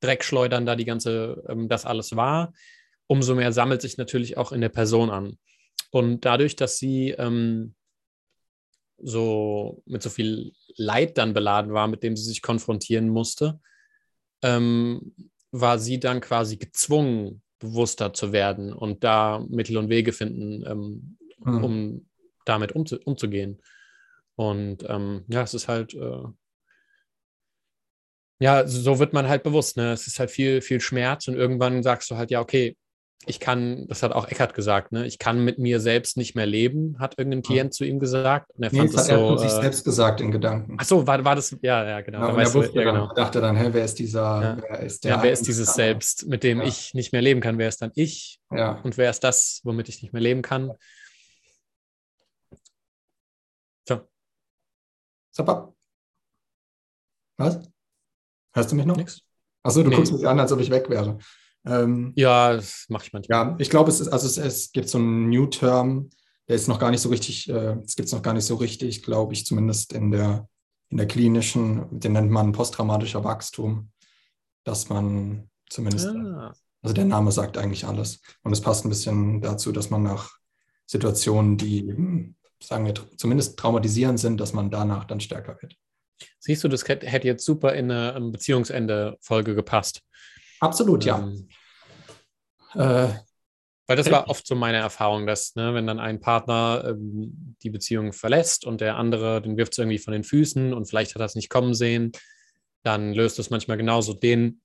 [0.00, 2.52] Dreckschleudern da die ganze, ähm, das alles war,
[3.06, 5.38] umso mehr sammelt sich natürlich auch in der Person an.
[5.90, 7.74] Und dadurch, dass sie ähm,
[9.02, 13.60] so mit so viel Leid dann beladen war, mit dem sie sich konfrontieren musste,
[14.42, 15.14] ähm,
[15.50, 21.16] war sie dann quasi gezwungen, bewusster zu werden und da Mittel und Wege finden, ähm,
[21.42, 21.64] Mhm.
[21.64, 22.06] um
[22.44, 23.62] damit umzu umzugehen.
[24.34, 26.22] Und ähm, ja, es ist halt, äh,
[28.40, 29.92] ja, so wird man halt bewusst, ne?
[29.92, 32.76] Es ist halt viel, viel Schmerz und irgendwann sagst du halt, ja, okay,
[33.26, 35.06] ich kann, das hat auch Eckert gesagt, ne?
[35.06, 38.50] Ich kann mit mir selbst nicht mehr leben, hat irgendein Klient zu ihm gesagt.
[38.54, 39.36] Und er Nee, fand das das hat er so.
[39.36, 40.76] sich Äh, selbst gesagt in Gedanken.
[40.80, 42.20] ach so, war, war das, ja, ja, genau.
[42.20, 43.08] Ja, er weißt wusste ja, dann, genau.
[43.08, 44.56] er dachte dann, hä, wer ist dieser, Ja.
[44.62, 45.10] wer ist der?
[45.12, 45.86] Ja, wer ist dieses Einzelne?
[45.86, 46.66] Selbst, mit dem Ja.
[46.66, 47.58] ich nicht mehr leben kann?
[47.58, 48.40] Wer ist dann ich?
[48.50, 50.72] Ja, Und wer ist das, womit ich nicht mehr leben kann?
[53.86, 54.06] Tja,
[55.30, 55.74] Zappa.
[57.36, 57.60] Was?
[58.54, 58.96] Hörst du mich noch?
[58.96, 59.20] nix.
[59.62, 59.96] Achso, du Nee.
[59.96, 61.18] guckst mich an, als ob ich weg wäre.
[61.66, 63.38] Ähm, Ja, das mache ich manchmal.
[63.48, 66.10] ja, ich glaube, es ist, also es, es gibt so einen New Term,
[66.48, 68.56] der ist noch gar nicht so richtig, äh, es gibt es noch gar nicht so
[68.56, 70.48] richtig, glaube ich, zumindest in der,
[70.88, 73.90] in der klinischen, den nennt man posttraumatischer Wachstum,
[74.64, 78.20] dass man zumindest, Ah, also der Name sagt eigentlich alles.
[78.42, 80.30] Und es passt ein bisschen dazu, dass man nach
[80.86, 85.76] Situationen, die, hm, sagen wir, zumindest traumatisierend sind, dass man danach dann stärker wird.
[86.40, 90.02] siehst du, das hätte hätte jetzt super in eine ähm, Beziehungsende-Folge gepasst.
[90.60, 91.18] Absolut, ja.
[91.18, 91.48] Ähm,
[92.74, 93.08] Äh,
[93.86, 97.70] Weil das war oft so meine Erfahrung, dass, ne, wenn dann ein Partner ähm, die
[97.70, 101.22] Beziehung verlässt und der andere, den wirft es irgendwie von den Füßen und vielleicht hat
[101.22, 102.12] er es nicht kommen sehen,
[102.84, 104.60] dann löst es manchmal genauso den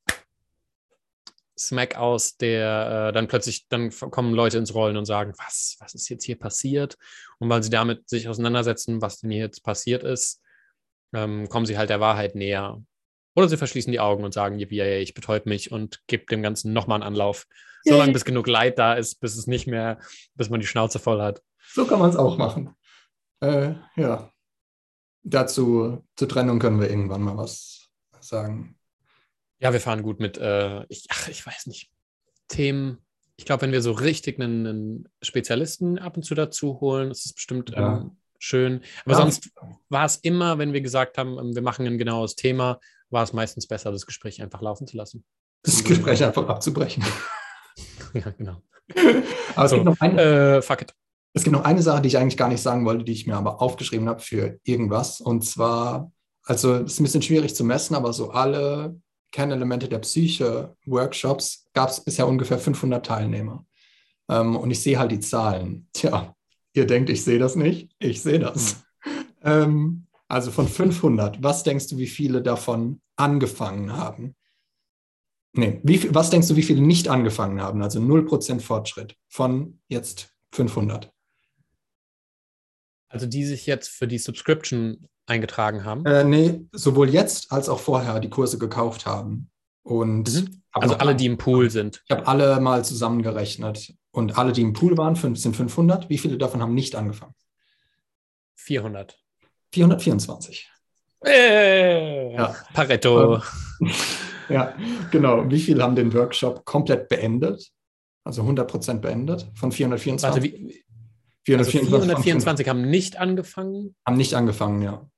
[1.58, 5.96] Smack aus, der äh, dann plötzlich, dann kommen Leute ins Rollen und sagen, was, was
[5.96, 6.98] ist jetzt hier passiert?
[7.40, 10.42] Und weil sie damit sich auseinandersetzen, was denn hier jetzt passiert ist,
[11.14, 12.84] ähm, kommen sie halt der Wahrheit näher.
[13.36, 16.42] Oder sie verschließen die Augen und sagen, yippie, yay, ich betäub mich und gebe dem
[16.42, 17.48] Ganzen nochmal einen Anlauf.
[17.84, 20.00] So lange, bis genug Leid da ist, bis es nicht mehr,
[20.34, 21.44] bis man die Schnauze voll hat.
[21.74, 22.74] So kann man es auch machen.
[23.42, 24.32] Äh, ja.
[25.24, 27.90] Dazu zur Trennung können wir irgendwann mal was
[28.22, 28.78] sagen.
[29.60, 31.92] Ja, wir fahren gut mit, äh, ich, ach, ich weiß nicht,
[32.48, 33.00] Themen.
[33.38, 37.26] Ich glaube, wenn wir so richtig einen, einen Spezialisten ab und zu dazu holen, ist
[37.26, 37.98] es bestimmt Ja.
[37.98, 38.82] ähm, schön.
[39.04, 39.18] Aber Ja.
[39.22, 39.52] sonst
[39.90, 42.80] war es immer, wenn wir gesagt haben, ähm, wir machen ein genaues Thema,
[43.10, 45.24] war es meistens besser, das Gespräch einfach laufen zu lassen.
[45.64, 47.04] Das Gespräch einfach abzubrechen.
[48.14, 48.62] ja, genau.
[49.56, 50.22] Aber es, So, gibt noch eine,
[50.58, 50.94] Äh, fuck it.
[51.34, 53.36] es gibt noch eine Sache, die ich eigentlich gar nicht sagen wollte, die ich mir
[53.36, 55.22] aber aufgeschrieben habe für irgendwas.
[55.22, 56.12] Und zwar,
[56.44, 59.00] also es ist ein bisschen schwierig zu messen, aber so alle
[59.32, 63.66] Kernelemente der Psyche-Workshops gab es bisher ungefähr 500 Teilnehmer.
[64.30, 65.88] Ähm, und ich sehe halt die Zahlen.
[65.94, 66.34] Tja,
[66.74, 67.92] ihr denkt, ich sehe das nicht?
[68.00, 68.84] Ich sehe das.
[69.44, 74.36] Ähm, also von 500, was denkst du, wie viele davon angefangen haben?
[75.54, 77.82] Nee, wie, was denkst du, wie viele nicht angefangen haben?
[77.82, 81.12] Also 0% Fortschritt von jetzt 500.
[83.08, 86.06] Also die sich jetzt für die Subscription eingetragen haben.
[86.06, 89.50] Äh, nee, sowohl jetzt als auch vorher die Kurse gekauft haben.
[89.84, 90.62] Und Mhm.
[90.82, 92.04] Also alle, die im Pool sind.
[92.04, 93.96] Ich habe alle mal zusammengerechnet.
[94.12, 96.10] Und alle, die im Pool waren, sind 500.
[96.10, 97.34] Wie viele davon haben nicht angefangen?
[98.56, 99.18] 400.
[99.74, 100.70] 424.
[101.26, 102.56] Äh, Ja.
[102.74, 103.42] Pareto.
[104.48, 104.76] Ja,
[105.10, 105.50] genau.
[105.50, 107.72] Wie viele haben den Workshop komplett beendet?
[108.24, 110.24] Also 100% beendet von 424?
[110.30, 110.86] Warte, wie,
[111.46, 113.96] 424 also von 424 haben nicht angefangen.
[114.06, 115.10] haben nicht angefangen, ja.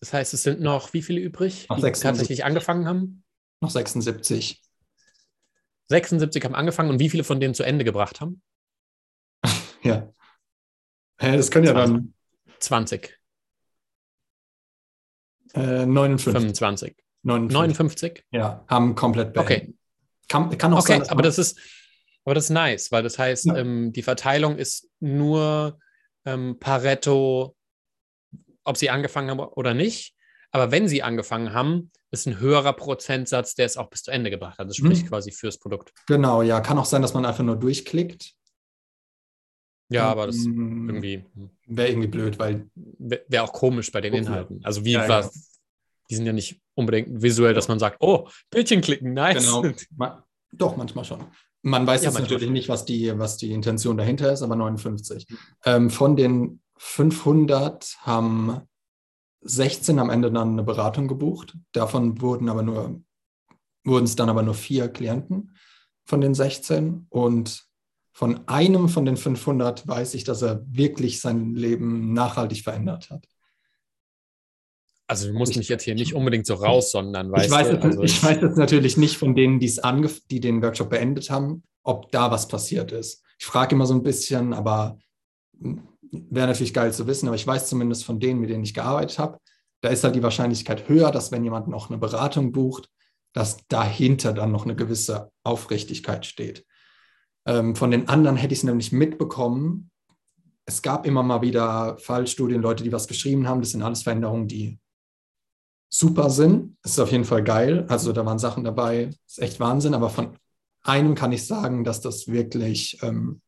[0.00, 2.02] Das heißt, es sind noch wie viele übrig, Noch die 76.
[2.02, 3.22] tatsächlich angefangen haben?
[3.60, 4.60] Noch 76.
[5.88, 8.42] 76 haben angefangen und wie viele von denen zu Ende gebracht haben?
[9.84, 10.12] Ja.
[11.20, 12.14] Hä, das können ja dann
[12.58, 13.16] 20,
[15.54, 16.32] äh, 59.
[16.32, 17.52] 25, 59.
[17.54, 18.24] 59?
[18.32, 19.62] Ja, haben komplett beendet.
[19.62, 19.74] Okay,
[20.28, 21.58] Kann, kann auch okay, sein, aber das ist,
[22.24, 23.56] aber das ist nice, weil das heißt, Ja.
[23.58, 25.78] ähm, die Verteilung ist nur
[26.24, 27.56] ähm, Pareto,
[28.64, 30.14] ob sie angefangen haben oder nicht.
[30.52, 34.30] Aber wenn sie angefangen haben, ist ein höherer Prozentsatz, der es auch bis zu Ende
[34.30, 34.68] gebracht hat.
[34.68, 35.08] Das spricht Mhm.
[35.08, 35.92] quasi fürs Produkt.
[36.06, 36.60] Genau, ja.
[36.60, 38.34] Kann auch sein, dass man einfach nur durchklickt.
[39.94, 41.24] Ja, aber das Ähm, irgendwie
[41.66, 44.14] Wäre irgendwie blöd, weil wäre auch komisch bei den.
[44.14, 44.60] Inhalten.
[44.64, 45.30] Also wie Ja, war, ja.
[46.10, 49.44] die sind ja nicht unbedingt visuell, dass man sagt, oh, Bildchen klicken, nice.
[49.44, 49.64] Genau.
[49.96, 51.24] Ma doch, manchmal schon.
[51.62, 52.52] Man weiß Ja, jetzt natürlich schon.
[52.52, 55.26] nicht, was die, was die Intention dahinter ist, aber 59.
[55.64, 58.60] Ähm, von den 500 haben
[59.42, 61.56] 16 am Ende dann eine Beratung gebucht.
[61.72, 63.00] Davon wurden aber nur,
[63.84, 65.56] wurden es dann aber nur vier Klienten
[66.04, 67.64] von den 16 und
[68.12, 73.26] von einem von den 500 weiß ich, dass er wirklich sein Leben nachhaltig verändert hat.
[75.06, 77.74] Also du musst mich jetzt hier nicht unbedingt so raussondern, weißt ich weiß, du?
[77.74, 82.10] Jetzt, Also ich weiß jetzt natürlich nicht von denen, die den Workshop beendet haben, ob
[82.12, 83.22] da was passiert ist.
[83.38, 84.98] Ich frage immer so ein bisschen, aber
[85.58, 88.74] hm, wäre natürlich geil zu wissen, aber ich weiß zumindest von denen, mit denen ich
[88.74, 89.38] gearbeitet habe,
[89.80, 92.88] da ist halt die Wahrscheinlichkeit höher, dass wenn jemand noch eine Beratung bucht,
[93.32, 96.64] dass dahinter dann noch eine gewisse Aufrichtigkeit steht.
[97.46, 99.90] Ähm, von den anderen hätte ich es nämlich mitbekommen.
[100.64, 103.60] Es gab immer mal wieder Fallstudien, Leute, die was geschrieben haben.
[103.60, 104.78] Das sind alles Veränderungen, die
[105.88, 106.76] super sind.
[106.82, 107.86] Es ist auf jeden Fall geil.
[107.88, 109.94] Also da waren Sachen dabei, das ist echt Wahnsinn.
[109.94, 110.38] Aber von
[110.82, 113.42] einem kann ich sagen, dass das wirklich ähm,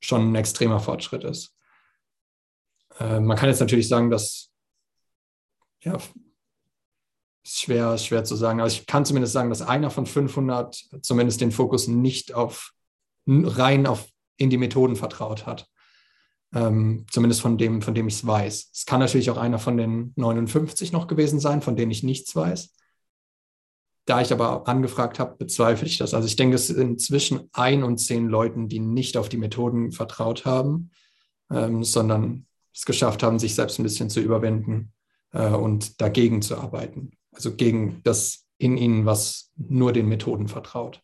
[0.00, 1.56] schon ein extremer Fortschritt ist.
[2.98, 4.50] Äh, man kann jetzt natürlich sagen, dass
[5.80, 5.98] ja,
[7.44, 8.60] schwer, schwer zu sagen.
[8.60, 12.72] Aber ich kann zumindest sagen, dass einer von 500 zumindest den Fokus nicht auf
[13.26, 15.68] rein auf in die Methoden vertraut hat.
[16.54, 18.70] Ähm, zumindest von dem, von dem ich es weiß.
[18.74, 22.36] Es kann natürlich auch einer von den 59 noch gewesen sein, von denen ich nichts
[22.36, 22.74] weiß.
[24.04, 26.12] Da ich aber angefragt habe, bezweifle ich das.
[26.12, 29.92] Also ich denke, es sind zwischen ein und zehn Leuten, die nicht auf die Methoden
[29.92, 30.90] vertraut haben,
[31.50, 34.92] ähm, sondern es geschafft haben, sich selbst ein bisschen zu überwinden
[35.32, 37.12] äh, und dagegen zu arbeiten.
[37.32, 41.02] Also gegen das in ihnen, was nur den Methoden vertraut.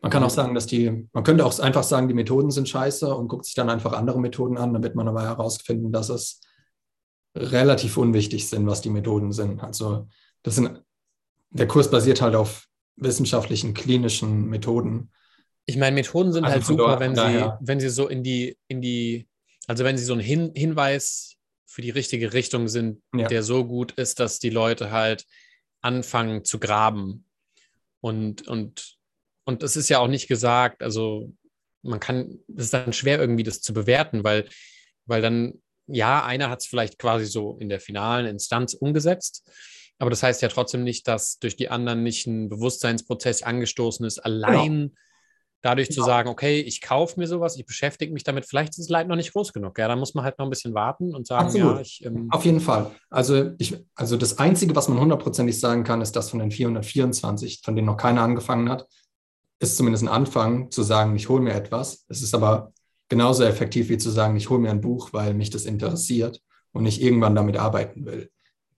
[0.00, 3.12] Man kann auch sagen, dass die, man könnte auch einfach sagen, die Methoden sind scheiße
[3.14, 6.40] und guckt sich dann einfach andere Methoden an, damit man aber herausfinden, dass es
[7.34, 9.60] relativ unwichtig sind, was die Methoden sind.
[9.62, 10.08] Also
[10.42, 10.82] das sind,
[11.50, 12.66] der Kurs basiert halt auf
[12.96, 15.10] wissenschaftlichen, klinischen Methoden.
[15.66, 18.56] Ich meine, Methoden sind also halt super, dort, wenn sie, wenn sie so in die,
[18.68, 19.28] in die,
[19.66, 21.37] also wenn sie so ein Hin Hinweis
[21.68, 23.28] für die richtige Richtung sind, ja.
[23.28, 25.24] der so gut ist, dass die Leute halt
[25.80, 27.26] anfangen zu graben
[28.00, 28.98] und, und
[29.48, 31.32] und es ist ja auch nicht gesagt, also
[31.80, 34.46] man kann, es ist dann schwer irgendwie das zu bewerten, weil,
[35.06, 39.50] weil dann, ja, einer hat es vielleicht quasi so in der finalen Instanz umgesetzt,
[39.98, 44.18] aber das heißt ja trotzdem nicht, dass durch die anderen nicht ein Bewusstseinsprozess angestoßen ist,
[44.18, 44.94] allein genau.
[45.62, 46.02] Dadurch genau.
[46.02, 49.08] zu sagen, okay, ich kaufe mir sowas, ich beschäftige mich damit, vielleicht ist es leider
[49.08, 49.78] noch nicht groß genug.
[49.78, 51.76] Ja, da muss man halt noch ein bisschen warten und sagen, Absolut.
[51.76, 52.04] ja, ich.
[52.04, 52.90] Ähm Auf jeden Fall.
[53.10, 57.62] Also, ich, also das Einzige, was man hundertprozentig sagen kann, ist, dass von den 424,
[57.64, 58.86] von denen noch keiner angefangen hat,
[59.60, 62.04] ist zumindest ein Anfang zu sagen, ich hole mir etwas.
[62.08, 62.72] Es ist aber
[63.08, 66.40] genauso effektiv wie zu sagen, ich hole mir ein Buch, weil mich das interessiert
[66.72, 68.30] und ich irgendwann damit arbeiten will.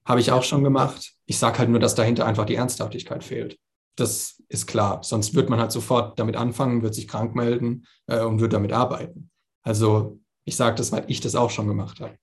[0.05, 1.12] Habe ich auch schon gemacht.
[1.27, 3.59] Ich sage halt nur, dass dahinter einfach die Ernsthaftigkeit fehlt.
[3.96, 5.02] Das ist klar.
[5.02, 8.72] Sonst wird man halt sofort damit anfangen, wird sich krank melden äh, und wird damit
[8.72, 9.30] arbeiten.
[9.62, 12.16] Also ich sage das, weil ich das auch schon gemacht habe.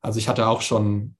[0.00, 1.16] Also ich hatte auch schon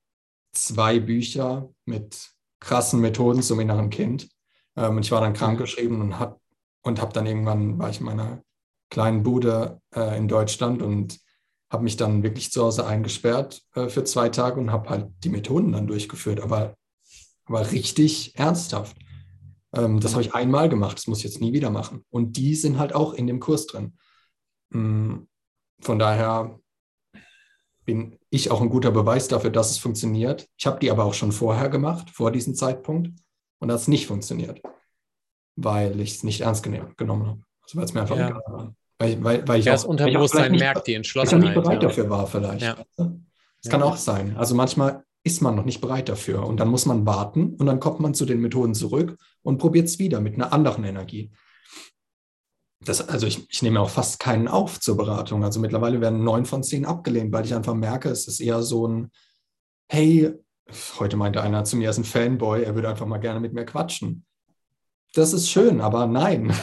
[0.52, 4.28] zwei Bücher mit krassen Methoden zum inneren Kind.
[4.77, 6.40] Ähm, und ich war dann krankgeschrieben und habe
[6.82, 8.43] und habe dann irgendwann, war ich in meiner
[8.90, 11.18] kleinen Bude äh, in Deutschland und
[11.68, 15.28] habe mich dann wirklich zu Hause eingesperrt äh, für zwei Tage und habe halt die
[15.28, 16.77] Methoden dann durchgeführt, aber,
[17.47, 18.97] aber richtig ernsthaft.
[19.75, 22.05] Ähm, das habe ich einmal gemacht, das muss ich jetzt nie wieder machen.
[22.11, 23.99] Und die sind halt auch in dem Kurs drin.
[24.71, 25.29] Mhm.
[25.81, 26.59] Von daher
[27.85, 30.49] bin ich auch ein guter Beweis dafür, dass es funktioniert.
[30.57, 33.11] Ich habe die aber auch schon vorher gemacht, vor diesem Zeitpunkt,
[33.59, 34.61] und das hat nicht funktioniert
[35.57, 37.41] weil ich es nicht ernst genommen habe.
[37.63, 38.29] Also weil es mir einfach ja.
[38.29, 38.75] egal war.
[38.99, 41.51] Weil, weil, weil ich das Unterbewusstsein merkt die Entschlossenheit.
[41.51, 41.89] Ich nicht bereit ja.
[41.89, 42.63] dafür war vielleicht.
[42.63, 42.77] Ja.
[42.97, 44.37] Das kann auch sein.
[44.37, 47.81] Also manchmal ist man noch nicht bereit dafür und dann muss man warten und dann
[47.81, 51.32] kommt man zu den Methoden zurück und probiert es wieder mit einer anderen Energie.
[52.85, 55.43] Das, also ich, ich, nehme auch fast keinen auf zur Beratung.
[55.43, 58.86] Also mittlerweile werden neun von zehn abgelehnt, weil ich einfach merke, es ist eher so
[58.86, 59.11] ein,
[59.89, 60.32] hey,
[60.98, 63.55] heute meinte einer zu mir, er ist ein Fanboy, er würde einfach mal gerne mit
[63.55, 64.27] mir quatschen
[65.16, 66.53] das ist schön, aber nein.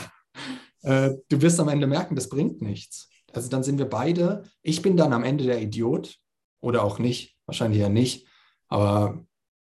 [0.85, 3.07] Äh, du wirst am Ende merken, das bringt nichts.
[3.31, 6.17] Also dann sind wir beide, ich bin dann am Ende der Idiot
[6.59, 8.27] oder auch nicht, wahrscheinlich ja nicht,
[8.73, 9.23] aber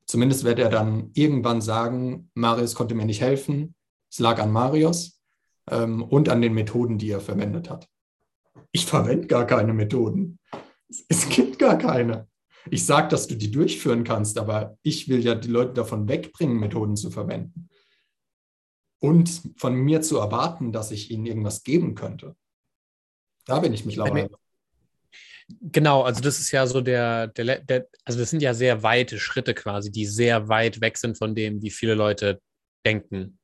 [0.07, 3.75] zumindest wird er dann irgendwann sagen, Marius konnte mir nicht helfen,
[4.11, 5.21] es lag an Marius
[5.71, 7.91] ähm, und an den Methoden, die er verwendet hat.
[8.73, 10.39] Ich verwende gar keine Methoden.
[11.09, 12.27] Es gibt gar keine.
[12.71, 16.59] Ich sage, dass du die durchführen kannst, aber ich will ja die Leute davon wegbringen,
[16.59, 17.69] Methoden zu verwenden
[18.99, 22.35] und von mir zu erwarten, dass ich ihnen irgendwas geben könnte.
[23.45, 24.31] Da bin ich mittlerweile.
[25.49, 29.19] Genau, also das ist ja so der, der, der, also das sind ja sehr weite
[29.19, 32.41] Schritte quasi, die sehr weit weg sind von dem, wie viele Leute
[32.85, 33.39] denken.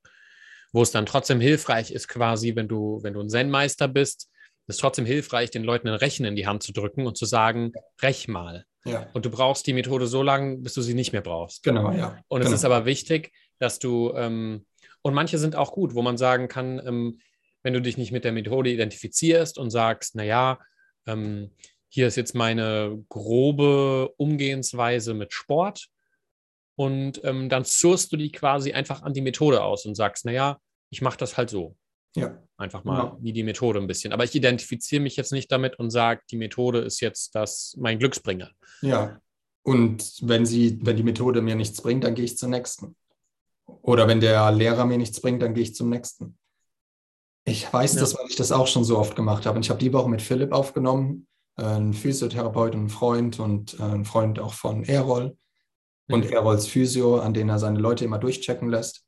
[0.73, 4.31] Wo es dann trotzdem hilfreich ist, quasi, wenn du, wenn du ein Zen-Meister bist,
[4.67, 7.73] ist trotzdem hilfreich, den Leuten ein Rechen in die Hand zu drücken und zu sagen,
[8.01, 8.65] rech mal.
[8.85, 9.09] Ja.
[9.13, 11.63] Und du brauchst die Methode so lange, bis du sie nicht mehr brauchst.
[11.63, 12.19] Genau, ja.
[12.29, 12.51] Und genau.
[12.51, 14.65] es ist aber wichtig, dass du ähm,
[15.03, 17.21] und manche sind auch gut, wo man sagen kann, ähm,
[17.63, 20.59] wenn du dich nicht mit der Methode identifizierst und sagst, naja,
[21.07, 21.51] ähm,
[21.95, 25.89] hier ist jetzt meine grobe Umgehensweise mit Sport
[26.75, 30.59] und ähm, dann sourst du die quasi einfach an die Methode aus und sagst, naja,
[30.89, 31.77] ich mache das halt so.
[32.17, 32.43] Ja.
[32.57, 33.19] Einfach mal genau.
[33.21, 34.15] wie die Methode ein bisschen.
[34.15, 37.99] Aber ich identifiziere mich jetzt nicht damit und sage, die Methode ist jetzt das mein
[37.99, 38.51] Glücksbringer.
[38.81, 39.21] Ja.
[39.63, 42.97] Und wenn sie, wenn die Methode mir nichts bringt, dann gehe ich zur nächsten.
[43.67, 46.39] Oder wenn der Lehrer mir nichts bringt, dann gehe ich zum nächsten.
[47.45, 48.01] Ich weiß ja.
[48.01, 49.57] das, weil ich das auch schon so oft gemacht habe.
[49.57, 51.27] Und ich habe die Woche mit Philipp aufgenommen,
[51.57, 55.37] ein Physiotherapeut und ein Freund und äh, ein Freund auch von Errol
[56.09, 56.33] und mhm.
[56.33, 59.05] Erols Physio, an den er seine Leute immer durchchecken lässt.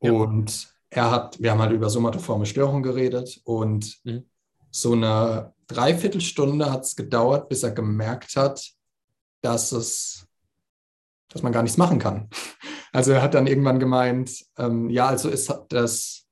[0.00, 0.12] Ja.
[0.12, 4.24] Und er hat, wir haben halt über somatoforme Störungen geredet und mhm.
[4.70, 8.72] so eine Dreiviertelstunde hat es gedauert, bis er gemerkt hat,
[9.40, 10.26] dass es,
[11.28, 12.28] dass man gar nichts machen kann.
[12.94, 16.26] Also er hat dann irgendwann gemeint, ähm, ja, also ist das,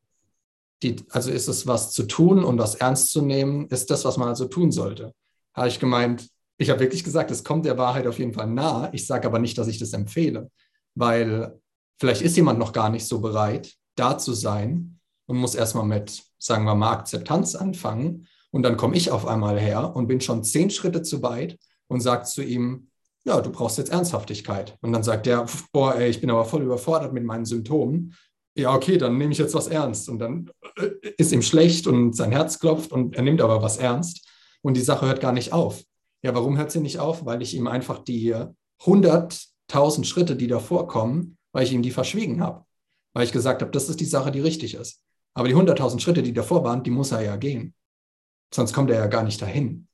[0.82, 4.18] die, also ist es was zu tun und was ernst zu nehmen, ist das, was
[4.18, 5.14] man also tun sollte.
[5.60, 6.26] Habe ich gemeint,
[6.56, 8.88] ich habe wirklich gesagt, es kommt der Wahrheit auf jeden Fall nah.
[8.94, 10.50] Ich sage aber nicht, dass ich das empfehle,
[10.94, 11.60] weil
[11.98, 16.22] vielleicht ist jemand noch gar nicht so bereit, da zu sein und muss erstmal mit,
[16.38, 18.26] sagen wir mal, Akzeptanz anfangen.
[18.50, 21.58] Und dann komme ich auf einmal her und bin schon zehn Schritte zu weit
[21.88, 22.88] und sage zu ihm,
[23.24, 24.78] ja, du brauchst jetzt Ernsthaftigkeit.
[24.80, 28.14] Und dann sagt er, boah, ey, ich bin aber voll überfordert mit meinen Symptomen.
[28.56, 30.08] Ja, okay, dann nehme ich jetzt was ernst.
[30.08, 30.88] Und dann äh,
[31.18, 34.26] ist ihm schlecht und sein Herz klopft und er nimmt aber was ernst.
[34.62, 35.82] Und die Sache hört gar nicht auf.
[36.22, 37.24] Ja, warum hört sie nicht auf?
[37.24, 38.34] Weil ich ihm einfach die
[38.82, 42.64] 100.000 Schritte, die davor kommen, weil ich ihm die verschwiegen habe.
[43.14, 45.02] Weil ich gesagt habe, das ist die Sache, die richtig ist.
[45.34, 47.74] Aber die 100.000 Schritte, die davor waren, die muss er ja gehen.
[48.52, 49.86] Sonst kommt er ja gar nicht dahin.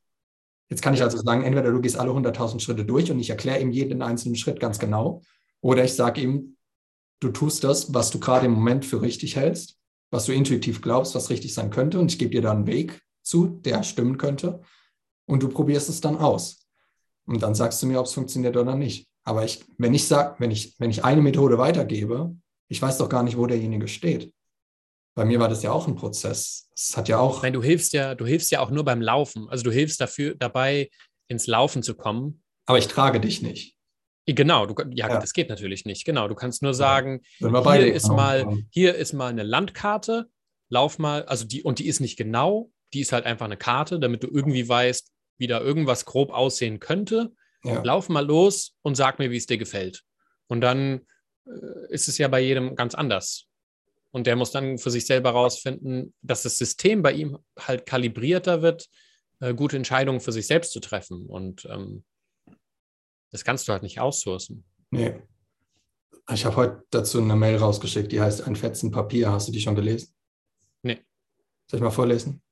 [0.68, 3.60] Jetzt kann ich also sagen, entweder du gehst alle 100.000 Schritte durch und ich erkläre
[3.60, 5.22] ihm jeden einzelnen Schritt ganz genau,
[5.60, 6.56] oder ich sage ihm,
[7.20, 9.78] du tust das, was du gerade im Moment für richtig hältst,
[10.10, 13.00] was du intuitiv glaubst, was richtig sein könnte, und ich gebe dir da einen Weg
[13.26, 14.62] zu, der stimmen könnte,
[15.26, 16.66] und du probierst es dann aus.
[17.26, 19.08] Und dann sagst du mir, ob es funktioniert oder nicht.
[19.24, 22.36] Aber ich, wenn ich sage, wenn ich, wenn ich eine Methode weitergebe,
[22.68, 24.32] ich weiß doch gar nicht, wo derjenige steht.
[25.16, 26.68] Bei mir war das ja auch ein Prozess.
[26.74, 27.42] Es hat ja auch.
[27.42, 29.48] Nein, du hilfst ja, du hilfst ja auch nur beim Laufen.
[29.48, 30.90] Also du hilfst dafür dabei,
[31.26, 32.42] ins Laufen zu kommen.
[32.66, 33.76] Aber ich trage dich nicht.
[34.26, 36.04] Genau, du, ja, ja, das geht natürlich nicht.
[36.04, 37.72] Genau, du kannst nur sagen, ja.
[37.74, 40.28] hier ist mal, hier ist mal eine Landkarte,
[40.68, 43.98] lauf mal, also die, und die ist nicht genau, die ist halt einfach eine Karte,
[43.98, 47.32] damit du irgendwie weißt, wie da irgendwas grob aussehen könnte.
[47.64, 47.82] Ja.
[47.82, 50.02] Lauf mal los und sag mir, wie es dir gefällt.
[50.46, 51.00] Und dann
[51.46, 51.50] äh,
[51.88, 53.46] ist es ja bei jedem ganz anders.
[54.12, 58.62] Und der muss dann für sich selber herausfinden, dass das System bei ihm halt kalibrierter
[58.62, 58.88] wird,
[59.40, 61.26] äh, gute Entscheidungen für sich selbst zu treffen.
[61.26, 62.04] Und ähm,
[63.30, 64.64] das kannst du halt nicht aussourcen.
[64.90, 65.20] Nee.
[66.32, 69.30] Ich habe heute dazu eine Mail rausgeschickt, die heißt Ein Fetzen Papier.
[69.30, 70.14] Hast du die schon gelesen?
[70.82, 71.04] Nee.
[71.70, 72.42] Soll ich mal vorlesen?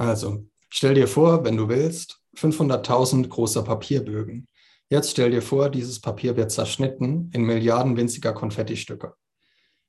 [0.00, 4.46] Also, stell dir vor, wenn du willst, 500.000 großer Papierbögen.
[4.88, 9.12] Jetzt stell dir vor, dieses Papier wird zerschnitten in Milliarden winziger Konfettistücke.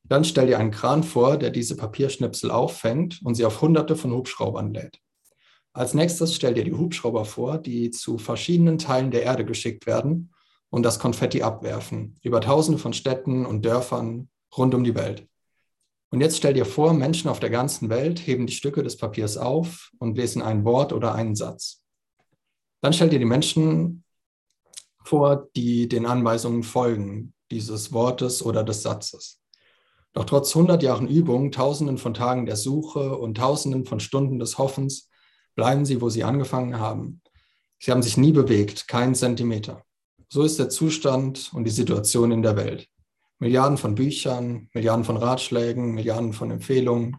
[0.04, 4.12] Dann stell dir einen Kran vor, der diese Papierschnipsel auffängt und sie auf Hunderte von
[4.12, 5.00] Hubschraubern lädt.
[5.72, 10.34] Als nächstes stell dir die Hubschrauber vor, die zu verschiedenen Teilen der Erde geschickt werden
[10.70, 14.28] und das Konfetti abwerfen, über Tausende von Städten und Dörfern
[14.58, 15.26] rund um die Welt.
[16.12, 19.38] Und jetzt stell dir vor, Menschen auf der ganzen Welt heben die Stücke des Papiers
[19.38, 21.82] auf und lesen ein Wort oder einen Satz.
[22.82, 24.04] Dann stell dir die Menschen
[25.04, 29.40] vor, die den Anweisungen folgen, dieses Wortes oder des Satzes.
[30.14, 34.58] Doch trotz 100 Jahren Übung, Tausenden von Tagen der Suche und Tausenden von Stunden des
[34.58, 35.10] Hoffens
[35.56, 37.22] bleiben sie, wo sie angefangen haben.
[37.80, 39.84] Sie haben sich nie bewegt, keinen Zentimeter.
[40.28, 42.88] So ist der Zustand und die Situation in der Welt.
[43.42, 47.18] Milliarden von Büchern, Milliarden von Ratschlägen, Milliarden von Empfehlungen,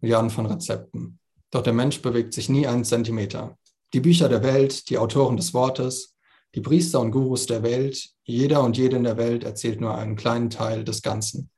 [0.00, 1.18] Milliarden von Rezepten.
[1.50, 3.58] Doch der Mensch bewegt sich nie einen Zentimeter.
[3.92, 6.16] Die Bücher der Welt, die Autoren des Wortes,
[6.54, 10.16] die Priester und Gurus der Welt, jeder und jede in der Welt erzählt nur einen
[10.16, 11.50] kleinen Teil des Ganzen.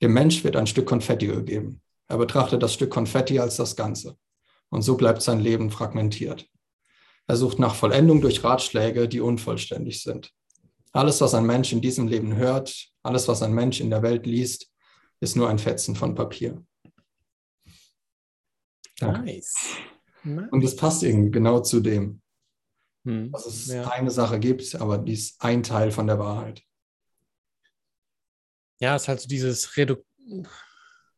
[0.00, 1.82] Dem Mensch wird ein Stück Konfetti gegeben.
[2.06, 4.16] Er betrachtet das Stück Konfetti als das Ganze.
[4.70, 6.46] Und so bleibt sein Leben fragmentiert.
[7.26, 10.32] Er sucht nach Vollendung durch Ratschläge, die unvollständig sind.
[10.92, 14.26] Alles, was ein Mensch in diesem Leben hört, alles, was ein Mensch in der Welt
[14.26, 14.70] liest,
[15.20, 16.64] ist nur ein Fetzen von Papier.
[19.00, 19.22] Danke.
[19.22, 19.54] Nice.
[20.24, 22.20] Und es passt irgendwie genau zu dem.
[23.04, 23.32] Hm.
[23.32, 23.88] Dass es ja.
[23.88, 26.62] eine Sache gibt, aber die ist ein Teil von der Wahrheit.
[28.80, 29.96] Ja, es ist halt so dieses, Redu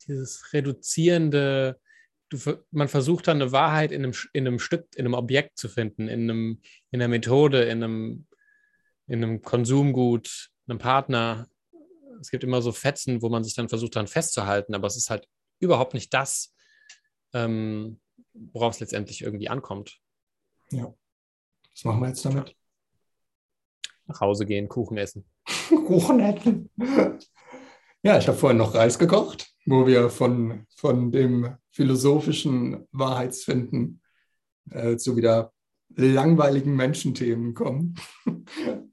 [0.07, 1.81] dieses reduzierende,
[2.29, 2.39] du,
[2.71, 6.09] man versucht dann eine Wahrheit in einem, in einem Stück, in einem Objekt zu finden,
[6.09, 8.27] in, einem, in einer Methode, in einem,
[9.07, 11.49] in einem Konsumgut, einem Partner.
[12.21, 15.11] Es gibt immer so Fetzen, wo man sich dann versucht, dann festzuhalten, aber es ist
[15.11, 15.27] halt
[15.59, 16.55] überhaupt nicht das,
[17.33, 18.01] ähm,
[18.33, 19.99] worauf es letztendlich irgendwie ankommt.
[20.71, 20.95] Ja.
[21.73, 22.55] Was machen wir jetzt damit?
[24.07, 25.25] Nach Hause gehen, Kuchen essen.
[25.69, 26.71] Kuchen essen.
[28.03, 34.01] Ja, ich habe vorhin noch Reis gekocht, wo wir von, von dem philosophischen Wahrheitsfinden
[34.71, 35.53] äh, zu wieder
[35.97, 37.97] langweiligen Menschenthemen kommen.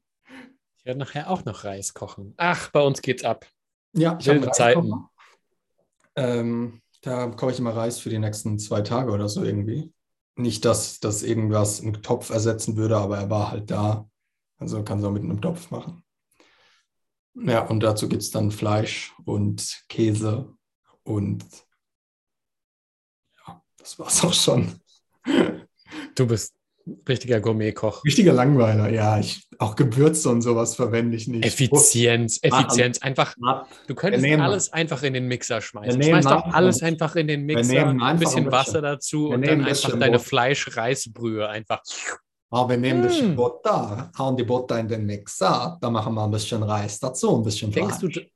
[0.88, 2.34] Werde nachher auch noch Reis kochen.
[2.38, 3.46] Ach, bei uns geht's ab.
[3.92, 4.94] Ja, ich habe Zeiten.
[6.16, 9.94] Ähm, da koche ich immer Reis für die nächsten zwei Tage oder so irgendwie.
[10.38, 14.10] Nicht, dass das irgendwas im Topf ersetzen würde, aber er war halt da.
[14.60, 16.06] Also kann es auch mit einem Topf machen.
[17.34, 20.56] Ja, und dazu gibt es dann Fleisch und Käse
[21.04, 21.44] und
[23.46, 24.80] ja, das war's auch schon.
[26.16, 26.57] Du bist
[27.08, 28.04] richtiger Gourmetkoch.
[28.06, 29.20] Richtiger Langweiler, ja.
[29.20, 31.46] Ich, auch Gewürze und sowas verwende ich nicht.
[31.46, 33.00] Effizienz, Effizienz.
[33.02, 36.02] Einfach, Ah, du könntest alles einfach in den Mixer schmeißen.
[36.02, 39.46] Schmeiß doch alles einfach in den Mixer, nehmen ein bisschen ein bisschen- Wasser dazu und
[39.46, 40.20] dann ein einfach deine.
[40.20, 41.82] Fleisch-Reisbrühe einfach.
[42.50, 43.36] Aber wir nehmen ein bisschen Mm.
[43.36, 47.44] Butter, hauen die Butter in den Mixer, dann machen wir ein bisschen Reis dazu, ein
[47.44, 48.30] bisschen Denkst du, Fleisch.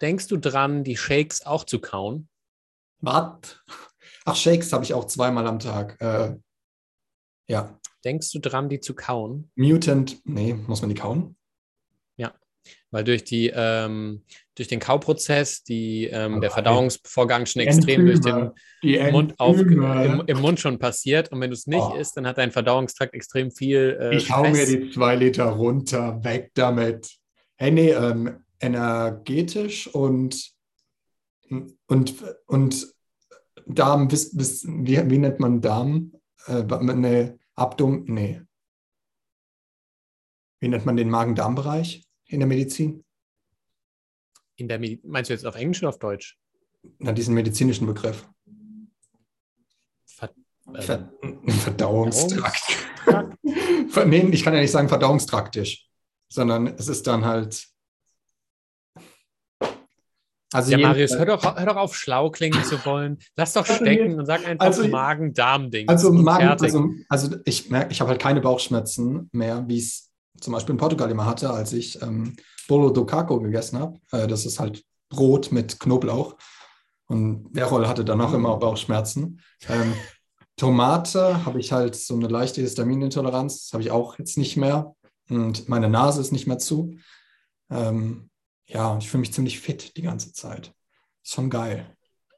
[0.00, 2.28] denkst du dran, die Shakes auch zu kauen?
[3.00, 3.30] Was?
[4.24, 6.00] Ach, Shakes habe ich auch zweimal am Tag.
[6.00, 6.36] Äh,
[7.46, 9.50] ja, Denkst du dran, die zu kauen?
[9.56, 11.36] Mutant, nee, muss man die kauen?
[12.90, 14.22] Weil durch, die, ähm,
[14.54, 18.50] durch den Kauprozess die, ähm, der Aber Verdauungsvorgang schon extrem durch den
[19.12, 21.30] Mund auf, im, im Mund schon passiert.
[21.30, 21.94] Und wenn du es nicht Oh.
[21.94, 26.22] isst, dann hat dein Verdauungstrakt extrem viel äh, Ich hau mir die zwei Liter runter,
[26.24, 27.10] weg damit.
[27.56, 30.50] Hey, nee, ähm, energetisch und,
[31.86, 32.14] und,
[32.46, 32.86] und
[33.66, 36.12] Darm, bis, bis, wie, wie nennt man Darm?
[36.46, 36.64] Äh,
[36.94, 38.40] nee, Abdom, nee.
[40.60, 43.04] Wie nennt man den Magen-Darm-Bereich in der Medizin?
[44.56, 46.38] In der Medi Meinst du jetzt auf Englisch oder auf Deutsch?
[46.98, 48.28] Na, diesen medizinischen Begriff.
[50.06, 50.34] Ver
[50.66, 51.12] ähm, Ver
[51.48, 52.62] Verdauungstrakt.
[53.88, 55.88] Ver- nee, ich kann ja nicht sagen verdauungstraktisch,
[56.28, 57.68] sondern es ist dann halt.
[60.52, 63.18] Also ja, Marius, hör doch, hör doch auf, schlau klingen zu wollen.
[63.36, 65.88] Lass doch Also stecken und sag einfach also- Magen-Darm-Ding.
[65.88, 70.10] Also, Magen, also, also ich merke, ich habe halt keine Bauchschmerzen mehr, wie es
[70.40, 73.98] zum Beispiel in Portugal immer hatte, als ich ähm, Bolo do Caco gegessen habe.
[74.12, 76.36] Äh, das ist halt Brot mit Knoblauch.
[77.06, 79.40] Und Verol hatte danach immer Bauchschmerzen.
[79.68, 79.94] Ähm,
[80.56, 83.64] Tomate habe ich halt so eine leichte Histaminintoleranz.
[83.64, 84.94] Das habe ich auch jetzt nicht mehr.
[85.30, 86.94] Und meine Nase ist nicht mehr zu.
[87.70, 88.28] Ähm,
[88.68, 90.72] ja, ich fühle mich ziemlich fit die ganze Zeit.
[91.24, 91.94] Ist schon geil.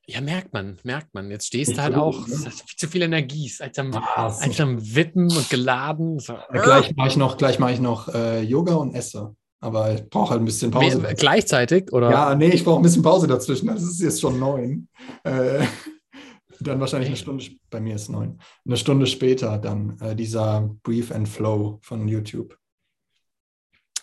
[0.07, 1.31] ja, merkt man, merkt man.
[1.31, 2.45] Jetzt stehst Ich du halt auch, ne?
[2.47, 4.41] hat viel zu viel Energie, ist als am, Was?
[4.41, 6.19] als am Wippen und geladen.
[6.19, 6.33] So.
[6.35, 9.35] Ja, gleich mache ich noch, gleich mache ich noch äh, Yoga und esse.
[9.63, 10.99] Aber ich brauche halt ein bisschen Pause.
[11.01, 12.11] Mehr- Gleichzeitig oder?
[12.11, 13.67] Ja, nee, ich brauche ein bisschen Pause dazwischen.
[13.69, 14.89] Das ist jetzt schon neun.
[15.23, 15.67] Äh,
[16.61, 18.41] dann wahrscheinlich eine Stunde, bei mir ist neun.
[18.67, 22.57] Eine Stunde später dann äh, dieser Brief and Flow von YouTube.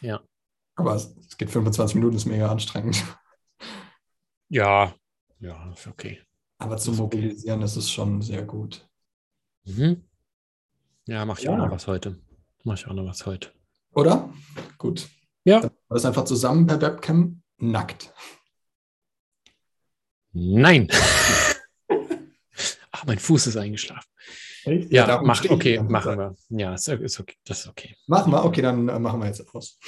[0.01, 0.21] Ja.
[0.77, 3.03] Aber es, geht 25 Minuten, ist mega anstrengend.
[4.49, 4.93] Ja,
[5.39, 6.21] ja, ist okay.
[6.59, 6.95] Aber zum.
[6.95, 8.87] Mobilisieren ist es schon sehr gut.
[9.65, 10.03] Mhm.
[11.07, 11.51] Ja, mach ich Ja.
[11.51, 12.19] auch noch was heute.
[12.63, 13.51] Mach ich auch noch was heute.
[13.91, 14.33] Oder?
[14.77, 15.09] Gut.
[15.43, 15.59] Ja.
[15.61, 18.13] Dann das einfach zusammen per Webcam nackt.
[20.31, 20.87] Nein.
[22.91, 24.09] Ach, mein Fuß ist eingeschlafen.
[24.65, 24.91] Echt?
[24.91, 26.35] Ja, darum mach, okay, machen wir.
[26.49, 27.35] Ja, ist, ist okay.
[27.45, 27.95] Das ist okay.
[28.07, 29.79] Machen wir, okay, dann äh, machen wir jetzt aus.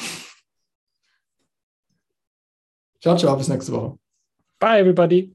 [3.02, 3.98] Ciao, ciao, bis nächste Woche.
[4.60, 5.34] Bye, everybody.